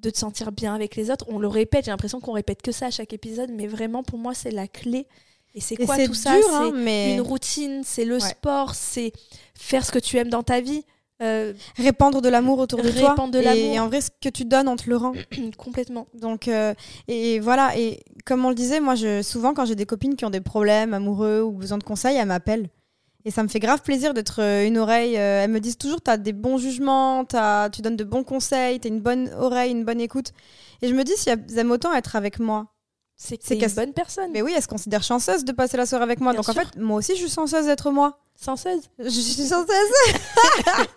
de 0.01 0.09
te 0.09 0.17
sentir 0.17 0.51
bien 0.51 0.73
avec 0.75 0.95
les 0.95 1.11
autres. 1.11 1.25
On 1.29 1.39
le 1.39 1.47
répète, 1.47 1.85
j'ai 1.85 1.91
l'impression 1.91 2.19
qu'on 2.19 2.31
répète 2.33 2.61
que 2.61 2.71
ça 2.71 2.87
à 2.87 2.91
chaque 2.91 3.13
épisode, 3.13 3.49
mais 3.53 3.67
vraiment 3.67 4.03
pour 4.03 4.17
moi 4.19 4.33
c'est 4.33 4.51
la 4.51 4.67
clé. 4.67 5.07
Et 5.55 5.61
c'est 5.61 5.75
quoi 5.77 5.95
tout 5.97 6.03
dur, 6.05 6.15
ça 6.15 6.33
hein, 6.33 6.71
C'est 6.73 6.77
mais 6.77 7.15
une 7.15 7.21
routine, 7.21 7.81
c'est 7.83 8.05
le 8.05 8.15
Ouais. 8.15 8.19
sport, 8.19 8.75
c'est 8.75 9.11
faire 9.55 9.85
ce 9.85 9.91
que 9.91 9.99
tu 9.99 10.17
aimes 10.17 10.29
dans 10.29 10.43
ta 10.43 10.61
vie. 10.61 10.83
Euh, 11.21 11.53
répandre 11.75 12.21
de 12.21 12.29
l'amour 12.29 12.59
autour 12.59 12.81
de 12.81 12.89
toi. 12.91 13.09
Répandre 13.09 13.33
de 13.33 13.39
Et- 13.39 13.43
l'amour. 13.43 13.73
Et, 13.73 13.79
en 13.79 13.87
vrai, 13.89 13.99
ce 13.99 14.09
que 14.21 14.29
tu 14.29 14.45
donnes, 14.45 14.69
on 14.69 14.77
te 14.77 14.89
le 14.89 14.95
rend. 14.95 15.11
complètement. 15.57 16.07
Donc, 16.13 16.47
euh, 16.47 16.73
et 17.09 17.39
voilà. 17.41 17.77
Et 17.77 17.99
comme 18.25 18.45
on 18.45 18.49
le 18.49 18.55
disait, 18.55 18.79
moi, 18.79 18.95
je, 18.95 19.21
souvent, 19.21 19.53
quand 19.53 19.65
j'ai 19.65 19.75
des 19.75 19.85
copines 19.85 20.15
qui 20.15 20.23
ont 20.23 20.29
des 20.29 20.39
problèmes 20.39 20.93
amoureux 20.93 21.41
ou 21.41 21.51
besoin 21.51 21.77
de 21.77 21.83
conseils, 21.83 22.15
elles 22.15 22.25
m'appellent. 22.27 22.69
Et 23.25 23.31
ça 23.31 23.43
me 23.43 23.47
fait 23.49 23.59
grave 23.59 23.81
plaisir 23.81 24.13
d'être 24.13 24.41
euh, 24.41 24.65
une 24.65 24.77
oreille. 24.77 25.17
Euh, 25.17 25.43
elles 25.43 25.49
me 25.51 25.59
disent 25.59 25.77
toujours, 25.77 26.01
tu 26.01 26.09
as 26.09 26.17
des 26.17 26.31
bons 26.33 26.57
jugements, 26.57 27.25
t'as- 27.25 27.69
tu 27.69 27.81
donnes 27.81 27.97
de 27.97 28.03
bons 28.05 28.23
conseils, 28.23 28.79
tu 28.79 28.87
une 28.87 29.01
bonne 29.01 29.29
oreille, 29.37 29.71
une 29.71 29.83
bonne 29.83 29.99
écoute. 29.99 30.31
Et 30.81 30.87
je 30.87 30.93
me 30.93 31.03
dis, 31.03 31.11
si 31.17 31.29
elles 31.29 31.43
aiment 31.57 31.71
autant 31.71 31.93
être 31.93 32.15
avec 32.15 32.39
moi, 32.39 32.67
C'est 33.21 33.37
que 33.37 33.43
C'est 33.43 33.55
t'es 33.55 33.59
qu'elle- 33.59 33.69
une 33.71 33.75
bonne 33.75 33.93
personne. 33.93 34.31
mais 34.31 34.41
oui, 34.41 34.53
elles 34.55 34.63
se 34.63 34.67
considèrent 34.69 35.03
chanceuses 35.03 35.43
de 35.43 35.51
passer 35.51 35.75
la 35.75 35.85
soirée 35.85 36.05
avec 36.05 36.21
moi. 36.21 36.31
Bien 36.31 36.39
Donc 36.39 36.47
en 36.47 36.53
fait, 36.53 36.77
moi 36.77 36.97
aussi, 36.99 37.11
je 37.17 37.19
suis 37.25 37.29
chanceuse 37.29 37.65
d'être 37.65 37.91
moi. 37.91 38.17
116 38.41 38.89
Je 38.99 39.09
suis 39.09 39.43
chanceuse. 39.49 39.67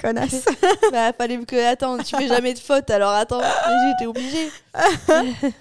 Connasse. 0.00 0.44
Bah, 0.90 1.12
fallait 1.12 1.38
que. 1.44 1.70
Attends, 1.70 1.98
tu 1.98 2.16
fais 2.16 2.26
jamais 2.26 2.54
de 2.54 2.58
faute, 2.58 2.90
alors 2.90 3.12
attends, 3.12 3.40
j'étais 3.40 4.06
obligée. 4.06 4.50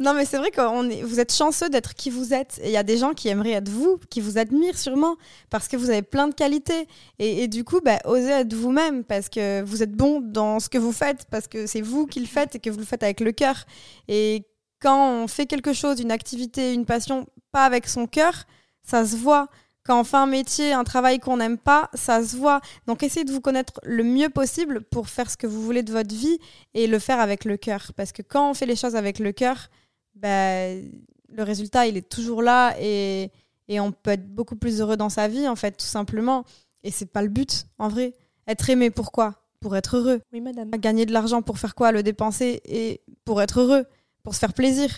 Non, 0.00 0.12
mais 0.12 0.24
c'est 0.24 0.38
vrai 0.38 0.50
que 0.50 1.04
vous 1.04 1.20
êtes 1.20 1.32
chanceux 1.32 1.70
d'être 1.70 1.94
qui 1.94 2.10
vous 2.10 2.34
êtes. 2.34 2.58
Et 2.62 2.66
il 2.66 2.72
y 2.72 2.76
a 2.76 2.82
des 2.82 2.98
gens 2.98 3.14
qui 3.14 3.28
aimeraient 3.28 3.52
être 3.52 3.68
vous, 3.68 4.00
qui 4.10 4.20
vous 4.20 4.38
admirent 4.38 4.78
sûrement, 4.78 5.16
parce 5.50 5.68
que 5.68 5.76
vous 5.76 5.88
avez 5.88 6.02
plein 6.02 6.26
de 6.26 6.34
qualités. 6.34 6.88
Et, 7.20 7.46
du 7.46 7.62
coup, 7.62 7.80
bah, 7.80 7.98
osez 8.04 8.30
être 8.30 8.54
vous-même, 8.54 9.04
parce 9.04 9.28
que 9.28 9.62
vous 9.62 9.84
êtes 9.84 9.92
bon 9.92 10.20
dans 10.20 10.58
ce 10.58 10.68
que 10.68 10.78
vous 10.78 10.92
faites, 10.92 11.26
parce 11.30 11.46
que 11.46 11.66
c'est 11.66 11.80
vous 11.80 12.06
qui 12.06 12.18
le 12.18 12.26
faites 12.26 12.56
et 12.56 12.58
que 12.58 12.70
vous 12.70 12.78
le 12.78 12.84
faites 12.84 13.04
avec 13.04 13.20
le 13.20 13.30
cœur. 13.30 13.66
Et 14.08 14.44
quand 14.80 15.22
on 15.22 15.28
fait 15.28 15.46
quelque 15.46 15.72
chose, 15.72 16.00
une 16.00 16.10
activité, 16.10 16.74
une 16.74 16.86
passion, 16.86 17.26
pas 17.52 17.64
avec 17.64 17.86
son 17.86 18.06
cœur, 18.06 18.44
ça 18.82 19.06
se 19.06 19.14
voit. 19.14 19.48
Quand 19.86 20.00
on 20.00 20.04
fait 20.04 20.16
un 20.16 20.26
métier, 20.26 20.72
un 20.72 20.82
travail 20.82 21.20
qu'on 21.20 21.36
n'aime 21.36 21.58
pas, 21.58 21.90
ça 21.94 22.24
se 22.24 22.36
voit. 22.36 22.60
Donc 22.86 23.02
essayez 23.02 23.24
de 23.24 23.30
vous 23.30 23.42
connaître 23.42 23.74
le 23.84 24.02
mieux 24.02 24.30
possible 24.30 24.80
pour 24.80 25.08
faire 25.08 25.30
ce 25.30 25.36
que 25.36 25.46
vous 25.46 25.62
voulez 25.62 25.82
de 25.82 25.92
votre 25.92 26.14
vie 26.14 26.38
et 26.72 26.86
le 26.86 26.98
faire 26.98 27.20
avec 27.20 27.44
le 27.44 27.58
cœur. 27.58 27.92
Parce 27.94 28.10
que 28.10 28.22
quand 28.22 28.50
on 28.50 28.54
fait 28.54 28.66
les 28.66 28.76
choses 28.76 28.96
avec 28.96 29.18
le 29.18 29.32
cœur, 29.32 29.68
bah, 30.14 30.68
le 30.74 31.42
résultat, 31.42 31.86
il 31.86 31.96
est 31.96 32.08
toujours 32.08 32.42
là 32.42 32.74
et, 32.80 33.30
et 33.68 33.80
on 33.80 33.92
peut 33.92 34.10
être 34.12 34.26
beaucoup 34.34 34.56
plus 34.56 34.80
heureux 34.80 34.96
dans 34.96 35.08
sa 35.08 35.28
vie, 35.28 35.48
en 35.48 35.56
fait, 35.56 35.72
tout 35.72 35.86
simplement. 35.86 36.44
Et 36.82 36.90
c'est 36.90 37.06
pas 37.06 37.22
le 37.22 37.28
but, 37.28 37.66
en 37.78 37.88
vrai. 37.88 38.14
Être 38.46 38.68
aimé, 38.70 38.90
pourquoi? 38.90 39.34
Pour 39.60 39.74
être 39.76 39.96
heureux. 39.96 40.20
Oui, 40.32 40.40
madame. 40.40 40.70
Gagner 40.72 41.06
de 41.06 41.12
l'argent 41.12 41.40
pour 41.42 41.58
faire 41.58 41.74
quoi? 41.74 41.90
Le 41.92 42.02
dépenser 42.02 42.60
et 42.66 43.00
pour 43.24 43.40
être 43.40 43.60
heureux, 43.60 43.86
pour 44.22 44.34
se 44.34 44.38
faire 44.38 44.52
plaisir. 44.52 44.90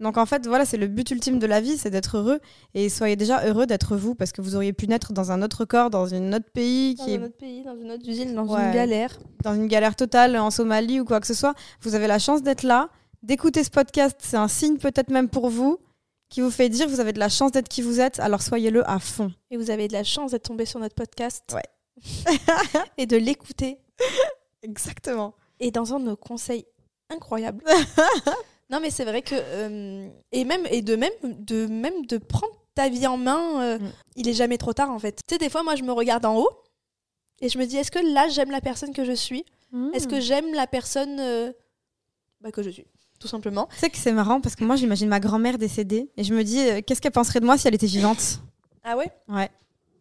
Donc 0.00 0.18
en 0.18 0.26
fait, 0.26 0.46
voilà, 0.46 0.64
c'est 0.64 0.76
le 0.78 0.88
but 0.88 1.08
ultime 1.12 1.38
de 1.38 1.46
la 1.46 1.60
vie, 1.60 1.78
c'est 1.78 1.88
d'être 1.88 2.18
heureux. 2.18 2.40
Et 2.74 2.88
soyez 2.88 3.14
déjà 3.16 3.46
heureux 3.46 3.66
d'être 3.66 3.96
vous, 3.96 4.14
parce 4.16 4.32
que 4.32 4.42
vous 4.42 4.56
auriez 4.56 4.72
pu 4.72 4.88
naître 4.88 5.12
dans 5.12 5.30
un 5.30 5.42
autre 5.42 5.64
corps, 5.64 5.90
dans 5.90 6.12
un 6.12 6.32
autre 6.32 6.50
pays, 6.52 6.96
Dans 6.96 7.04
qui 7.04 7.12
est 7.12 7.18
un 7.18 7.22
autre 7.22 7.36
pays, 7.36 7.62
dans 7.62 7.76
une 7.76 7.90
autre 7.92 8.06
usine, 8.08 8.34
dans 8.34 8.46
Ouais. 8.46 8.66
une 8.66 8.72
galère. 8.74 9.18
dans 9.44 9.54
une 9.54 9.68
galère 9.68 9.94
totale 9.96 10.36
en 10.36 10.50
Somalie 10.50 10.98
ou 11.00 11.04
quoi 11.04 11.20
que 11.20 11.26
ce 11.26 11.34
soit, 11.34 11.54
vous 11.82 11.94
avez 11.94 12.08
la 12.08 12.18
chance 12.18 12.42
d'être 12.42 12.64
là, 12.64 12.90
d'écouter 13.22 13.64
ce 13.64 13.70
podcast, 13.70 14.16
c'est 14.22 14.36
un 14.36 14.48
signe 14.48 14.78
peut-être 14.78 15.10
même 15.10 15.28
pour 15.28 15.48
vous 15.48 15.78
qui 16.28 16.40
vous 16.40 16.50
fait 16.50 16.68
dire 16.68 16.86
que 16.86 16.90
vous 16.90 17.00
avez 17.00 17.12
de 17.12 17.18
la 17.18 17.28
chance 17.28 17.52
d'être 17.52 17.68
qui 17.68 17.82
vous 17.82 18.00
êtes, 18.00 18.18
alors 18.20 18.40
soyez-le 18.42 18.88
à 18.88 18.98
fond. 18.98 19.32
Et 19.50 19.56
vous 19.56 19.70
avez 19.70 19.86
de 19.88 19.92
la 19.92 20.02
chance 20.04 20.30
d'être 20.32 20.44
tombé 20.44 20.64
sur 20.64 20.80
notre 20.80 20.94
podcast. 20.94 21.44
Ouais. 21.54 21.62
et 22.96 23.06
de 23.06 23.16
l'écouter. 23.16 23.78
Exactement. 24.62 25.34
Et 25.60 25.70
dans 25.70 25.94
un 25.94 26.00
de 26.00 26.06
nos 26.06 26.16
conseils 26.16 26.64
incroyables. 27.10 27.62
non, 28.70 28.80
mais 28.80 28.90
c'est 28.90 29.04
vrai 29.04 29.20
que. 29.22 29.34
euh, 29.36 30.08
et 30.32 30.44
même, 30.44 30.66
et 30.70 30.80
de 30.82 30.96
même, 30.96 31.12
de 31.22 31.66
même 31.66 32.06
de 32.06 32.16
prendre 32.18 32.54
ta 32.74 32.88
vie 32.88 33.06
en 33.06 33.18
main, 33.18 33.60
euh, 33.62 33.78
Mm. 33.78 33.92
il 34.16 34.28
est 34.28 34.32
jamais 34.34 34.56
trop 34.56 34.72
tard 34.72 34.90
en 34.90 34.98
fait. 34.98 35.16
Tu 35.26 35.34
sais, 35.34 35.38
des 35.38 35.50
fois, 35.50 35.62
moi, 35.62 35.76
je 35.76 35.82
me 35.82 35.92
regarde 35.92 36.24
en 36.24 36.38
haut 36.38 36.50
et 37.42 37.48
je 37.50 37.58
me 37.58 37.66
dis, 37.66 37.76
est-ce 37.76 37.90
que 37.90 37.98
là, 38.14 38.28
j'aime 38.28 38.50
la 38.50 38.60
personne 38.62 38.94
que 38.94 39.04
je 39.04 39.12
suis? 39.12 39.44
Est-ce 39.94 40.06
Hmm. 40.06 40.10
que 40.10 40.20
j'aime 40.20 40.52
la 40.54 40.66
personne 40.66 41.18
euh, 41.20 41.52
bah, 42.40 42.50
que 42.52 42.62
je 42.62 42.70
suis? 42.70 42.86
Tout 43.22 43.28
simplement. 43.28 43.68
Tu 43.72 43.78
sais 43.78 43.88
que 43.88 43.96
c'est 43.96 44.10
marrant 44.12 44.40
parce 44.40 44.56
que 44.56 44.64
moi 44.64 44.74
j'imagine 44.74 45.08
ma 45.08 45.20
grand-mère 45.20 45.56
décédée 45.56 46.10
et 46.16 46.24
je 46.24 46.34
me 46.34 46.42
dis 46.42 46.58
euh, 46.58 46.80
qu'est-ce 46.84 47.00
qu'elle 47.00 47.12
penserait 47.12 47.38
de 47.38 47.46
moi 47.46 47.56
si 47.56 47.68
elle 47.68 47.74
était 47.74 47.86
vivante? 47.86 48.40
Ah 48.82 48.96
ouais? 48.96 49.12
Ouais. 49.28 49.48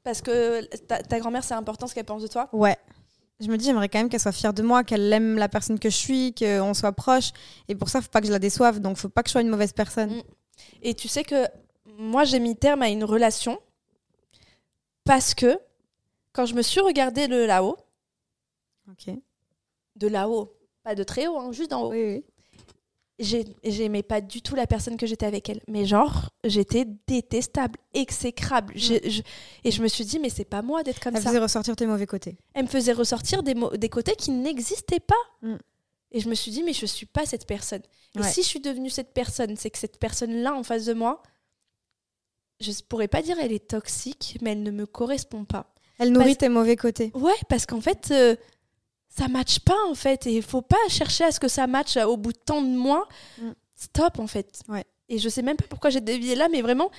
Parce 0.03 0.23
que 0.23 0.65
ta, 0.87 1.03
ta 1.03 1.19
grand-mère, 1.19 1.43
c'est 1.43 1.53
important 1.53 1.85
ce 1.85 1.93
qu'elle 1.93 2.05
pense 2.05 2.23
de 2.23 2.27
toi? 2.27 2.49
Ouais. 2.51 2.75
Je 3.39 3.47
me 3.47 3.57
dis 3.57 3.65
j'aimerais 3.65 3.89
quand 3.89 3.99
même 3.99 4.09
qu'elle 4.09 4.19
soit 4.19 4.31
fière 4.31 4.53
de 4.55 4.63
moi, 4.63 4.83
qu'elle 4.83 5.13
aime 5.13 5.37
la 5.37 5.47
personne 5.49 5.77
que 5.77 5.91
je 5.91 5.95
suis, 5.95 6.33
qu'on 6.33 6.73
soit 6.73 6.93
proche 6.93 7.31
et 7.67 7.75
pour 7.75 7.89
ça 7.89 8.01
faut 8.01 8.09
pas 8.09 8.21
que 8.21 8.27
je 8.27 8.31
la 8.31 8.39
déçoive 8.39 8.79
donc 8.79 8.97
faut 8.97 9.09
pas 9.09 9.21
que 9.21 9.29
je 9.29 9.33
sois 9.33 9.41
une 9.41 9.49
mauvaise 9.49 9.73
personne. 9.73 10.09
Mm. 10.17 10.21
Et 10.81 10.93
tu 10.95 11.07
sais 11.07 11.23
que 11.23 11.45
moi, 11.99 12.23
j'ai 12.23 12.39
mis 12.39 12.55
terme 12.55 12.81
à 12.81 12.89
une 12.89 13.03
relation 13.03 13.59
parce 15.03 15.35
que 15.35 15.59
quand 16.33 16.47
je 16.47 16.55
me 16.55 16.63
suis 16.63 16.79
regardée 16.79 17.27
de 17.27 17.35
là-haut, 17.45 17.77
Ok. 18.89 19.13
de 19.97 20.07
là-haut, 20.07 20.55
pas 20.83 20.95
de 20.95 21.03
très 21.03 21.27
haut, 21.27 21.37
hein, 21.37 21.51
juste 21.51 21.69
d'en 21.69 21.83
haut, 21.83 21.91
Oui, 21.91 22.03
oui. 22.03 22.25
J'ai- 23.21 23.45
j'aimais 23.63 24.03
pas 24.03 24.19
du 24.19 24.41
tout 24.41 24.55
la 24.55 24.67
personne 24.67 24.97
que 24.97 25.05
j'étais 25.05 25.25
avec 25.25 25.47
elle. 25.49 25.61
Mais 25.67 25.85
genre, 25.85 26.29
j'étais 26.43 26.85
détestable, 27.07 27.79
exécrable. 27.93 28.73
Je- 28.75 29.21
et 29.63 29.71
je 29.71 29.81
me 29.81 29.87
suis 29.87 30.03
dit, 30.03 30.19
mais 30.19 30.29
c'est 30.29 30.43
pas 30.45 30.61
moi 30.61 30.83
d'être 30.83 30.99
comme 30.99 31.15
Elle 31.15 31.21
ça. 31.21 31.29
faisait 31.29 31.39
ressortir 31.39 31.75
tes 31.75 31.85
mauvais 31.85 32.07
côtés. 32.07 32.37
Elle 32.53 32.63
me 32.63 32.69
faisait 32.69 32.93
ressortir 32.93 33.43
des, 33.43 33.55
des 33.77 33.89
côtés 33.89 34.15
qui 34.17 34.31
n'existaient 34.31 34.99
pas. 34.99 35.15
Mm. 35.47 35.55
Et 36.13 36.19
je 36.19 36.27
me 36.27 36.35
suis 36.35 36.51
dit, 36.51 36.63
mais 36.63 36.73
je 36.73 36.85
suis 36.85 37.05
pas 37.05 37.25
cette 37.25 37.47
personne. 37.47 37.81
Et 38.19 38.23
si 38.23 38.43
je 38.43 38.47
suis 38.47 38.59
devenue 38.59 38.89
cette 38.89 39.13
personne, 39.13 39.55
c'est 39.55 39.69
que 39.69 39.77
cette 39.77 39.97
personne-là 39.97 40.53
en 40.53 40.63
face 40.63 40.83
de 40.83 40.93
moi, 40.93 41.23
je 42.59 42.71
pourrais 42.87 43.07
pas 43.07 43.21
dire 43.21 43.37
elle 43.39 43.53
est 43.53 43.67
toxique, 43.69 44.37
mais 44.41 44.51
elle 44.51 44.63
ne 44.63 44.71
me 44.71 44.85
correspond 44.85 45.45
pas. 45.45 45.73
Elle 45.97 46.11
nourrit 46.11 46.25
Parce- 46.25 46.37
tes 46.39 46.49
mauvais 46.49 46.75
côtés. 46.75 47.11
Ouais, 47.15 47.31
parce 47.47 47.65
qu'en 47.65 47.79
fait, 47.81 48.09
euh, 48.11 48.35
ça 49.15 49.27
matche 49.27 49.59
pas 49.59 49.77
en 49.89 49.93
fait. 49.95 50.25
Et 50.25 50.35
il 50.37 50.41
faut 50.41 50.61
pas 50.63 50.77
chercher 50.89 51.25
à 51.25 51.31
ce 51.31 51.39
que 51.39 51.47
ça 51.47 51.67
matche 51.67 51.97
au 51.97 52.17
bout 52.17 52.31
de 52.33 52.37
tant 52.43 52.61
de 52.61 52.67
mois. 52.75 53.07
Mm. 53.37 53.51
Stop 53.75 54.19
en 54.19 54.27
fait. 54.27 54.61
Ouais. 54.67 54.85
Et 55.09 55.17
je 55.19 55.27
sais 55.29 55.41
même 55.41 55.57
pas 55.57 55.65
pourquoi 55.69 55.89
j'ai 55.89 55.99
dévié 56.01 56.35
là, 56.35 56.47
mais 56.49 56.61
vraiment, 56.61 56.89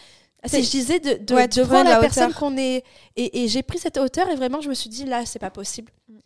C'est- 0.44 0.62
je 0.62 0.70
disais 0.70 1.00
de, 1.00 1.14
de, 1.24 1.34
Ouais, 1.34 1.48
de 1.48 1.62
la, 1.62 1.82
la 1.84 2.00
personne 2.00 2.32
qu'on 2.34 2.56
est. 2.58 2.84
Et, 3.16 3.42
et 3.44 3.48
j'ai 3.48 3.62
pris 3.62 3.78
cette 3.78 3.96
hauteur 3.96 4.28
et 4.28 4.34
vraiment, 4.36 4.60
je 4.60 4.68
me 4.68 4.74
suis 4.74 4.90
dit 4.90 5.04
là, 5.04 5.24
c'est 5.24 5.38
pas 5.38 5.50
possible. 5.50 5.90
Mm. 6.08 6.18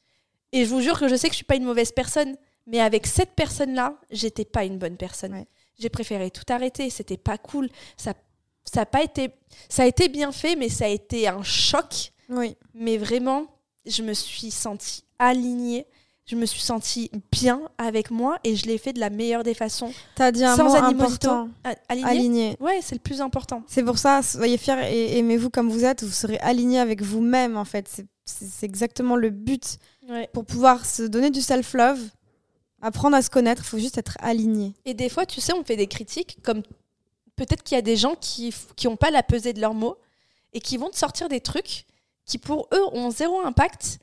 Et 0.53 0.65
je 0.65 0.71
vous 0.71 0.81
jure 0.81 0.99
que 0.99 1.07
je 1.09 1.15
sais 1.17 1.29
que 1.29 1.33
je 1.35 1.37
suis 1.39 1.45
pas 1.45 1.57
une 1.57 1.65
mauvaise 1.65 1.93
personne, 1.93 2.37
mais 2.67 2.81
avec 2.81 3.07
cette 3.07 3.33
personne-là, 3.35 3.95
j'étais 4.11 4.45
pas 4.45 4.65
une 4.65 4.79
bonne 4.79 4.97
personne. 4.97 5.33
Ouais. 5.35 5.47
J'ai 5.79 5.91
préféré 5.91 6.31
tout 6.31 6.45
arrêter. 6.49 6.89
C'était 6.91 7.19
pas 7.19 7.37
cool. 7.39 7.69
Ça, 7.97 8.15
ça 8.65 8.81
a 8.81 8.87
pas 8.87 9.03
été. 9.03 9.31
Ça 9.69 9.83
a 9.83 9.87
été 9.87 10.09
bien 10.09 10.33
fait, 10.33 10.57
mais 10.57 10.69
ça 10.71 10.87
a 10.87 10.89
été 10.89 11.29
un 11.29 11.43
choc 11.43 12.13
Oui. 12.31 12.57
mais 12.75 12.97
vraiment, 12.97 13.47
je 13.85 14.03
me 14.03 14.15
suis 14.15 14.51
sentie 14.51 15.05
alignée, 15.19 15.87
je 16.27 16.35
me 16.35 16.45
suis 16.45 16.61
sentie 16.61 17.11
bien 17.31 17.61
avec 17.79 18.11
moi 18.11 18.39
et 18.43 18.57
je 18.57 18.67
l'ai 18.67 18.79
fait 18.79 18.93
de 18.93 18.99
la 18.99 19.11
meilleure 19.11 19.45
des 19.45 19.55
façons. 19.55 19.93
T'as 20.17 20.33
dit 20.33 20.45
un 20.45 20.57
Sans 20.57 20.65
mot 20.65 20.75
important. 20.75 21.49
Aligné? 21.89 22.57
Ouais, 22.59 22.81
c'est 22.83 22.97
le 22.97 23.01
plus 23.01 23.21
important. 23.21 23.63
C'est 23.69 23.85
pour 23.85 23.99
ça, 23.99 24.23
soyez 24.23 24.59
fiers 24.59 24.93
et 24.93 25.19
aimez-vous 25.19 25.51
comme 25.51 25.71
vous 25.71 25.85
êtes. 25.85 26.03
Vous 26.03 26.11
serez 26.11 26.39
aligné 26.39 26.81
avec 26.81 27.01
vous-même, 27.03 27.57
en 27.57 27.65
fait. 27.65 27.89
C'est- 27.89 28.65
exactement 28.65 29.15
le 29.15 29.31
but. 29.31 29.79
Ouais. 30.09 30.29
Pour 30.33 30.45
pouvoir 30.45 30.85
se 30.85 31.05
donner 31.05 31.31
du 31.31 31.41
self-love, 31.41 32.01
apprendre 32.83 33.17
à 33.17 33.23
se 33.23 33.31
connaître, 33.31 33.63
il 33.65 33.69
faut 33.69 33.79
juste 33.79 33.99
être 33.99 34.17
aligné. 34.21 34.75
Et 34.85 34.95
des 34.95 35.09
fois, 35.09 35.27
tu 35.27 35.41
sais, 35.41 35.53
on 35.53 35.63
fait 35.63 35.77
des 35.77 35.87
critiques 35.87 36.39
comme 36.43 36.63
peut-être 37.37 37.63
qu'il 37.63 37.77
y 37.77 37.79
a 37.79 37.83
des 37.83 37.97
gens 37.97 38.17
qui 38.17 38.53
qui 38.75 38.89
ont 38.89 38.97
pas 38.97 39.13
la 39.13 39.23
pesée 39.23 39.53
de 39.53 39.61
leurs 39.61 39.75
mots 39.75 39.97
et 40.53 40.61
qui 40.61 40.77
vont 40.77 40.91
te 40.91 40.97
sortir 40.97 41.29
des 41.29 41.41
trucs 41.41 41.87
qui 42.25 42.39
pour 42.39 42.67
eux 42.75 42.83
ont 42.93 43.11
zéro 43.11 43.41
impact. 43.43 44.01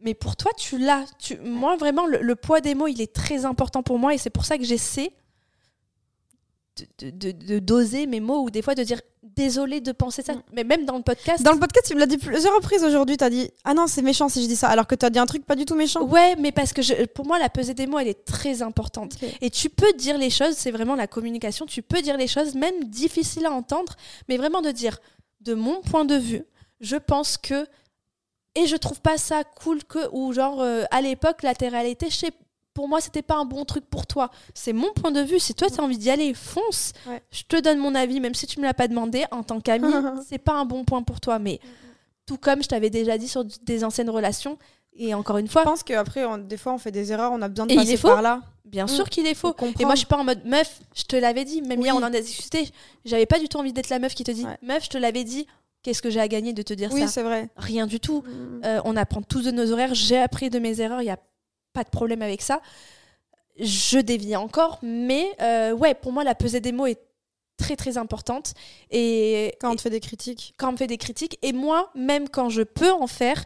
Mais 0.00 0.14
pour 0.14 0.36
toi, 0.36 0.52
tu 0.58 0.78
l'as. 0.78 1.04
Tu... 1.18 1.36
Moi, 1.38 1.76
vraiment, 1.76 2.06
le, 2.06 2.20
le 2.20 2.36
poids 2.36 2.60
des 2.60 2.74
mots, 2.74 2.86
il 2.86 3.00
est 3.00 3.12
très 3.14 3.44
important 3.44 3.82
pour 3.82 3.98
moi 3.98 4.14
et 4.14 4.18
c'est 4.18 4.30
pour 4.30 4.44
ça 4.44 4.58
que 4.58 4.64
j'essaie 4.64 5.10
de, 6.98 7.08
de- 7.10 7.30
de 7.32 7.58
doser 7.58 8.06
mes 8.06 8.20
mots 8.20 8.42
ou 8.42 8.50
des 8.50 8.60
fois 8.60 8.74
de 8.74 8.82
dire 8.82 9.00
désolé 9.22 9.80
de 9.80 9.92
penser 9.92 10.22
ça. 10.22 10.34
Mm. 10.34 10.42
Mais 10.52 10.64
même 10.64 10.84
dans 10.84 10.96
le 10.98 11.02
podcast. 11.02 11.42
Dans 11.42 11.52
le 11.52 11.58
podcast, 11.58 11.86
tu 11.88 11.94
me 11.94 12.00
l'as 12.00 12.06
dit 12.06 12.18
plusieurs 12.18 12.54
reprises 12.54 12.84
aujourd'hui. 12.84 13.16
T'as 13.16 13.30
dit 13.30 13.50
Ah 13.64 13.72
non, 13.72 13.86
c'est 13.86 14.02
méchant 14.02 14.28
si 14.28 14.42
je 14.42 14.46
dis 14.48 14.56
ça. 14.56 14.68
Alors 14.68 14.86
que 14.86 14.94
t'as 14.94 15.08
dit 15.08 15.18
un 15.18 15.24
truc 15.24 15.46
pas 15.46 15.56
du 15.56 15.64
tout 15.64 15.74
méchant. 15.74 16.02
Ouais, 16.04 16.36
mais 16.36 16.52
parce 16.52 16.74
que 16.74 16.82
je- 16.82 17.06
pour 17.06 17.26
moi, 17.26 17.38
la 17.38 17.48
pesée 17.48 17.72
des 17.72 17.86
mots, 17.86 17.98
elle 17.98 18.08
est 18.08 18.24
très 18.26 18.60
importante. 18.60 19.14
Et 19.40 19.48
tu 19.48 19.70
peux 19.70 19.90
dire 19.94 20.18
les 20.18 20.28
choses, 20.30 20.54
c'est 20.56 20.70
vraiment 20.70 20.94
la 20.94 21.06
communication, 21.06 21.64
tu 21.64 21.80
peux 21.80 22.02
dire 22.02 22.18
les 22.18 22.28
choses, 22.28 22.54
même 22.54 22.84
difficiles 22.84 23.46
à 23.46 23.52
entendre, 23.52 23.94
mais 24.28 24.36
vraiment 24.36 24.60
de 24.60 24.70
dire, 24.70 24.98
de 25.40 25.54
mon 25.54 25.80
point 25.80 26.04
de 26.04 26.16
vue, 26.16 26.42
je 26.80 26.96
pense 26.96 27.38
que, 27.38 27.66
et 28.56 28.66
je 28.66 28.76
trouve 28.76 29.00
pas 29.00 29.18
ça 29.18 29.44
cool 29.44 29.84
que, 29.84 30.08
ou 30.12 30.32
genre, 30.32 30.60
euh, 30.60 30.84
à 30.90 31.00
l'époque, 31.00 31.42
la 31.42 31.54
télé-réalité, 31.54 32.06
je 32.10 32.16
sais, 32.16 32.30
pour 32.74 32.88
moi, 32.88 33.00
c'était 33.00 33.22
pas 33.22 33.36
un 33.36 33.44
bon 33.46 33.64
truc 33.64 33.86
pour 33.88 34.06
toi. 34.06 34.30
C'est 34.52 34.72
mon 34.74 34.92
point 34.92 35.10
de 35.10 35.20
vue. 35.22 35.38
Si 35.38 35.54
toi, 35.54 35.68
tu 35.70 35.80
as 35.80 35.82
envie 35.84 35.96
d'y 35.96 36.10
aller, 36.10 36.34
fonce. 36.34 36.92
Ouais. 37.06 37.22
Je 37.30 37.42
te 37.44 37.58
donne 37.60 37.78
mon 37.78 37.94
avis, 37.94 38.20
même 38.20 38.34
si 38.34 38.46
tu 38.46 38.58
me 38.60 38.64
l'as 38.66 38.74
pas 38.74 38.86
demandé, 38.88 39.24
en 39.30 39.42
tant 39.42 39.60
qu'ami, 39.60 39.86
c'est 40.28 40.38
pas 40.38 40.52
un 40.54 40.64
bon 40.66 40.84
point 40.84 41.02
pour 41.02 41.20
toi. 41.20 41.38
Mais 41.38 41.58
tout 42.26 42.36
comme 42.36 42.62
je 42.62 42.68
t'avais 42.68 42.90
déjà 42.90 43.16
dit 43.16 43.28
sur 43.28 43.44
des 43.62 43.84
anciennes 43.84 44.10
relations, 44.10 44.58
et 44.98 45.14
encore 45.14 45.36
une 45.38 45.46
Je 45.46 45.52
fois, 45.52 45.62
pense 45.62 45.82
qu'après, 45.82 46.24
des 46.44 46.56
fois, 46.56 46.72
on 46.72 46.78
fait 46.78 46.90
des 46.90 47.12
erreurs, 47.12 47.32
on 47.32 47.40
a 47.42 47.48
besoin 47.48 47.66
de 47.66 47.72
Et 47.72 47.74
il 47.74 47.78
passer 47.80 47.92
est 47.92 47.96
faux. 47.98 48.08
par 48.08 48.22
là. 48.22 48.42
Bien 48.64 48.86
Mm. 48.86 48.88
sûr 48.88 49.08
qu'il 49.10 49.26
est 49.26 49.34
faux. 49.34 49.54
Et 49.78 49.84
moi, 49.84 49.94
je 49.94 49.98
suis 49.98 50.06
pas 50.06 50.16
en 50.16 50.24
mode 50.24 50.44
meuf, 50.44 50.80
je 50.94 51.04
te 51.04 51.16
l'avais 51.16 51.44
dit. 51.44 51.62
Même 51.62 51.78
Oui. 51.78 51.84
hier, 51.84 51.94
on 51.94 51.98
en 51.98 52.12
a 52.12 52.20
discuté. 52.20 52.68
J'avais 53.04 53.26
pas 53.26 53.38
du 53.38 53.48
tout 53.48 53.58
envie 53.58 53.72
d'être 53.72 53.90
la 53.90 53.98
meuf 54.00 54.14
qui 54.14 54.24
te 54.24 54.30
dit 54.32 54.44
Ouais. 54.44 54.56
meuf, 54.62 54.84
je 54.84 54.88
te 54.90 54.98
l'avais 54.98 55.22
dit. 55.24 55.46
Qu'est-ce 55.86 56.02
que 56.02 56.10
j'ai 56.10 56.18
à 56.18 56.26
gagner 56.26 56.52
de 56.52 56.62
te 56.62 56.74
dire 56.74 56.90
Oui, 56.92 57.02
ça 57.02 57.06
c'est 57.06 57.22
vrai. 57.22 57.48
Rien 57.56 57.86
du 57.86 58.00
tout. 58.00 58.24
Euh, 58.64 58.80
on 58.84 58.96
apprend 58.96 59.22
tous 59.22 59.44
de 59.44 59.52
nos 59.52 59.70
horaires. 59.70 59.94
J'ai 59.94 60.18
appris 60.18 60.50
de 60.50 60.58
mes 60.58 60.80
erreurs. 60.80 61.00
Il 61.00 61.04
y 61.04 61.10
a 61.10 61.18
pas 61.72 61.84
de 61.84 61.90
problème 61.90 62.22
avec 62.22 62.42
ça. 62.42 62.60
Je 63.60 64.00
dévie 64.00 64.34
encore, 64.34 64.80
mais 64.82 65.24
euh, 65.40 65.70
ouais, 65.70 65.94
pour 65.94 66.10
moi, 66.10 66.24
la 66.24 66.34
pesée 66.34 66.58
des 66.58 66.72
mots 66.72 66.86
est 66.86 66.98
très 67.56 67.76
très 67.76 67.98
importante. 67.98 68.54
Et 68.90 69.54
Quand 69.60 69.70
on 69.70 69.76
te 69.76 69.80
fait 69.82 69.90
des 69.90 70.00
critiques. 70.00 70.54
quand 70.56 70.70
on 70.70 70.72
me 70.72 70.76
fait 70.76 70.88
des 70.88 70.98
critiques, 70.98 71.38
et 71.42 71.52
moi, 71.52 71.92
même 71.94 72.28
quand 72.28 72.48
je 72.48 72.62
peux 72.62 72.90
en 72.90 73.06
faire, 73.06 73.44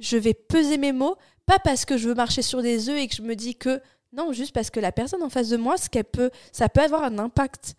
je 0.00 0.16
vais 0.16 0.34
peser 0.34 0.78
mes 0.78 0.90
mots, 0.90 1.14
pas 1.46 1.60
parce 1.60 1.84
que 1.84 1.96
je 1.96 2.08
veux 2.08 2.16
marcher 2.16 2.42
sur 2.42 2.60
des 2.60 2.88
œufs 2.88 2.98
et 2.98 3.06
que 3.06 3.14
je 3.14 3.22
me 3.22 3.36
dis 3.36 3.54
que 3.54 3.80
non, 4.12 4.32
juste 4.32 4.52
parce 4.52 4.70
que 4.70 4.80
la 4.80 4.90
personne 4.90 5.22
en 5.22 5.30
face 5.30 5.50
de 5.50 5.56
moi, 5.56 5.76
ce 5.76 5.88
qu'elle 5.88 6.06
peut, 6.06 6.32
ça 6.50 6.68
peut 6.68 6.82
avoir 6.82 7.04
un 7.04 7.20
impact. 7.20 7.76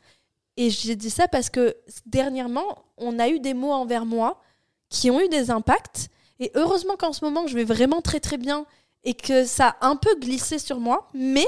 Et 0.57 0.69
j'ai 0.69 0.95
dit 0.95 1.09
ça 1.09 1.27
parce 1.27 1.49
que 1.49 1.75
dernièrement, 2.05 2.85
on 2.97 3.19
a 3.19 3.29
eu 3.29 3.39
des 3.39 3.53
mots 3.53 3.71
envers 3.71 4.05
moi 4.05 4.41
qui 4.89 5.09
ont 5.09 5.19
eu 5.19 5.29
des 5.29 5.49
impacts. 5.49 6.09
Et 6.39 6.51
heureusement 6.55 6.95
qu'en 6.95 7.13
ce 7.13 7.25
moment, 7.25 7.47
je 7.47 7.55
vais 7.55 7.63
vraiment 7.63 8.01
très 8.01 8.19
très 8.19 8.37
bien 8.37 8.65
et 9.03 9.13
que 9.13 9.45
ça 9.45 9.75
a 9.81 9.87
un 9.87 9.95
peu 9.95 10.15
glissé 10.19 10.59
sur 10.59 10.79
moi, 10.79 11.09
mais 11.13 11.47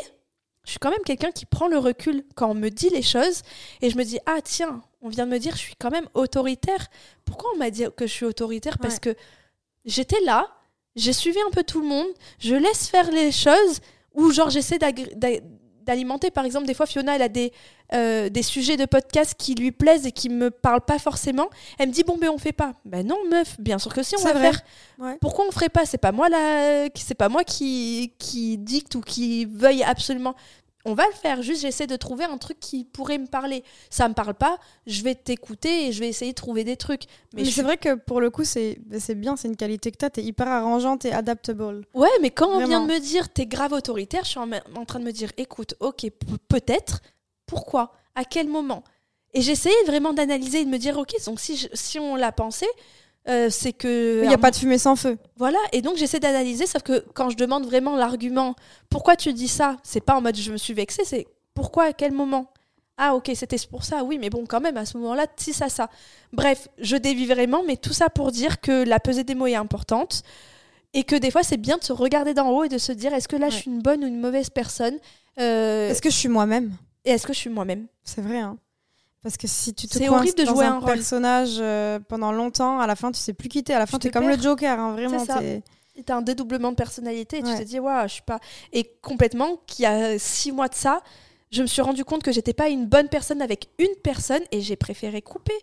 je 0.64 0.72
suis 0.72 0.80
quand 0.80 0.90
même 0.90 1.04
quelqu'un 1.06 1.32
qui 1.32 1.46
prend 1.46 1.68
le 1.68 1.78
recul 1.78 2.24
quand 2.36 2.50
on 2.50 2.56
me 2.56 2.70
dit 2.70 2.90
les 2.90 3.04
choses 3.04 3.44
et 3.82 3.90
je 3.90 3.98
me 3.98 4.04
dis 4.04 4.20
ah 4.26 4.42
tiens, 4.44 4.82
on 5.02 5.10
vient 5.10 5.26
de 5.26 5.32
me 5.32 5.38
dire 5.38 5.54
je 5.54 5.62
suis 5.62 5.76
quand 5.76 5.92
même 5.92 6.10
autoritaire. 6.16 6.88
Pourquoi 7.24 7.52
on 7.54 7.58
m'a 7.58 7.70
dit 7.70 7.86
que 7.96 8.08
je 8.08 8.12
suis 8.12 8.26
autoritaire? 8.26 8.80
Parce 8.80 9.00
que 9.00 9.16
j'étais 9.86 10.20
là, 10.22 10.48
j'ai 10.96 11.14
suivi 11.14 11.38
un 11.48 11.52
peu 11.52 11.64
tout 11.64 11.82
le 11.82 11.88
monde, 11.88 12.08
je 12.40 12.56
laisse 12.56 12.88
faire 12.88 13.12
les 13.12 13.32
choses 13.32 13.80
ou 14.14 14.32
genre 14.32 14.50
j'essaie 14.50 14.80
d'alimenter. 15.86 16.32
Par 16.32 16.46
exemple 16.46 16.66
des 16.68 16.74
fois 16.74 16.86
Fiona 16.86 17.16
elle 17.16 17.22
a 17.22 17.30
des 17.30 17.52
euh, 17.94 18.30
des 18.30 18.42
sujets 18.42 18.78
de 18.78 18.86
podcast 18.86 19.36
qui 19.38 19.54
lui 19.56 19.72
plaisent 19.72 20.06
et 20.08 20.12
qui 20.12 20.30
me 20.30 20.50
parlent 20.52 20.82
pas 20.82 21.00
forcément. 21.00 21.50
Elle 21.78 21.90
me 21.90 21.94
dit 21.94 22.04
bon 22.04 22.18
ben 22.18 22.30
on 22.30 22.38
fait 22.38 22.52
pas. 22.54 22.74
Ben 22.86 23.06
non 23.06 23.18
meuf 23.30 23.60
bien 23.60 23.78
sûr 23.78 23.94
que 23.94 24.04
si 24.04 24.16
on 24.18 24.24
va 24.24 24.34
vrai. 24.34 24.42
faire. 24.52 24.62
Ouais. 24.98 25.18
pourquoi 25.22 25.46
on 25.48 25.52
ferait 25.52 25.70
pas? 25.70 25.86
C'est 25.86 25.98
pas 25.98 26.12
moi 26.12 26.30
là 26.30 26.88
c'est 26.96 27.16
pas 27.16 27.30
moi 27.30 27.44
qui 27.44 28.14
qui 28.18 28.58
dicte 28.58 28.96
ou 28.96 29.02
qui 29.02 29.46
veuille 29.46 29.84
absolument 29.84 30.36
on 30.86 30.94
va 30.94 31.06
le 31.08 31.14
faire. 31.14 31.42
Juste 31.42 31.62
j'essaie 31.62 31.88
de 31.88 31.96
trouver 31.96 32.24
un 32.26 32.38
truc 32.38 32.60
qui 32.60 32.86
pourrait 32.86 33.18
me 33.18 33.28
parler. 33.28 33.64
Ça 33.90 34.08
me 34.08 34.14
parle 34.14 34.34
pas 34.36 34.58
je 34.88 35.04
vais 35.04 35.16
t'écouter 35.16 35.88
et 35.88 35.92
je 35.92 36.00
vais 36.00 36.08
essayer 36.08 36.32
de 36.32 36.36
trouver 36.36 36.64
des 36.64 36.78
trucs. 36.78 37.04
Mais, 37.34 37.44
c'est 37.46 37.52
suis- 37.52 37.62
vrai 37.62 37.78
que 37.78 37.96
pour 37.96 38.22
le 38.22 38.30
coup, 38.30 38.44
c'est 38.44 38.78
c'est 39.00 39.16
bien, 39.16 39.36
c'est 39.36 39.48
une 39.48 39.56
qualité 39.58 39.92
que 39.92 39.98
t'as. 39.98 40.10
T'es 40.10 40.24
hyper 40.24 40.48
arrangeante 40.48 41.04
et 41.06 41.12
adaptable. 41.12 41.86
ouais 41.94 42.10
mais 42.22 42.30
quand 42.32 42.50
on 42.50 42.66
vient 42.66 42.82
de 42.86 42.92
me 42.94 43.00
dire 43.00 43.30
t'es 43.34 43.46
grave 43.46 43.74
autoritaire 43.74 44.24
je 44.24 44.30
suis 44.30 44.40
en, 44.40 44.50
en 44.76 44.86
train 44.86 45.00
de 45.00 45.06
me 45.06 45.12
dire 45.12 45.32
écoute 45.38 45.74
ok 45.80 46.08
peut-être 46.48 47.02
pourquoi? 47.46 47.94
À 48.16 48.24
quel 48.24 48.48
moment? 48.48 48.84
Et 49.34 49.42
j'essayais 49.42 49.84
vraiment 49.86 50.14
d'analyser 50.14 50.62
et 50.62 50.66
de 50.66 50.70
me 50.70 50.78
dire 50.78 50.98
ok 50.98 51.14
donc 51.26 51.40
si 51.40 51.58
je- 51.58 51.68
si 51.74 52.00
on 52.00 52.16
l'a 52.16 52.32
pensé 52.32 52.66
euh, 53.28 53.50
c'est 53.50 53.74
que 53.74 54.22
Il 54.24 54.28
n'y 54.28 54.34
a 54.34 54.38
pas 54.38 54.52
de 54.52 54.56
fumée 54.56 54.78
sans 54.78 54.96
feu. 54.96 55.18
Voilà, 55.38 55.58
et 55.72 55.82
donc 55.82 55.98
j'essaie 55.98 56.20
d'analyser, 56.20 56.68
sauf 56.68 56.84
que 56.84 57.06
quand 57.14 57.30
je 57.30 57.38
demande 57.38 57.66
vraiment 57.66 57.96
l'argument, 57.96 58.56
pourquoi 58.90 59.16
tu 59.16 59.34
dis 59.34 59.48
ça? 59.48 59.78
C'est 59.84 60.02
pas 60.02 60.16
en 60.16 60.22
mode 60.22 60.36
je 60.36 60.52
me 60.52 60.58
suis 60.58 60.74
vexée, 60.74 61.04
c'est 61.06 61.28
pourquoi, 61.54 61.86
à 61.86 61.94
quel 61.94 62.12
moment? 62.12 62.48
Ah 62.98 63.14
ok, 63.16 63.32
c'était 63.36 63.58
pour 63.70 63.84
ça, 63.84 64.04
oui, 64.04 64.18
mais 64.18 64.30
bon, 64.30 64.46
quand 64.48 64.62
même, 64.62 64.78
à 64.78 64.86
ce 64.86 64.98
moment-là, 64.98 65.26
si 65.36 65.52
ça, 65.54 65.68
ça. 65.70 65.90
Bref, 66.32 66.70
je 66.80 66.96
dévie 66.96 67.26
vraiment, 67.26 67.62
mais 67.66 67.76
tout 67.76 67.94
ça 67.94 68.10
pour 68.10 68.32
dire 68.32 68.62
que 68.62 68.84
la 68.84 69.00
pesée 69.00 69.24
des 69.24 69.36
mots 69.36 69.48
est 69.48 69.56
importante, 69.56 70.24
et 70.94 71.04
que 71.04 71.16
des 71.18 71.30
fois, 71.30 71.44
c'est 71.44 71.58
bien 71.58 71.78
de 71.78 71.84
se 71.84 71.92
regarder 71.92 72.34
d'en 72.34 72.50
haut 72.52 72.64
et 72.64 72.70
de 72.70 72.78
se 72.78 72.94
dire, 72.94 73.14
est-ce 73.14 73.28
que 73.28 73.36
là, 73.36 73.50
je 73.50 73.58
suis 73.58 73.70
une 73.70 73.82
bonne 73.82 74.04
ou 74.04 74.08
une 74.08 74.20
mauvaise 74.20 74.50
personne? 74.50 74.98
Euh, 75.40 75.90
Est-ce 75.90 76.02
que 76.02 76.10
je 76.10 76.16
suis 76.16 76.30
moi-même? 76.30 76.72
Et 77.04 77.12
est-ce 77.12 77.28
que 77.28 77.34
je 77.34 77.40
suis 77.40 77.50
moi-même? 77.50 77.88
C'est 78.04 78.22
vrai, 78.22 78.40
hein. 78.40 78.58
Parce 79.26 79.38
que 79.38 79.48
si 79.48 79.74
tu 79.74 79.88
te 79.88 79.98
coinces 80.08 80.36
de 80.36 80.44
dans 80.44 80.54
jouer 80.54 80.66
un, 80.68 80.80
personnage 80.82 81.56
euh, 81.58 81.98
pendant 81.98 82.32
longtemps, 82.32 82.80
à 82.80 82.86
la 82.86 82.96
fin, 82.96 83.12
tu 83.12 83.20
sais 83.20 83.34
plus 83.34 83.50
quitter. 83.50 83.74
À 83.74 83.80
la 83.80 83.88
fin, 83.88 83.98
Tu 83.98 84.10
te 84.10 84.14
comme 84.14 84.28
perds. 84.28 84.38
le 84.38 84.44
Joker, 84.44 84.80
hein, 84.80 84.92
vraiment. 84.92 85.26
T'as 86.06 86.16
un 86.16 86.22
dédoublement 86.22 86.70
de 86.70 86.76
personnalité 86.76 87.40
et 87.40 87.42
tu 87.42 87.56
te 87.56 87.64
dis, 87.64 87.80
waouh, 87.80 88.04
je 88.04 88.14
suis 88.14 88.22
pas. 88.22 88.40
Et 88.72 88.84
complètement, 89.02 89.60
qu'il 89.66 89.82
y 89.82 89.86
a 89.88 90.20
six 90.20 90.52
mois 90.52 90.68
de 90.68 90.76
ça, 90.76 91.02
je 91.50 91.64
me 91.64 91.68
suis 91.68 91.82
rendu 91.82 92.06
compte 92.06 92.22
que 92.22 92.32
j'étais 92.32 92.54
pas 92.54 92.70
une 92.70 92.86
bonne 92.86 93.10
personne 93.10 93.42
avec 93.42 93.70
une 93.80 93.96
personne 94.04 94.44
et 94.52 94.62
j'ai 94.62 94.76
préféré 94.76 95.24
couper 95.24 95.56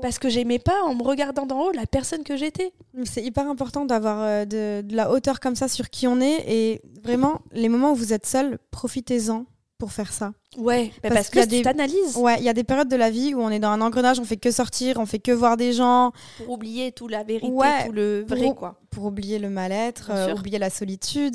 parce 0.00 0.20
que 0.20 0.28
j'aimais 0.28 0.60
pas 0.60 0.84
en 0.84 0.94
me 0.94 1.02
regardant 1.02 1.46
d'en 1.46 1.62
haut 1.62 1.72
la 1.72 1.86
personne 1.86 2.22
que 2.22 2.36
j'étais. 2.36 2.72
C'est 3.06 3.24
hyper 3.24 3.48
important 3.48 3.86
d'avoir 3.86 4.22
euh, 4.22 4.44
de, 4.44 4.86
de 4.86 4.94
la 4.94 5.10
hauteur 5.10 5.40
comme 5.40 5.56
ça 5.56 5.66
sur 5.66 5.90
qui 5.90 6.06
on 6.06 6.20
est. 6.20 6.44
Et 6.46 6.80
vraiment, 7.02 7.40
les 7.50 7.68
moments 7.68 7.90
où 7.90 7.96
vous 7.96 8.12
êtes 8.12 8.26
seul, 8.26 8.58
profitez-en 8.70 9.46
pour 9.80 9.90
faire 9.92 10.12
ça. 10.12 10.32
Ouais, 10.58 10.90
parce, 11.02 11.14
Parce 11.14 11.26
que 11.28 11.32
qu'il 11.32 11.40
y 11.40 11.42
a 11.42 11.46
tu 11.46 11.50
des- 11.56 11.62
t'analyses 11.62 12.16
Ouais, 12.16 12.36
il 12.38 12.44
y 12.44 12.48
a 12.48 12.52
des 12.52 12.64
périodes 12.64 12.88
de 12.88 12.96
la 12.96 13.08
vie 13.10 13.34
où 13.34 13.40
on 13.40 13.50
est 13.50 13.60
dans 13.60 13.68
un 13.70 13.80
engrenage, 13.80 14.18
on 14.18 14.24
fait 14.24 14.36
que 14.36 14.50
sortir, 14.50 14.98
on 14.98 15.06
fait 15.06 15.20
que 15.20 15.30
voir 15.32 15.56
des 15.56 15.72
gens, 15.72 16.12
pour 16.38 16.50
oublier 16.50 16.90
tout 16.92 17.06
la 17.08 17.22
vérité, 17.22 17.46
Ouais, 17.52 17.86
tout 17.86 17.92
le 17.92 18.24
vrai 18.28 18.42
pour- 18.42 18.56
quoi. 18.56 18.80
pour 18.90 19.04
oublier 19.04 19.38
le 19.38 19.48
mal-être, 19.48 20.10
euh, 20.12 20.34
oublier 20.34 20.58
la 20.58 20.68
solitude. 20.70 21.34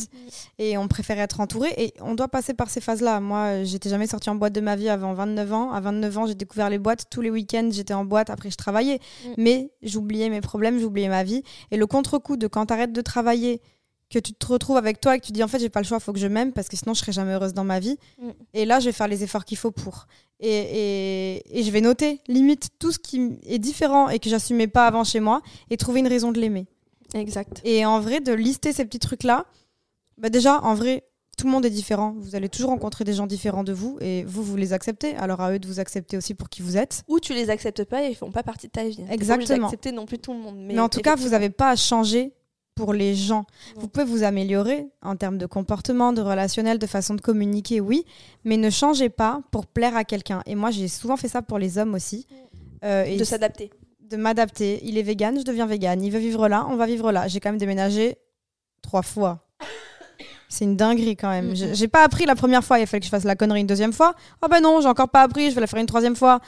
Et 0.60 0.78
on 0.78 0.88
préfère 0.90 1.18
être 1.20 1.40
entouré. 1.40 1.74
Et 1.78 1.94
on 2.02 2.14
doit 2.14 2.28
passer 2.28 2.54
par 2.54 2.70
ces 2.70 2.82
phases-là. 2.82 3.22
Moi, 3.22 3.40
euh, 3.40 3.64
j'étais 3.64 3.90
jamais 3.90 4.08
sortie 4.08 4.30
en 4.30 4.36
boîte 4.36 4.54
de 4.54 4.62
ma 4.62 4.76
vie 4.76 4.90
avant 4.90 5.14
29 5.14 5.54
ans. 5.54 5.72
À 5.72 5.80
29 5.80 6.18
ans, 6.18 6.26
j'ai 6.28 6.36
découvert 6.36 6.70
les 6.70 6.78
boîtes. 6.80 7.06
Tous 7.10 7.22
les 7.22 7.30
week-ends, 7.30 7.70
j'étais 7.72 7.94
en 7.94 8.04
boîte. 8.04 8.30
Après, 8.30 8.52
je 8.52 8.58
travaillais. 8.58 9.00
Mm. 9.26 9.30
Mais 9.38 9.72
j'oubliais 9.82 10.30
mes 10.30 10.42
problèmes, 10.42 10.78
j'oubliais 10.80 11.08
ma 11.10 11.24
vie. 11.24 11.42
Et 11.72 11.78
le 11.78 11.88
contre-coup 11.88 12.36
de 12.36 12.48
quand 12.48 12.66
t'arrêtes 12.66 12.92
de 12.94 13.02
travailler, 13.02 13.62
que 14.16 14.20
tu 14.20 14.34
te 14.34 14.46
retrouves 14.48 14.78
avec 14.78 15.02
toi 15.02 15.16
et 15.16 15.20
que 15.20 15.26
tu 15.26 15.34
dis 15.34 15.44
en 15.44 15.48
fait, 15.50 15.60
j'ai 15.60 15.70
pas 15.70 15.82
le 15.82 15.86
choix, 15.86 16.00
faut 16.00 16.14
que 16.14 16.20
je 16.20 16.28
m'aime 16.28 16.54
parce 16.54 16.70
que 16.70 16.78
sinon, 16.78 16.94
je 16.94 17.00
serai 17.00 17.12
jamais 17.12 17.34
heureuse 17.34 17.54
dans 17.54 17.66
ma 17.66 17.80
vie. 17.80 17.98
Mm. 18.18 18.30
Et 18.54 18.66
là, 18.66 18.80
je 18.80 18.86
vais 18.86 18.92
faire 18.94 19.10
les 19.10 19.24
efforts 19.24 19.44
qu'il 19.44 19.58
faut 19.58 19.72
pour. 19.72 20.08
Et, 20.40 20.50
et, 20.50 21.60
et 21.60 21.64
je 21.64 21.72
vais 21.72 21.82
noter, 21.82 22.22
limite, 22.28 22.70
tout 22.80 22.94
ce 22.94 23.00
qui 23.00 23.38
est 23.46 23.60
différent 23.60 24.10
et 24.10 24.20
que 24.20 24.30
j'assumais 24.30 24.68
pas 24.68 24.88
avant 24.88 25.04
chez 25.04 25.20
moi 25.20 25.42
et 25.70 25.76
trouver 25.76 26.00
une 26.00 26.08
raison 26.08 26.32
de 26.32 26.40
l'aimer. 26.40 26.66
Exact. 27.14 27.62
Et 27.66 27.86
en 27.86 28.00
vrai, 28.00 28.22
de 28.22 28.34
lister 28.34 28.72
ces 28.72 28.86
petits 28.86 29.00
trucs-là, 29.00 29.46
bah 30.18 30.30
déjà, 30.30 30.62
en 30.62 30.76
vrai, 30.76 31.04
tout 31.38 31.48
le 31.48 31.52
monde 31.52 31.66
est 31.66 31.70
différent. 31.70 32.16
Vous 32.18 32.36
allez 32.36 32.48
toujours 32.48 32.70
rencontrer 32.70 33.04
des 33.04 33.14
gens 33.14 33.28
différents 33.28 33.66
de 33.66 33.74
vous 33.74 33.98
et 34.00 34.24
vous, 34.24 34.44
vous 34.44 34.56
les 34.56 34.72
acceptez. 34.72 35.16
Alors 35.18 35.42
à 35.42 35.52
eux 35.52 35.60
de 35.60 35.68
vous 35.68 35.82
accepter 35.82 36.16
aussi 36.16 36.34
pour 36.34 36.50
qui 36.50 36.62
vous 36.62 36.78
êtes. 36.78 37.04
Ou 37.10 37.20
tu 37.20 37.34
les 37.34 37.50
acceptes 37.50 37.84
pas 37.84 38.06
et 38.06 38.12
ils 38.12 38.16
font 38.16 38.32
pas 38.32 38.44
partie 38.44 38.68
de 38.68 38.72
ta 38.72 38.84
vie. 38.86 38.96
Pas 38.96 39.02
obligé 39.02 39.14
Exactement. 39.14 39.68
d'accepter 39.68 39.92
non 39.92 40.06
plus 40.06 40.20
tout 40.20 40.32
le 40.32 40.40
monde. 40.40 40.56
Mais, 40.58 40.76
Mais, 40.76 40.80
en 40.80 40.88
tout 40.88 41.02
cas, 41.02 41.16
vous 41.16 41.30
n'avez 41.30 41.50
pas 41.50 41.72
à 41.72 41.76
changer 41.76 42.32
pour 42.76 42.94
les 42.94 43.16
gens. 43.16 43.46
Vous 43.78 43.88
pouvez 43.88 44.06
vous 44.06 44.24
améliorer 44.24 44.88
en 45.02 45.16
termes 45.16 45.38
de 45.38 45.46
comportement, 45.46 46.14
de 46.14 46.22
relationnel, 46.22 46.78
de 46.78 46.86
façon 46.86 47.16
de 47.16 47.22
communiquer, 47.22 47.80
oui, 47.80 48.06
mais 48.44 48.58
ne 48.58 48.70
changez 48.70 49.10
pas 49.10 49.42
pour 49.52 49.66
plaire 49.66 49.96
à 49.96 50.04
quelqu'un. 50.04 50.42
Et 50.46 50.56
moi, 50.56 50.72
j'ai 50.72 50.88
souvent 50.88 51.18
fait 51.18 51.30
ça 51.30 51.42
pour 51.42 51.58
les 51.58 51.78
hommes 51.78 51.94
aussi. 51.94 52.28
Euh, 52.84 53.06
et 53.06 53.18
de 53.18 53.24
s'adapter. 53.24 53.72
de 54.02 54.18
m'adapter. 54.18 54.80
Il 54.84 54.98
est 54.98 55.04
vegan, 55.04 55.40
je 55.40 55.44
deviens 55.44 55.66
vegan. 55.66 56.04
Il 56.04 56.12
veut 56.12 56.20
vivre 56.20 56.48
là, 56.48 56.68
on 56.70 56.76
va 56.76 56.86
vivre 56.86 57.12
là. 57.12 57.28
J'ai 57.28 57.40
quand 57.40 57.50
même 57.50 57.58
déménagé 57.60 58.18
trois 58.82 59.02
fois. 59.02 59.48
C'est 60.50 60.66
une 60.66 60.78
dinguerie 60.78 61.16
quand 61.16 61.30
même. 61.30 61.50
Mhm. 61.50 61.56
J'ai 61.56 61.76
j'ai 61.76 61.88
pas 61.88 62.04
appris 62.04 62.26
la 62.26 62.36
première 62.36 62.64
fois, 62.64 62.78
il 62.80 62.84
a 62.84 62.86
fallu 62.86 63.00
que 63.00 63.06
je 63.06 63.10
fasse 63.10 63.24
la 63.24 63.36
connerie 63.36 63.62
une 63.62 63.68
deuxième 63.68 63.94
fois. 63.94 64.14
Oh 64.44 64.48
ben 64.50 64.62
non, 64.62 64.80
j'ai 64.82 64.88
encore 64.88 65.10
pas 65.10 65.22
appris, 65.22 65.50
je 65.50 65.56
vais 65.56 65.62
la 65.62 65.68
faire 65.68 65.80
une 65.80 65.88
troisième 65.88 66.16
fois. 66.16 66.40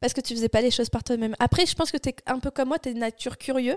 Parce 0.00 0.14
que 0.14 0.22
tu 0.22 0.34
faisais 0.34 0.48
pas 0.48 0.62
les 0.62 0.70
choses 0.70 0.88
par 0.88 1.04
toi-même. 1.04 1.36
Après, 1.38 1.66
je 1.66 1.74
pense 1.74 1.90
que 1.90 1.98
t'es 1.98 2.14
un 2.26 2.38
peu 2.38 2.50
comme 2.50 2.68
moi, 2.68 2.78
t'es 2.78 2.94
de 2.94 2.98
nature 2.98 3.36
curieux. 3.36 3.76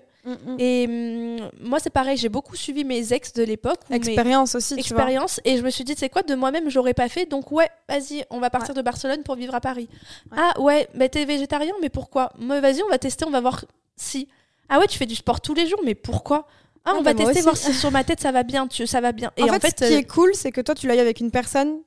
Et 0.57 0.85
hum, 0.87 1.49
moi, 1.59 1.79
c'est 1.79 1.89
pareil, 1.89 2.15
j'ai 2.15 2.29
beaucoup 2.29 2.55
suivi 2.55 2.85
mes 2.85 3.11
ex 3.11 3.33
de 3.33 3.43
l'époque. 3.43 3.79
mes 3.89 3.97
Expérience 3.97 4.55
aussi, 4.55 4.69
tu 4.69 4.73
vois. 4.75 4.99
expériences. 4.99 5.41
Et 5.43 5.57
je 5.57 5.63
me 5.63 5.69
suis 5.69 5.83
dit, 5.83 5.95
c'est 5.97 6.07
quoi, 6.07 6.23
de 6.23 6.33
moi-même, 6.33 6.69
je 6.69 6.75
l'aurais 6.77 6.93
pas 6.93 7.09
fait. 7.09 7.25
Donc, 7.25 7.51
ouais, 7.51 7.69
vas-y, 7.89 8.23
on 8.29 8.39
va 8.39 8.49
partir 8.49 8.73
de 8.73 8.81
Barcelone 8.81 9.23
pour 9.23 9.35
vivre 9.35 9.53
à 9.53 9.59
Paris. 9.59 9.89
Ouais. 10.31 10.37
Ah, 10.39 10.61
ouais, 10.61 10.87
mais 10.93 11.09
t'es 11.09 11.25
végétarien, 11.25 11.73
mais 11.81 11.89
pourquoi? 11.89 12.31
Vas-y, 12.39 12.81
on 12.83 12.89
va 12.89 12.97
tester, 12.97 13.25
on 13.25 13.31
va 13.31 13.41
voir 13.41 13.65
si. 13.97 14.29
Ah, 14.69 14.79
ouais, 14.79 14.87
tu 14.87 14.97
fais 14.97 15.05
du 15.05 15.15
sport 15.15 15.41
tous 15.41 15.53
les 15.53 15.67
jours, 15.67 15.81
mais 15.83 15.93
pourquoi? 15.93 16.47
Ah, 16.85 16.91
Ah, 16.91 16.95
on 16.97 17.01
va 17.01 17.13
bah, 17.13 17.23
moi 17.23 17.33
tester, 17.33 17.43
voir 17.43 17.57
si 17.57 17.73
sur 17.73 17.91
ma 17.91 18.03
tête 18.05 18.21
ça 18.21 18.31
va 18.31 18.43
bien. 18.43 18.67
Tu, 18.67 18.87
ça 18.87 19.01
va 19.01 19.11
bien. 19.11 19.31
Et 19.35 19.43
en, 19.43 19.47
en, 19.49 19.53
fait, 19.53 19.59
fait, 19.77 19.79
ce 19.79 19.89
qui 19.89 19.93
euh, 19.95 19.99
est 19.99 20.03
cool, 20.07 20.33
c'est 20.35 20.51
que 20.51 20.61
toi, 20.61 20.73
tu 20.73 20.87
l'as 20.87 20.95
eu 20.95 20.99
avec 20.99 21.19
une 21.19 21.31
personne 21.31 21.79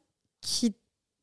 qui 0.43 0.75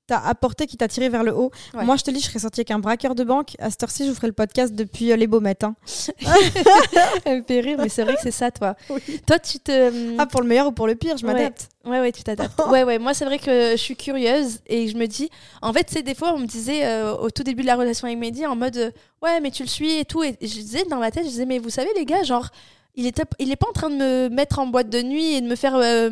t'a 0.08 0.20
apporté, 0.20 0.68
qui 0.68 0.76
t'a 0.78 0.88
tiré 0.88 1.08
vers 1.10 1.24
le 1.24 1.34
haut. 1.36 1.52
Ouais. 1.74 1.86
Moi, 1.86 1.96
je 1.96 2.04
te 2.04 2.12
dis, 2.12 2.20
je 2.20 2.26
serais 2.28 2.40
sortie 2.40 2.60
avec 2.62 2.72
un 2.72 2.80
braqueur 2.80 3.16
de 3.16 3.24
banque. 3.24 3.56
À 3.60 3.70
cette 3.70 3.84
heure-ci, 3.84 4.04
je 4.06 4.10
vous 4.10 4.16
ferai 4.16 4.28
le 4.28 4.34
podcast 4.34 4.74
depuis 4.74 5.12
euh, 5.12 5.16
les 5.16 5.28
Baumettes. 5.28 5.64
hein. 5.64 5.76
Elle 7.26 7.40
me 7.40 7.44
fait 7.44 7.60
rire, 7.62 7.78
mais 7.80 7.90
c'est 7.90 8.04
vrai 8.04 8.16
que 8.16 8.22
c'est 8.22 8.32
ça, 8.32 8.52
toi. 8.52 8.76
Toi, 9.28 9.40
tu 9.40 9.60
te. 9.60 10.18
Ah, 10.20 10.26
pour 10.26 10.42
le 10.42 10.48
meilleur 10.48 10.68
ou 10.68 10.72
pour 10.72 10.88
le 10.88 10.96
pire, 10.96 11.18
je 11.18 11.26
m'adapte. 11.26 11.70
Ouais, 11.86 12.00
ouais, 12.00 12.12
tu 12.12 12.24
t'adaptes. 12.24 12.60
ouais, 12.70 12.84
ouais, 12.84 13.00
moi, 13.00 13.14
c'est 13.14 13.26
vrai 13.26 13.40
que 13.40 13.72
je 13.72 13.78
suis 13.78 13.96
curieuse 13.96 14.60
et 14.68 14.88
je 14.88 14.98
me 14.98 15.06
dis. 15.08 15.30
En 15.62 15.74
fait, 15.74 15.88
c'est 15.90 16.04
des 16.04 16.16
fois, 16.16 16.34
on 16.34 16.40
me 16.40 16.46
disait 16.46 16.86
euh, 16.86 17.14
au 17.16 17.30
tout 17.30 17.44
début 17.44 17.62
de 17.62 17.68
la 17.68 17.76
relation 17.76 18.08
avec 18.08 18.18
Mehdi 18.20 18.46
en 18.46 18.56
mode 18.56 18.78
euh, 18.78 18.92
Ouais, 19.22 19.40
mais 19.42 19.52
tu 19.52 19.64
le 19.64 19.70
suis 19.70 19.92
et 20.00 20.06
tout. 20.06 20.24
Et 20.24 20.36
je 20.42 20.48
disais 20.48 20.84
dans 20.90 20.98
ma 20.98 21.12
tête, 21.12 21.24
je 21.24 21.30
disais 21.30 21.46
Mais 21.46 21.60
vous 21.60 21.70
savez, 21.70 21.90
les 21.96 22.06
gars, 22.06 22.24
genre, 22.24 22.50
il 22.96 23.06
est, 23.08 23.22
il 23.40 23.52
est 23.52 23.56
pas 23.56 23.68
en 23.70 23.74
train 23.74 23.90
de 23.90 23.96
me 23.96 24.30
mettre 24.30 24.60
en 24.60 24.68
boîte 24.68 24.90
de 24.90 25.02
nuit 25.02 25.34
et 25.36 25.42
de 25.42 25.48
me 25.48 25.56
faire 25.56 25.76
euh, 25.76 26.10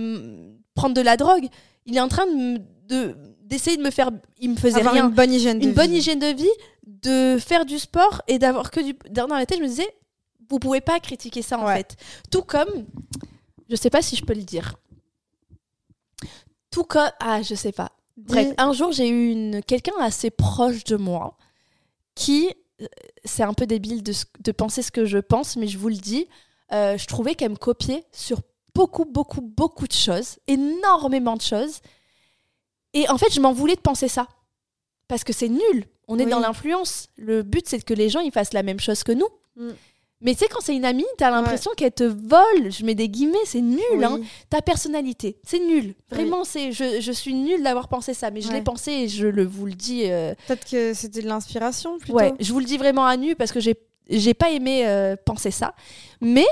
prendre 0.76 0.96
de 0.96 1.02
la 1.02 1.18
drogue. 1.18 1.48
Il 1.86 1.96
est 1.98 2.02
en 2.02 2.08
train 2.08 2.26
de 2.26 2.32
me- 2.32 2.58
de- 2.88 3.16
d'essayer 3.52 3.78
de 3.78 3.84
me 3.84 3.92
faire. 3.92 4.10
Il 4.40 4.50
me 4.52 4.56
faisait 4.56 4.80
Avoir 4.80 4.96
rien. 4.96 5.08
une 5.10 5.14
bonne 5.14 5.32
hygiène 5.32 5.60
de 5.60 5.68
une 5.68 5.74
bonne 5.74 5.94
hygiène 5.94 6.18
de 6.20 6.34
vie, 6.34 6.50
de 6.88 7.38
faire 7.38 7.66
du 7.66 7.78
sport 7.78 8.24
et 8.28 8.40
d'avoir 8.40 8.72
que 8.72 8.80
du. 8.80 8.96
Dans 9.12 9.28
la 9.28 9.46
tête, 9.46 9.60
je 9.60 9.64
me 9.64 9.68
disais, 9.68 9.88
vous 10.50 10.58
pouvez 10.58 10.82
pas 10.82 11.00
critiquer 11.00 11.42
ça 11.44 11.60
en 11.60 11.66
Ouais. 11.68 11.78
fait. 11.78 11.96
Tout 12.32 12.42
comme, 12.42 12.86
je 13.70 13.76
sais 13.76 13.90
pas 13.92 14.02
si 14.02 14.16
je 14.16 14.24
peux 14.26 14.34
le 14.34 14.42
dire. 14.44 14.76
Tout 16.72 16.84
comme, 16.86 17.12
ah, 17.20 17.42
je 17.42 17.54
sais 17.56 17.72
pas. 17.72 17.92
Bref, 18.18 18.54
un 18.58 18.72
jour, 18.74 18.92
j'ai 18.92 19.10
eu 19.10 19.32
une 19.32 19.62
quelqu'un 19.64 19.94
assez 20.00 20.30
proche 20.30 20.84
de 20.86 20.96
moi 20.96 21.36
qui, 22.16 22.50
euh, 22.82 22.86
c'est 23.26 23.44
un 23.44 23.54
peu 23.54 23.66
débile 23.66 24.04
de, 24.04 24.14
de 24.42 24.52
penser 24.52 24.82
ce 24.82 24.92
que 24.92 25.06
je 25.06 25.18
pense, 25.18 25.56
mais 25.58 25.68
je 25.68 25.78
vous 25.78 25.90
le 25.90 25.96
dis, 25.96 26.28
euh, 26.72 26.98
je 26.98 27.08
trouvais 27.08 27.36
qu'elle 27.36 27.52
me 27.52 27.56
copiait 27.58 28.06
sur 28.12 28.40
beaucoup, 28.76 29.06
beaucoup, 29.06 29.42
beaucoup 29.42 29.88
de 29.88 29.94
choses, 29.94 30.38
énormément 30.48 31.36
de 31.36 31.42
choses. 31.42 31.80
Et 32.94 33.08
en 33.10 33.18
fait, 33.18 33.32
je 33.34 33.40
m'en 33.40 33.54
voulais 33.54 33.76
de 33.76 33.82
penser 33.82 34.08
ça. 34.08 34.28
Parce 35.08 35.24
que 35.24 35.34
c'est 35.34 35.50
nul. 35.50 35.86
On 36.08 36.18
est 36.20 36.26
Oui. 36.26 36.32
dans 36.32 36.40
l'influence. 36.40 37.08
Le 37.18 37.44
but, 37.44 37.68
c'est 37.68 37.84
que 37.84 37.94
les 37.94 38.10
gens 38.10 38.20
ils 38.22 38.32
fassent 38.32 38.54
la 38.54 38.64
même 38.64 38.80
chose 38.80 39.04
que 39.04 39.12
nous. 39.12 39.28
Mm. 39.56 39.70
Mais 40.24 40.34
tu 40.34 40.40
sais, 40.40 40.48
quand 40.50 40.60
c'est 40.62 40.76
une 40.76 40.86
amie, 40.86 41.06
t'as 41.18 41.32
l'impression 41.32 41.72
qu'elle 41.76 41.92
te 41.94 42.04
vole. 42.04 42.72
Je 42.72 42.86
mets 42.86 42.94
des 42.94 43.10
guillemets, 43.10 43.40
c'est 43.46 43.60
nul. 43.62 43.82
Oui. 43.96 44.06
Hein. 44.06 44.20
Ta 44.52 44.62
personnalité, 44.62 45.38
c'est 45.44 45.58
nul. 45.60 45.96
Vraiment, 46.12 46.44
c'est 46.44 46.72
je, 46.72 47.02
je 47.02 47.12
suis 47.12 47.34
nulle 47.34 47.64
d'avoir 47.64 47.88
pensé 47.88 48.14
ça. 48.14 48.30
Mais 48.30 48.42
je 48.42 48.52
l'ai 48.52 48.62
pensé 48.62 48.92
et 48.92 49.08
je 49.08 49.26
le, 49.26 49.44
vous 49.46 49.66
le 49.66 49.74
dis. 49.74 50.04
euh, 50.06 50.36
Peut-être 50.48 50.70
que 50.70 50.94
c'était 50.94 51.22
de 51.24 51.28
l'inspiration 51.28 51.98
plutôt. 51.98 52.14
Ouais, 52.16 52.34
je 52.40 52.54
vous 52.54 52.60
le 52.60 52.66
dis 52.66 52.78
vraiment 52.78 53.06
à 53.06 53.18
nu 53.18 53.36
parce 53.36 53.52
que 53.52 53.60
j'ai 53.60 53.76
j'ai 54.10 54.34
pas 54.34 54.52
aimé 54.52 54.86
euh, 54.86 55.16
penser 55.26 55.50
ça. 55.52 55.74
Mais 56.22 56.46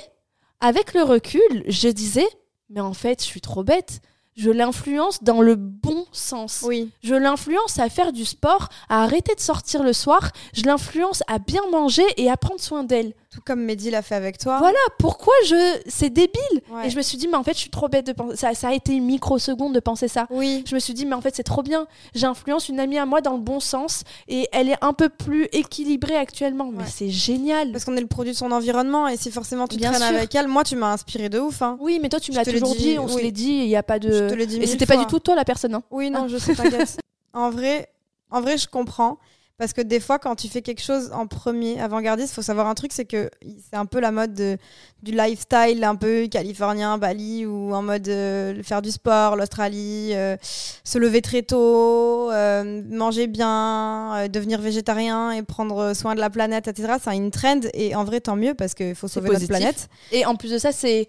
avec 0.62 0.94
le 0.94 1.04
recul, 1.04 1.64
je 1.68 1.90
disais, 1.90 2.28
mais 2.70 2.80
en 2.82 2.94
fait, 2.94 3.22
je 3.22 3.26
suis 3.28 3.42
trop 3.42 3.64
bête. 3.64 4.02
Je 4.40 4.52
l'influence 4.52 5.22
dans 5.22 5.42
le 5.42 5.56
bon 5.56 6.06
sens. 6.14 6.64
Oui. 6.66 6.92
Je 7.04 7.14
l'influence 7.14 7.78
à 7.78 7.90
faire 7.90 8.14
du 8.14 8.24
sport, 8.24 8.70
à 8.88 9.04
arrêter 9.04 9.36
de 9.36 9.42
sortir 9.42 9.84
le 9.84 9.92
soir. 9.92 10.32
Je 10.54 10.64
l'influence 10.64 11.24
à 11.28 11.40
bien 11.40 11.62
manger 11.72 12.06
et 12.16 12.32
à 12.32 12.38
prendre 12.38 12.62
soin 12.62 12.86
d'elle. 12.86 13.14
Tout 13.32 13.42
comme 13.46 13.62
Mehdi 13.64 13.92
l'a 13.92 14.02
fait 14.02 14.16
avec 14.16 14.40
toi. 14.40 14.58
Voilà 14.58 14.80
pourquoi 14.98 15.34
je. 15.46 15.80
C'est 15.88 16.10
débile. 16.10 16.40
Ouais. 16.72 16.88
Et 16.88 16.90
je 16.90 16.98
me 16.98 17.04
suis 17.04 17.16
dit, 17.16 17.28
mais 17.28 17.36
en 17.38 17.44
fait, 17.44 17.54
je 17.54 17.60
suis 17.60 17.70
trop 17.70 17.88
bête 17.88 18.08
de 18.08 18.12
penser. 18.14 18.36
Ça, 18.36 18.56
ça 18.56 18.70
a 18.70 18.74
été 18.74 18.94
une 18.94 19.06
microseconde 19.06 19.72
de 19.76 19.80
penser 19.80 20.08
ça. 20.08 20.26
Oui. 20.32 20.64
Je 20.68 20.74
me 20.74 20.80
suis 20.80 20.96
dit, 20.96 21.06
mais 21.06 21.14
en 21.14 21.22
fait, 21.22 21.36
c'est 21.36 21.44
trop 21.44 21.62
bien. 21.62 21.86
J'influence 22.16 22.70
une 22.70 22.80
amie 22.80 22.98
à 22.98 23.06
moi 23.06 23.22
dans 23.22 23.34
le 23.34 23.40
bon 23.40 23.60
sens 23.60 24.04
et 24.28 24.48
elle 24.52 24.68
est 24.68 24.84
un 24.84 24.94
peu 24.94 25.10
plus 25.10 25.48
équilibrée 25.52 26.16
actuellement. 26.16 26.72
Mais 26.74 26.86
c'est 26.88 27.12
génial. 27.12 27.72
Parce 27.72 27.86
qu'on 27.86 27.96
est 27.98 28.02
le 28.02 28.08
produit 28.08 28.34
de 28.34 28.38
son 28.38 28.52
environnement 28.52 29.08
et 29.08 29.16
si 29.16 29.30
forcément 29.30 29.68
tu 29.68 29.78
Bien 29.78 29.92
traînes 29.92 30.08
sûr. 30.08 30.18
avec 30.18 30.34
elle, 30.34 30.48
moi 30.48 30.64
tu 30.64 30.76
m'as 30.76 30.92
inspiré 30.92 31.30
de 31.30 31.38
ouf. 31.40 31.62
Hein. 31.62 31.78
Oui, 31.80 32.00
mais 32.02 32.10
toi, 32.10 32.20
tu 32.20 32.32
me 32.32 32.36
l'as 32.36 32.46
toujours 32.46 32.74
dit, 32.76 32.94
dit, 32.94 33.00
on 33.00 33.08
se 33.08 33.16
oui. 33.18 33.22
l'est 33.24 33.32
dit, 33.32 33.52
il 33.52 33.68
n'y 33.68 33.76
a 33.76 33.84
pas 33.84 34.00
de. 34.00 34.12
Je 34.12 34.34
te 34.34 34.44
dit 34.44 34.58
Et 34.58 34.66
c'était 34.66 34.88
pas 34.88 34.98
du 34.98 35.06
tout 35.06 35.20
toi 35.20 35.36
la 35.36 35.46
personne. 35.46 35.76
hein. 35.76 35.84
Oui, 35.92 36.10
non, 36.10 36.28
je 36.28 36.38
sais, 36.40 36.56
t'inquiète. 36.56 36.98
en 37.34 37.52
vrai, 37.52 37.90
en 38.32 38.42
vrai, 38.42 38.58
je 38.58 38.68
comprends. 38.68 39.20
Parce 39.60 39.74
que 39.74 39.82
des 39.82 40.00
fois, 40.00 40.18
quand 40.20 40.36
tu 40.36 40.48
fais 40.48 40.62
quelque 40.62 40.82
chose 40.82 41.12
en 41.14 41.28
premier, 41.28 41.80
avant-gardiste, 41.82 42.34
faut 42.34 42.42
savoir 42.42 42.66
un 42.68 42.74
truc, 42.76 42.92
c'est 42.94 43.04
que 43.06 43.30
c'est 43.70 43.76
un 43.76 43.86
peu 43.86 44.00
la 44.00 44.12
mode 44.12 44.34
de- 44.34 44.58
du 45.04 45.12
lifestyle, 45.12 45.84
un 45.84 45.96
peu 45.96 46.28
californien, 46.28 46.98
Bali, 46.98 47.46
ou 47.46 47.74
en 47.74 47.82
mode 47.82 48.08
euh, 48.08 48.64
faire 48.64 48.82
du 48.82 48.90
sport, 48.90 49.36
l'Australie, 49.36 50.12
euh, 50.14 50.38
se 50.86 50.98
lever 50.98 51.22
très 51.22 51.42
tôt, 51.44 52.32
euh, 52.32 52.82
manger 52.90 53.28
bien, 53.28 54.28
devenir 54.32 54.62
végétarien 54.62 55.32
et 55.32 55.44
prendre 55.44 55.94
soin 55.94 56.16
de 56.16 56.20
la 56.22 56.30
planète, 56.30 56.68
etc. 56.70 56.94
C'est 57.04 57.16
une 57.16 57.30
trend 57.32 57.60
et 57.74 57.96
en 57.96 58.04
vrai, 58.06 58.22
tant 58.22 58.36
mieux 58.38 58.54
parce 58.54 58.74
qu'il 58.74 58.96
faut 58.96 59.08
sauver 59.10 59.28
notre 59.34 59.46
planète. 59.60 59.90
Et 60.14 60.26
en 60.26 60.36
plus 60.36 60.52
de 60.52 60.58
ça, 60.58 60.72
c'est. 60.72 61.08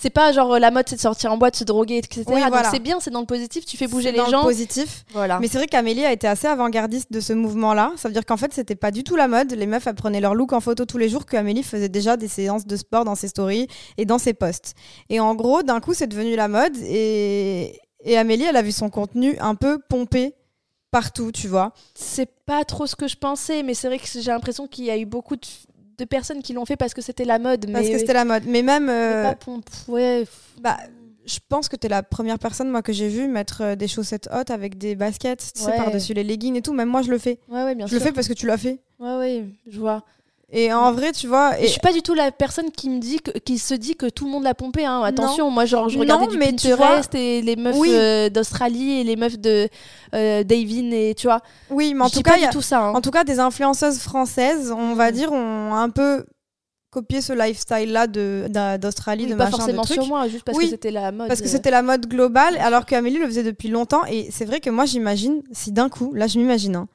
C'est 0.00 0.08
pas 0.10 0.32
genre 0.32 0.58
la 0.58 0.70
mode 0.70 0.88
c'est 0.88 0.96
de 0.96 1.00
sortir 1.00 1.30
en 1.30 1.36
boîte, 1.36 1.56
se 1.56 1.64
droguer, 1.64 1.98
etc. 1.98 2.24
Oui, 2.28 2.40
Donc 2.42 2.54
c'est 2.70 2.78
bien, 2.78 3.00
c'est 3.00 3.10
dans 3.10 3.20
le 3.20 3.26
positif, 3.26 3.66
tu 3.66 3.76
fais 3.76 3.86
bouger 3.86 4.12
les 4.12 4.16
dans 4.18 4.24
le 4.24 4.30
gens. 4.30 4.42
positif. 4.42 5.04
Voilà. 5.12 5.38
Mais 5.40 5.46
c'est 5.48 5.58
vrai 5.58 5.66
qu'Amélie 5.66 6.06
a 6.06 6.12
été 6.12 6.26
assez 6.26 6.46
avant-gardiste 6.46 7.12
de 7.12 7.20
ce 7.20 7.34
mouvement-là. 7.34 7.92
Ça 7.96 8.08
veut 8.08 8.14
dire 8.14 8.24
qu'en 8.24 8.38
fait, 8.38 8.54
c'était 8.54 8.76
pas 8.76 8.92
du 8.92 9.04
tout 9.04 9.14
la 9.14 9.28
mode. 9.28 9.52
Les 9.52 9.66
meufs, 9.66 9.86
elles 9.86 9.94
prenaient 9.94 10.22
leur 10.22 10.34
look 10.34 10.54
en 10.54 10.60
photo 10.60 10.86
tous 10.86 10.96
les 10.96 11.10
jours, 11.10 11.26
que 11.26 11.36
Amélie 11.36 11.62
faisait 11.62 11.90
déjà 11.90 12.16
des 12.16 12.28
séances 12.28 12.66
de 12.66 12.76
sport 12.76 13.04
dans 13.04 13.14
ses 13.14 13.28
stories 13.28 13.68
et 13.98 14.06
dans 14.06 14.18
ses 14.18 14.32
posts. 14.32 14.74
Et 15.10 15.20
en 15.20 15.34
gros, 15.34 15.62
d'un 15.62 15.80
coup, 15.80 15.92
c'est 15.92 16.06
devenu 16.06 16.34
la 16.34 16.48
mode. 16.48 16.76
Et, 16.78 17.78
et 18.02 18.16
Amélie, 18.16 18.44
elle 18.44 18.56
a 18.56 18.62
vu 18.62 18.72
son 18.72 18.88
contenu 18.88 19.36
un 19.38 19.54
peu 19.54 19.78
pompé 19.86 20.34
partout, 20.90 21.30
tu 21.30 21.48
vois. 21.48 21.72
C'est 21.94 22.30
pas 22.46 22.64
trop 22.64 22.86
ce 22.86 22.96
que 22.96 23.06
je 23.06 23.16
pensais, 23.16 23.62
mais 23.62 23.74
c'est 23.74 23.88
vrai 23.88 23.98
que 23.98 24.06
j'ai 24.06 24.30
l'impression 24.30 24.66
qu'il 24.66 24.84
y 24.84 24.90
a 24.90 24.96
eu 24.96 25.06
beaucoup 25.06 25.36
de, 25.36 25.46
de 26.00 26.04
personnes 26.04 26.42
qui 26.42 26.52
l'ont 26.52 26.64
fait 26.64 26.76
parce 26.76 26.94
que 26.94 27.02
c'était 27.02 27.24
la 27.24 27.38
mode. 27.38 27.70
Parce 27.70 27.84
mais 27.84 27.92
que 27.92 27.98
c'était 27.98 28.12
la 28.12 28.24
mode. 28.24 28.44
Mais 28.46 28.62
même, 28.62 28.88
euh, 28.88 29.22
pas 29.22 29.34
pompe. 29.36 29.68
Ouais. 29.88 30.24
bah, 30.60 30.76
je 31.26 31.38
pense 31.48 31.68
que 31.68 31.76
t'es 31.76 31.88
la 31.88 32.02
première 32.02 32.38
personne, 32.38 32.70
moi, 32.70 32.82
que 32.82 32.92
j'ai 32.92 33.08
vu 33.08 33.28
mettre 33.28 33.62
euh, 33.62 33.76
des 33.76 33.86
chaussettes 33.86 34.28
hautes 34.34 34.50
avec 34.50 34.78
des 34.78 34.96
baskets, 34.96 35.52
tu 35.54 35.62
sais, 35.62 35.76
par-dessus 35.76 36.14
les 36.14 36.24
leggings 36.24 36.56
et 36.56 36.62
tout. 36.62 36.72
Même 36.72 36.88
moi, 36.88 37.02
je 37.02 37.10
le 37.10 37.18
fais. 37.18 37.38
Ouais, 37.48 37.62
ouais, 37.62 37.74
bien 37.74 37.86
Je 37.86 37.90
sûr. 37.90 37.98
le 38.00 38.04
fais 38.06 38.12
parce 38.12 38.26
que 38.26 38.32
tu 38.32 38.46
l'as 38.46 38.56
fait. 38.58 38.80
Ouais, 38.98 39.16
ouais, 39.18 39.44
je 39.68 39.78
vois. 39.78 40.02
Et 40.52 40.72
en 40.72 40.90
vrai, 40.92 41.12
tu 41.12 41.28
vois. 41.28 41.58
Et 41.60 41.64
je 41.66 41.68
suis 41.68 41.80
pas 41.80 41.92
du 41.92 42.02
tout 42.02 42.12
la 42.14 42.32
personne 42.32 42.70
qui 42.72 42.90
me 42.90 42.98
dit 42.98 43.20
que, 43.20 43.30
qui 43.38 43.56
se 43.58 43.72
dit 43.72 43.94
que 43.94 44.06
tout 44.06 44.24
le 44.24 44.32
monde 44.32 44.42
l'a 44.42 44.54
pompé. 44.54 44.84
Hein. 44.84 45.00
Attention, 45.04 45.48
moi 45.50 45.64
genre 45.64 45.88
je 45.88 45.94
Non, 45.96 46.00
regardais 46.02 46.26
du 46.26 46.38
mais 46.38 46.46
Pinterest 46.50 47.14
et 47.14 47.40
les 47.40 47.54
meufs 47.54 47.76
Oui. 47.78 47.90
euh, 47.92 48.30
d'Australie 48.30 49.00
et 49.00 49.04
les 49.04 49.14
meufs 49.14 49.38
de 49.38 49.68
euh, 50.14 50.42
Davin 50.42 50.90
et 50.90 51.14
tu 51.16 51.28
vois. 51.28 51.40
oui, 51.70 51.94
mais 51.94 52.02
en 52.04 52.08
je 52.08 52.14
tout 52.14 52.22
cas, 52.22 52.32
pas 52.32 52.38
il 52.38 52.42
y 52.42 52.44
a- 52.44 52.48
du 52.48 52.52
tout 52.56 52.62
ça. 52.62 52.80
hein. 52.80 52.94
En 52.94 53.00
tout 53.00 53.12
cas, 53.12 53.22
des 53.22 53.38
influenceuses 53.38 53.98
françaises, 54.00 54.72
on 54.76 54.94
va 54.94 55.10
Mm. 55.10 55.14
dire, 55.14 55.32
ont 55.32 55.74
un 55.74 55.88
peu 55.88 56.24
copié 56.90 57.20
ce 57.20 57.32
lifestyle-là 57.32 58.08
de- 58.08 58.46
d'a- 58.48 58.76
d'Australie, 58.76 59.26
Oui, 59.26 59.30
de 59.30 59.36
pas 59.36 59.44
machin, 59.44 59.56
forcément 59.58 59.82
de 59.82 59.86
trucs. 59.86 60.00
sur 60.02 60.08
moi, 60.08 60.26
juste 60.26 60.42
parce 60.42 60.58
Oui, 60.58 60.64
que 60.64 60.70
c'était 60.70 60.90
la 60.90 61.12
mode. 61.12 61.28
Parce 61.28 61.40
que 61.40 61.46
euh. 61.46 61.50
c'était 61.50 61.70
la 61.70 61.82
mode 61.82 62.06
globale, 62.08 62.56
alors 62.58 62.84
qu'Amélie 62.86 63.18
le 63.18 63.26
faisait 63.26 63.44
depuis 63.44 63.68
longtemps. 63.68 64.04
Et 64.10 64.28
c'est 64.32 64.44
vrai 64.46 64.58
que 64.58 64.70
moi, 64.70 64.86
j'imagine, 64.86 65.42
si 65.52 65.70
d'un 65.70 65.88
coup, 65.88 66.12
là, 66.12 66.26
je 66.26 66.38
m'imagine, 66.40 66.74
hein, 66.74 66.88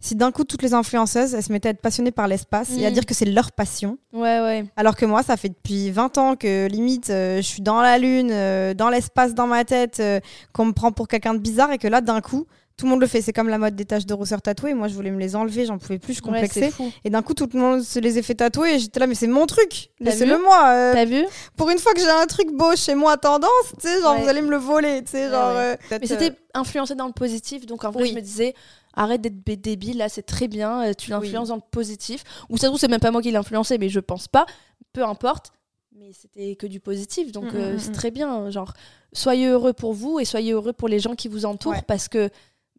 si 0.00 0.14
d'un 0.14 0.30
coup, 0.32 0.44
toutes 0.44 0.62
les 0.62 0.72
influenceuses, 0.74 1.34
elles 1.34 1.42
se 1.42 1.52
mettaient 1.52 1.68
à 1.68 1.72
être 1.72 1.80
passionnées 1.80 2.10
par 2.10 2.26
l'espace 2.26 2.70
et 2.78 2.86
à 2.86 2.90
Mm. 2.90 2.94
dire 2.94 3.06
que 3.06 3.14
c'est 3.14 3.26
leur 3.26 3.52
passion, 3.52 3.98
Ouais, 4.12 4.40
ouais. 4.40 4.64
alors 4.76 4.96
que 4.96 5.04
moi, 5.04 5.22
ça 5.22 5.36
fait 5.36 5.50
depuis 5.50 5.90
20 5.90 6.16
ans 6.18 6.36
que 6.36 6.66
limite, 6.68 7.10
euh, 7.10 7.36
je 7.36 7.42
suis 7.42 7.62
dans 7.62 7.80
la 7.82 7.98
lune, 7.98 8.30
euh, 8.32 8.72
dans 8.74 8.88
l'espace, 8.88 9.34
dans 9.34 9.46
ma 9.46 9.64
tête, 9.64 9.98
euh, 10.00 10.20
qu'on 10.52 10.64
me 10.66 10.72
prend 10.72 10.90
pour 10.92 11.06
quelqu'un 11.06 11.34
de 11.34 11.38
bizarre 11.38 11.70
et 11.72 11.78
que 11.78 11.86
là, 11.88 12.00
d'un 12.00 12.20
coup, 12.20 12.46
tout 12.78 12.86
le 12.86 12.92
monde 12.92 13.00
le 13.02 13.06
fait. 13.06 13.20
C'est 13.20 13.34
comme 13.34 13.50
la 13.50 13.58
mode 13.58 13.76
des 13.76 13.84
taches 13.84 14.06
de 14.06 14.14
rousseur 14.14 14.40
tatouées. 14.40 14.72
Moi, 14.72 14.88
je 14.88 14.94
voulais 14.94 15.10
me 15.10 15.18
les 15.20 15.36
enlever, 15.36 15.66
j'en 15.66 15.76
pouvais 15.76 15.98
plus, 15.98 16.14
je 16.14 16.22
complexais. 16.22 16.70
Et 17.04 17.10
d'un 17.10 17.20
coup, 17.20 17.34
tout 17.34 17.46
le 17.52 17.60
monde 17.60 17.82
se 17.82 17.98
les 17.98 18.16
a 18.16 18.22
fait 18.22 18.34
tatouer 18.36 18.76
et 18.76 18.78
j'étais 18.78 18.98
là, 19.00 19.06
mais 19.06 19.14
c'est 19.14 19.26
mon 19.26 19.44
truc, 19.44 19.90
laissez-le 20.00 20.38
moi. 20.42 20.64
euh, 20.68 20.94
T'as 20.94 21.04
vu 21.04 21.26
pour 21.58 21.68
une 21.68 21.78
fois 21.78 21.92
que 21.92 22.00
j'ai 22.00 22.08
un 22.08 22.24
truc 22.24 22.50
beau 22.54 22.74
chez 22.76 22.94
moi 22.94 23.18
tendance, 23.18 23.50
tu 23.78 23.86
sais, 23.86 24.00
genre 24.00 24.14
Ouais. 24.14 24.22
vous 24.22 24.28
allez 24.30 24.40
me 24.40 24.48
le 24.50 24.56
voler, 24.56 25.02
tu 25.04 25.10
sais, 25.10 25.26
Ouais, 25.26 25.30
genre. 25.30 25.52
euh, 25.56 25.76
Mais 25.90 26.06
c'était 26.06 26.32
influencé 26.54 26.94
dans 26.94 27.06
le 27.06 27.12
positif, 27.12 27.66
donc 27.66 27.84
en 27.84 27.90
vrai, 27.90 28.04
Oui. 28.04 28.10
je 28.10 28.14
me 28.14 28.20
disais, 28.22 28.54
arrête 28.94 29.20
d'être 29.20 29.42
débile, 29.60 29.98
là, 29.98 30.08
c'est 30.08 30.22
très 30.22 30.48
bien, 30.48 30.88
euh, 30.88 30.92
tu 30.94 31.10
l'influences 31.10 31.48
dans 31.48 31.56
le 31.56 31.62
positif. 31.70 32.24
Ou 32.48 32.56
ça 32.56 32.62
se 32.62 32.66
trouve, 32.68 32.80
c'est 32.80 32.88
même 32.88 33.00
pas 33.00 33.10
moi 33.10 33.22
qui 33.22 33.30
l'ai 33.30 33.36
influencé, 33.36 33.78
mais 33.78 33.88
je 33.88 34.00
pense 34.00 34.28
pas, 34.28 34.46
peu 34.92 35.04
importe. 35.04 35.52
Mais 35.92 36.12
c'était 36.12 36.54
que 36.56 36.66
du 36.66 36.80
positif, 36.80 37.32
donc 37.32 37.52
Mm, 37.52 37.56
euh, 37.56 37.74
mm, 37.74 37.78
c'est 37.78 37.90
mm. 37.90 37.94
très 37.94 38.10
bien. 38.10 38.50
Genre, 38.50 38.72
soyez 39.12 39.46
heureux 39.48 39.72
pour 39.72 39.92
vous 39.92 40.18
et 40.20 40.24
soyez 40.24 40.52
heureux 40.52 40.72
pour 40.72 40.88
les 40.88 40.98
gens 41.00 41.14
qui 41.14 41.28
vous 41.28 41.44
entourent, 41.44 41.72
Ouais. 41.72 41.82
parce 41.86 42.08
que 42.08 42.30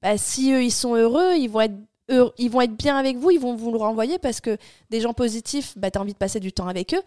bah, 0.01 0.17
si 0.17 0.51
eux, 0.51 0.63
ils 0.63 0.71
sont 0.71 0.95
heureux, 0.95 1.35
ils 1.37 1.47
vont 1.49 1.61
être. 1.61 1.75
heureux- 2.09 2.33
Ils 2.39 2.49
vont 2.49 2.61
être 2.61 2.75
bien 2.75 2.97
avec 2.97 3.17
vous, 3.17 3.29
ils 3.31 3.39
vont 3.39 3.55
vous 3.55 3.71
le 3.71 3.77
renvoyer 3.77 4.17
parce 4.19 4.41
que 4.41 4.57
des 4.89 4.99
gens 5.01 5.13
positifs, 5.13 5.77
bah, 5.77 5.91
tu 5.91 5.97
as 5.97 6.01
envie 6.01 6.13
de 6.13 6.17
passer 6.17 6.39
du 6.39 6.51
temps 6.51 6.67
avec 6.67 6.93
eux. 6.93 7.01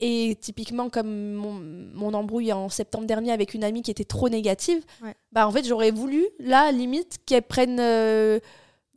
Et 0.00 0.36
typiquement, 0.40 0.88
comme 0.88 1.32
mon, 1.34 1.52
mon 1.94 2.14
embrouille 2.14 2.52
en 2.52 2.68
septembre 2.70 3.06
dernier 3.06 3.32
avec 3.32 3.52
une 3.54 3.64
amie 3.64 3.82
qui 3.82 3.90
était 3.90 4.04
trop 4.04 4.28
négative, 4.28 4.82
Ouais. 5.02 5.14
bah 5.32 5.46
en 5.46 5.50
fait, 5.52 5.66
j'aurais 5.66 5.90
voulu, 5.90 6.24
là, 6.38 6.72
limite, 6.72 7.18
qu'elle 7.26 7.42
prenne 7.42 7.78
euh, 7.80 8.38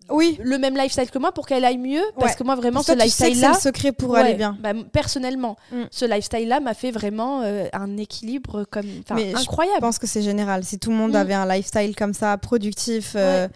Oui, 0.10 0.38
le 0.42 0.58
même 0.58 0.76
lifestyle 0.78 1.10
que 1.12 1.18
moi 1.20 1.32
pour 1.34 1.46
qu'elle 1.46 1.66
aille 1.66 1.78
mieux. 1.78 2.04
Parce 2.20 2.36
que 2.36 2.44
moi, 2.44 2.56
vraiment, 2.56 2.82
ce 2.82 2.94
toi, 2.94 2.96
tu 2.96 3.02
sais 3.02 3.08
que 3.10 3.12
c'est 3.16 3.24
lifestyle-là. 3.26 3.54
le 3.56 3.60
secret 3.62 3.92
pour 3.92 4.12
ouais, 4.12 4.20
aller 4.22 4.34
bien. 4.36 4.58
bah, 4.62 4.74
personnellement, 4.92 5.58
Mm. 5.72 5.84
ce 5.92 6.06
lifestyle-là 6.06 6.60
m'a 6.62 6.74
fait 6.74 6.92
vraiment 6.92 7.42
euh, 7.42 7.68
un 7.74 7.98
équilibre 7.98 8.66
comme, 8.70 8.86
Mais 9.16 9.34
incroyable. 9.36 9.78
Je 9.78 9.82
pense 9.82 10.00
que 10.00 10.08
c'est 10.08 10.22
général. 10.22 10.64
Si 10.64 10.80
tout 10.80 10.90
le 10.90 10.96
monde 10.98 11.12
Mm. 11.14 11.16
avait 11.16 11.34
un 11.34 11.46
lifestyle 11.46 11.96
comme 11.96 12.14
ça, 12.14 12.38
productif, 12.38 13.14
euh, 13.18 13.48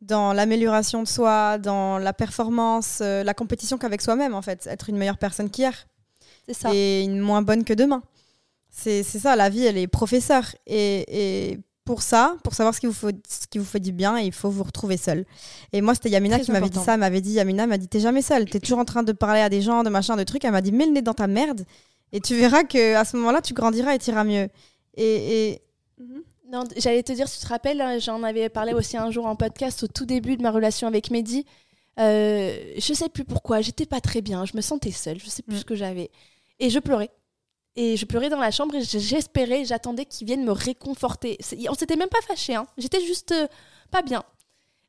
dans 0.00 0.32
l'amélioration 0.32 1.02
de 1.02 1.08
soi, 1.08 1.58
dans 1.58 1.98
la 1.98 2.12
performance, 2.12 2.98
la 3.00 3.34
compétition 3.34 3.78
qu'avec 3.78 4.00
soi-même, 4.02 4.34
en 4.34 4.42
fait, 4.42 4.66
être 4.66 4.90
une 4.90 4.96
meilleure 4.96 5.18
personne 5.18 5.50
qu'hier 5.50 5.86
ça. 6.54 6.70
et 6.74 7.02
une 7.02 7.18
moins 7.20 7.42
bonne 7.42 7.64
que 7.64 7.72
demain. 7.74 8.02
C'est 8.70 9.02
c'est 9.02 9.18
ça, 9.18 9.36
la 9.36 9.48
vie, 9.48 9.64
elle 9.64 9.78
est 9.78 9.86
professeure. 9.86 10.54
Et, 10.66 11.52
et 11.52 11.58
pour 11.84 12.02
ça, 12.02 12.36
pour 12.44 12.52
savoir 12.54 12.74
ce 12.74 12.80
qui 12.80 12.86
vous 12.86 12.92
fait, 12.92 13.16
ce 13.28 13.46
qui 13.46 13.58
vous 13.58 13.64
fait 13.64 13.80
du 13.80 13.92
bien, 13.92 14.18
il 14.18 14.32
faut 14.32 14.50
vous 14.50 14.64
retrouver 14.64 14.96
seul. 14.96 15.24
Et 15.72 15.80
moi, 15.80 15.94
c'était 15.94 16.10
Yamina 16.10 16.36
Très 16.36 16.44
qui 16.44 16.52
m'avait 16.52 16.68
dit 16.68 16.78
ça. 16.80 16.94
Elle 16.94 17.00
m'avait 17.00 17.20
dit, 17.20 17.30
Yamina 17.32 17.66
m'a 17.66 17.78
dit, 17.78 17.88
t'es 17.88 18.00
jamais 18.00 18.22
seule. 18.22 18.44
T'es 18.50 18.60
toujours 18.60 18.78
en 18.80 18.84
train 18.84 19.02
de 19.02 19.12
parler 19.12 19.40
à 19.40 19.48
des 19.48 19.62
gens, 19.62 19.82
de 19.84 19.88
machin, 19.88 20.16
de 20.16 20.24
trucs. 20.24 20.44
Elle 20.44 20.50
m'a 20.52 20.60
dit, 20.62 20.72
mets 20.72 20.86
le 20.86 20.92
nez 20.92 21.02
dans 21.02 21.14
ta 21.14 21.26
merde, 21.28 21.64
et 22.12 22.20
tu 22.20 22.34
verras 22.34 22.64
que 22.64 22.94
à 22.96 23.04
ce 23.04 23.16
moment-là, 23.16 23.40
tu 23.40 23.54
grandiras 23.54 23.94
et 23.94 23.98
t'iras 23.98 24.24
mieux. 24.24 24.48
Et, 24.96 25.50
et- 25.52 25.62
Non, 26.50 26.64
j'allais 26.76 27.02
te 27.02 27.12
dire, 27.12 27.28
si 27.28 27.38
tu 27.38 27.44
te 27.46 27.48
rappelles, 27.50 27.80
hein, 27.80 27.98
j'en 27.98 28.22
avais 28.24 28.48
parlé 28.48 28.72
aussi 28.74 28.96
un 28.96 29.10
jour 29.10 29.26
en 29.26 29.36
podcast 29.36 29.82
au 29.84 29.86
tout 29.88 30.06
début 30.06 30.36
de 30.36 30.42
ma 30.42 30.50
relation 30.50 30.86
avec 30.88 31.10
Mehdi. 31.10 31.44
Euh, 31.98 32.74
je 32.78 32.92
sais 32.92 33.08
plus 33.08 33.24
pourquoi, 33.24 33.60
j'étais 33.62 33.86
pas 33.86 34.00
très 34.00 34.20
bien, 34.22 34.44
je 34.44 34.56
me 34.56 34.60
sentais 34.60 34.90
seule, 34.92 35.18
je 35.18 35.26
sais 35.30 35.42
plus 35.42 35.56
Mm. 35.56 35.60
ce 35.60 35.64
que 35.64 35.74
j'avais. 35.74 36.10
Et 36.58 36.70
je 36.70 36.78
pleurais. 36.78 37.10
Et 37.76 37.96
je 37.96 38.06
pleurais 38.06 38.30
dans 38.30 38.38
la 38.40 38.50
chambre 38.50 38.74
et 38.74 38.82
j'espérais, 38.82 39.64
j'attendais 39.66 40.06
qu'il 40.06 40.26
vienne 40.26 40.44
me 40.44 40.52
réconforter. 40.52 41.38
On 41.68 41.74
s'était 41.74 41.96
même 41.96 42.08
pas 42.08 42.22
fâchés, 42.22 42.54
hein. 42.54 42.66
j'étais 42.78 43.02
juste 43.04 43.32
euh, 43.32 43.46
pas 43.90 44.00
bien. 44.02 44.22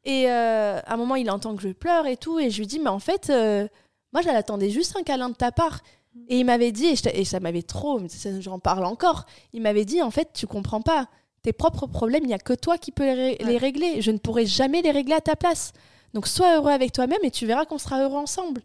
Et 0.05 0.30
euh, 0.32 0.80
à 0.86 0.93
un 0.93 0.97
moment, 0.97 1.15
il 1.15 1.30
entend 1.30 1.53
que 1.57 1.61
je 1.63 1.70
pleure 1.70 2.07
et 2.07 2.15
tout, 2.15 2.39
et 2.39 2.49
je 2.49 2.59
lui 2.59 2.68
dis, 2.68 2.80
mais 2.80 2.89
en 2.89 2.99
fait, 2.99 3.30
euh, 3.30 3.68
moi, 4.13 4.22
j'attendais 4.22 4.70
juste 4.70 4.95
un 4.95 5.03
câlin 5.03 5.28
de 5.30 5.36
ta 5.36 5.51
part. 5.51 5.82
Et 6.30 6.39
il 6.39 6.45
m'avait 6.45 6.72
dit, 6.72 6.86
et, 6.88 6.95
je- 6.95 7.09
et 7.13 7.26
ça 7.26 7.41
m'avait 7.41 7.61
trop, 7.61 7.99
j'en 8.39 8.57
parle 8.59 8.86
encore, 8.86 9.26
il 9.51 9.61
m'avait 9.61 9.84
dit, 9.86 10.01
en 10.01 10.09
fait, 10.09 10.30
tu 10.34 10.47
comprends 10.47 10.82
pas. 10.82 11.09
Tes 11.41 11.51
propres 11.53 11.88
problèmes, 11.88 12.24
il 12.24 12.28
n'y 12.28 12.34
a 12.34 12.39
que 12.39 12.53
toi 12.53 12.78
qui 12.78 12.91
peux 12.93 13.03
les, 13.03 13.13
ré- 13.13 13.38
les 13.41 13.57
régler. 13.57 14.01
Je 14.01 14.11
ne 14.11 14.18
pourrai 14.18 14.45
jamais 14.45 14.82
les 14.82 14.91
régler 14.91 15.13
à 15.15 15.22
ta 15.22 15.36
place. 15.36 15.74
Donc 16.13 16.26
sois 16.26 16.55
heureux 16.55 16.72
avec 16.72 16.93
toi-même 16.93 17.20
et 17.24 17.32
tu 17.32 17.45
verras 17.45 17.65
qu'on 17.65 17.78
sera 17.78 18.01
heureux 18.01 18.18
ensemble. 18.18 18.61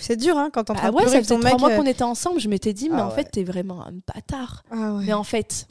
C'est 0.00 0.16
dur, 0.16 0.36
hein, 0.38 0.50
quand 0.52 0.64
train 0.64 0.76
Ah 0.82 0.90
de 0.90 0.96
ouais, 0.96 1.06
ça 1.08 1.18
faisait 1.22 1.38
trois 1.38 1.58
mois 1.58 1.70
euh, 1.70 1.76
qu'on 1.76 1.86
était 1.86 2.02
ensemble. 2.02 2.40
Je 2.40 2.48
m'étais 2.48 2.72
dit, 2.72 2.88
mais 2.88 2.96
Ah 2.98 3.06
en 3.06 3.08
ouais. 3.10 3.14
fait, 3.14 3.24
t'es 3.30 3.44
vraiment 3.44 3.84
un 3.86 3.92
bâtard. 4.14 4.62
ah 4.70 4.94
ouais. 4.94 5.04
Mais 5.06 5.12
en 5.12 5.22
fait, 5.24 5.66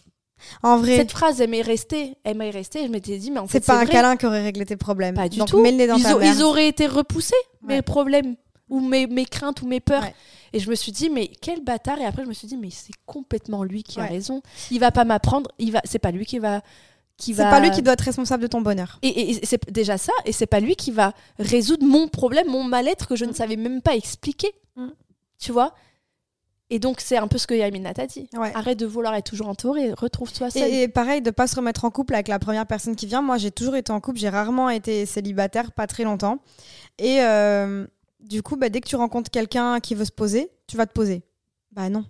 En 0.63 0.77
vrai, 0.77 0.95
cette 0.97 1.11
phrase, 1.11 1.41
elle 1.41 1.49
m'est 1.49 1.61
restée. 1.61 2.15
Elle 2.23 2.37
m'est 2.37 2.49
restée. 2.49 2.85
Je 2.85 2.91
m'étais 2.91 3.17
dit, 3.17 3.31
mais 3.31 3.39
en 3.39 3.47
fait, 3.47 3.59
c'est 3.59 3.65
pas 3.65 3.79
un 3.79 3.83
vrai. 3.83 3.91
câlin 3.93 4.15
qui 4.15 4.25
aurait 4.25 4.41
réglé 4.43 4.65
tes 4.65 4.77
problèmes. 4.77 5.15
Pas 5.15 5.27
du 5.29 5.37
Donc, 5.39 5.49
tout. 5.49 5.61
dans 5.61 5.67
ils, 5.97 6.03
ta 6.03 6.45
auraient 6.45 6.67
été 6.67 6.87
repoussés, 6.87 7.33
mes 7.61 7.81
problèmes, 7.81 8.35
ou 8.69 8.79
mes, 8.79 9.07
mes 9.07 9.25
craintes, 9.25 9.61
ou 9.61 9.67
mes 9.67 9.79
peurs. 9.79 10.05
Et 10.53 10.59
je 10.59 10.69
me 10.69 10.75
suis 10.75 10.91
dit, 10.91 11.09
mais 11.09 11.29
quel 11.41 11.63
bâtard. 11.63 11.99
Et 11.99 12.05
après, 12.05 12.23
je 12.23 12.27
me 12.29 12.33
suis 12.33 12.47
dit, 12.47 12.57
mais 12.57 12.69
c'est 12.71 12.93
complètement 13.05 13.63
lui 13.63 13.83
qui 13.83 13.99
a 13.99 14.05
raison. 14.05 14.41
Il 14.71 14.79
va 14.79 14.91
pas 14.91 15.03
m'apprendre. 15.03 15.51
Il 15.59 15.71
va. 15.71 15.81
C'est 15.83 15.99
pas 15.99 16.11
lui 16.11 16.25
qui 16.25 16.39
va. 16.39 16.61
Qui 17.19 17.35
C'est 17.35 17.43
va... 17.43 17.49
pas 17.51 17.59
lui 17.59 17.69
qui 17.71 17.81
doit 17.83 17.93
être 17.93 18.01
responsable 18.01 18.41
de 18.43 18.47
ton 18.47 18.61
bonheur. 18.61 18.97
Et, 19.01 19.09
et- 19.09 19.31
et 19.31 19.45
c'est 19.45 19.69
déjà 19.71 19.97
ça, 19.97 20.13
et 20.25 20.31
c'est 20.31 20.45
pas 20.47 20.59
lui 20.61 20.75
qui 20.75 20.89
va 20.91 21.13
résoudre 21.37 21.85
mon 21.85 22.07
problème, 22.07 22.47
mon 22.47 22.63
mal-être 22.63 23.07
que 23.07 23.15
je 23.17 23.25
ne 23.25 23.31
Mm. 23.31 23.35
savais 23.35 23.55
même 23.57 23.81
pas 23.81 23.95
expliquer. 23.95 24.51
Mm. 24.77 24.87
Tu 25.37 25.51
vois? 25.51 25.75
Et 26.71 26.77
donc, 26.79 27.01
c'est 27.01 27.17
un 27.17 27.27
peu 27.27 27.37
ce 27.39 27.47
que 27.47 27.55
Yamina 27.55 27.93
t'a 27.95 28.05
dit. 28.05 28.29
Ouais. 28.37 28.51
Arrête 28.55 28.77
de 28.79 28.85
vouloir 28.85 29.15
être 29.15 29.25
toujours 29.25 29.47
entouré, 29.49 29.91
retrouve-toi 29.91 30.49
seul. 30.51 30.63
Et, 30.71 30.83
et 30.83 30.87
pareil, 30.87 31.21
de 31.21 31.31
pas 31.31 31.47
se 31.47 31.55
remettre 31.55 31.83
en 31.83 31.89
couple 31.89 32.13
avec 32.13 32.27
la 32.27 32.37
première 32.39 32.65
personne 32.67 32.95
qui 32.95 33.05
vient. 33.07 33.21
Moi, 33.23 33.37
j'ai 33.37 33.49
toujours 33.51 33.75
été 33.75 33.91
en 33.91 33.99
couple, 33.99 34.19
j'ai 34.19 34.29
rarement 34.29 34.69
été 34.69 35.05
célibataire, 35.07 35.71
pas 35.71 35.87
très 35.87 36.03
longtemps. 36.03 36.37
Et 36.99 37.21
euh, 37.21 37.87
du 38.19 38.43
coup, 38.43 38.55
bah, 38.55 38.69
dès 38.69 38.81
que 38.81 38.87
tu 38.87 38.95
rencontres 38.95 39.31
quelqu'un 39.31 39.79
qui 39.79 39.95
veut 39.95 40.05
se 40.05 40.11
poser, 40.11 40.51
tu 40.67 40.77
vas 40.77 40.85
te 40.85 40.93
poser. 40.93 41.23
Bah 41.71 41.89
non. 41.89 42.05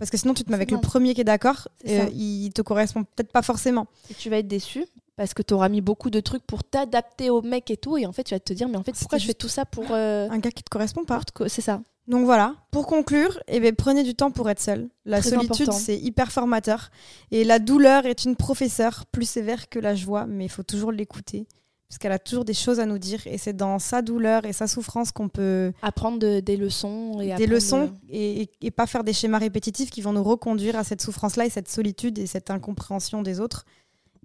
Parce 0.00 0.10
que 0.10 0.16
sinon, 0.16 0.34
tu 0.34 0.42
te 0.42 0.48
mets 0.50 0.56
avec 0.56 0.72
le 0.72 0.78
premier 0.80 1.14
qui 1.14 1.20
est 1.20 1.24
d'accord, 1.24 1.68
C'est 1.84 2.00
euh, 2.00 2.08
il 2.12 2.50
te 2.52 2.62
correspond 2.62 3.04
peut-être 3.04 3.30
pas 3.30 3.42
forcément. 3.42 3.86
Et 4.10 4.14
tu 4.14 4.30
vas 4.30 4.38
être 4.38 4.48
déçu 4.48 4.84
parce 5.16 5.32
que 5.34 5.42
tu 5.42 5.54
auras 5.54 5.68
mis 5.68 5.82
beaucoup 5.82 6.10
de 6.10 6.18
trucs 6.20 6.42
pour 6.44 6.64
t'adapter 6.64 7.30
au 7.30 7.42
mec 7.42 7.70
et 7.70 7.76
tout. 7.76 7.96
Et 7.98 8.06
en 8.06 8.12
fait, 8.12 8.24
tu 8.24 8.34
vas 8.34 8.40
te 8.40 8.52
dire, 8.52 8.66
mais 8.68 8.76
en 8.78 8.82
fait, 8.82 8.92
pourquoi 8.98 9.18
je 9.18 9.26
fais 9.26 9.34
tout 9.34 9.48
ça 9.48 9.64
pour. 9.66 9.84
euh, 9.92 10.28
Un 10.30 10.38
gars 10.38 10.50
qui 10.50 10.62
te 10.64 10.70
correspond 10.70 11.04
pas. 11.04 11.20
co- 11.34 11.46
C'est 11.48 11.60
ça. 11.60 11.82
Donc 12.08 12.24
voilà, 12.24 12.56
pour 12.72 12.86
conclure, 12.86 13.38
eh 13.46 13.60
ben, 13.60 13.72
prenez 13.76 14.02
du 14.02 14.14
temps 14.16 14.30
pour 14.32 14.48
être 14.50 14.58
seul. 14.58 14.88
La 15.04 15.20
Très 15.20 15.30
solitude, 15.36 15.66
c'est 15.78 15.96
hyper 15.98 16.32
formateur. 16.32 16.90
Et 17.30 17.44
la 17.44 17.58
douleur 17.60 18.04
est 18.06 18.24
une 18.24 18.34
professeure 18.34 19.04
plus 19.12 19.28
sévère 19.28 19.68
que 19.68 19.78
la 19.78 19.94
joie, 19.94 20.26
mais 20.26 20.46
il 20.46 20.48
faut 20.48 20.62
toujours 20.64 20.90
l'écouter. 20.90 21.46
Parce 21.90 21.98
qu'elle 21.98 22.12
a 22.12 22.18
toujours 22.20 22.44
des 22.44 22.54
choses 22.54 22.78
à 22.80 22.86
nous 22.86 22.98
dire. 22.98 23.20
Et 23.26 23.36
c'est 23.36 23.52
dans 23.52 23.78
sa 23.80 24.00
douleur 24.00 24.44
et 24.46 24.52
sa 24.52 24.66
souffrance 24.68 25.10
qu'on 25.10 25.28
peut 25.28 25.72
Apprendre 25.82 26.18
de- 26.20 26.38
des 26.40 26.56
leçons. 26.56 27.20
Et 27.20 27.34
des 27.34 27.48
leçons 27.48 27.86
de- 27.86 27.92
et, 28.08 28.42
et- 28.42 28.50
et 28.62 28.70
pas 28.70 28.86
faire 28.86 29.02
des 29.04 29.12
schémas 29.12 29.38
répétitifs 29.38 29.90
qui 29.90 30.00
vont 30.00 30.12
nous 30.12 30.22
reconduire 30.22 30.76
à 30.76 30.84
cette 30.84 31.02
souffrance-là 31.02 31.46
et 31.46 31.50
cette 31.50 31.68
solitude 31.68 32.18
et 32.18 32.26
cette 32.26 32.48
incompréhension 32.50 33.22
des 33.22 33.40
autres 33.40 33.64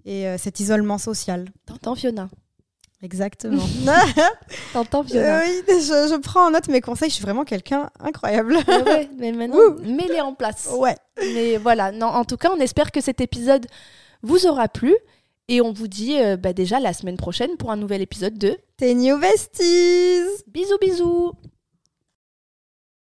et 0.04 0.28
euh, 0.28 0.38
cet 0.38 0.60
isolement 0.60 0.96
social. 0.98 1.46
T'entends, 1.66 1.96
Fiona? 1.96 2.28
Exactement. 3.02 3.64
T'entends, 4.72 5.02
Fiona? 5.04 5.40
Euh, 5.40 5.42
oui, 5.44 5.62
je, 5.68 6.08
je 6.12 6.16
prends 6.20 6.46
en 6.46 6.50
note 6.52 6.68
mes 6.68 6.80
conseils. 6.80 7.10
Je 7.10 7.16
suis 7.16 7.24
vraiment 7.24 7.44
quelqu'un 7.44 7.90
incroyable. 8.00 8.56
Ouais, 8.68 9.10
mais 9.18 9.32
maintenant, 9.32 9.58
Ouh. 9.58 9.80
mets-les 9.82 10.20
en 10.20 10.34
place. 10.34 10.68
ouais. 10.78 10.96
Mais 11.34 11.56
voilà, 11.56 11.90
non, 11.92 12.06
en 12.06 12.24
tout 12.24 12.36
cas, 12.36 12.50
on 12.56 12.60
espère 12.60 12.92
que 12.92 13.00
cet 13.00 13.20
épisode 13.20 13.66
vous 14.22 14.46
aura 14.46 14.68
plu. 14.68 14.94
Et 15.48 15.60
on 15.60 15.72
vous 15.72 15.86
dit 15.86 16.18
euh, 16.18 16.36
bah, 16.36 16.52
déjà 16.52 16.80
la 16.80 16.92
semaine 16.92 17.16
prochaine 17.16 17.56
pour 17.56 17.70
un 17.70 17.76
nouvel 17.76 18.02
épisode 18.02 18.36
de 18.36 18.58
Tes 18.76 18.94
new 18.94 19.18
besties. 19.18 20.26
Bisous 20.48 20.78
bisous 20.80 21.32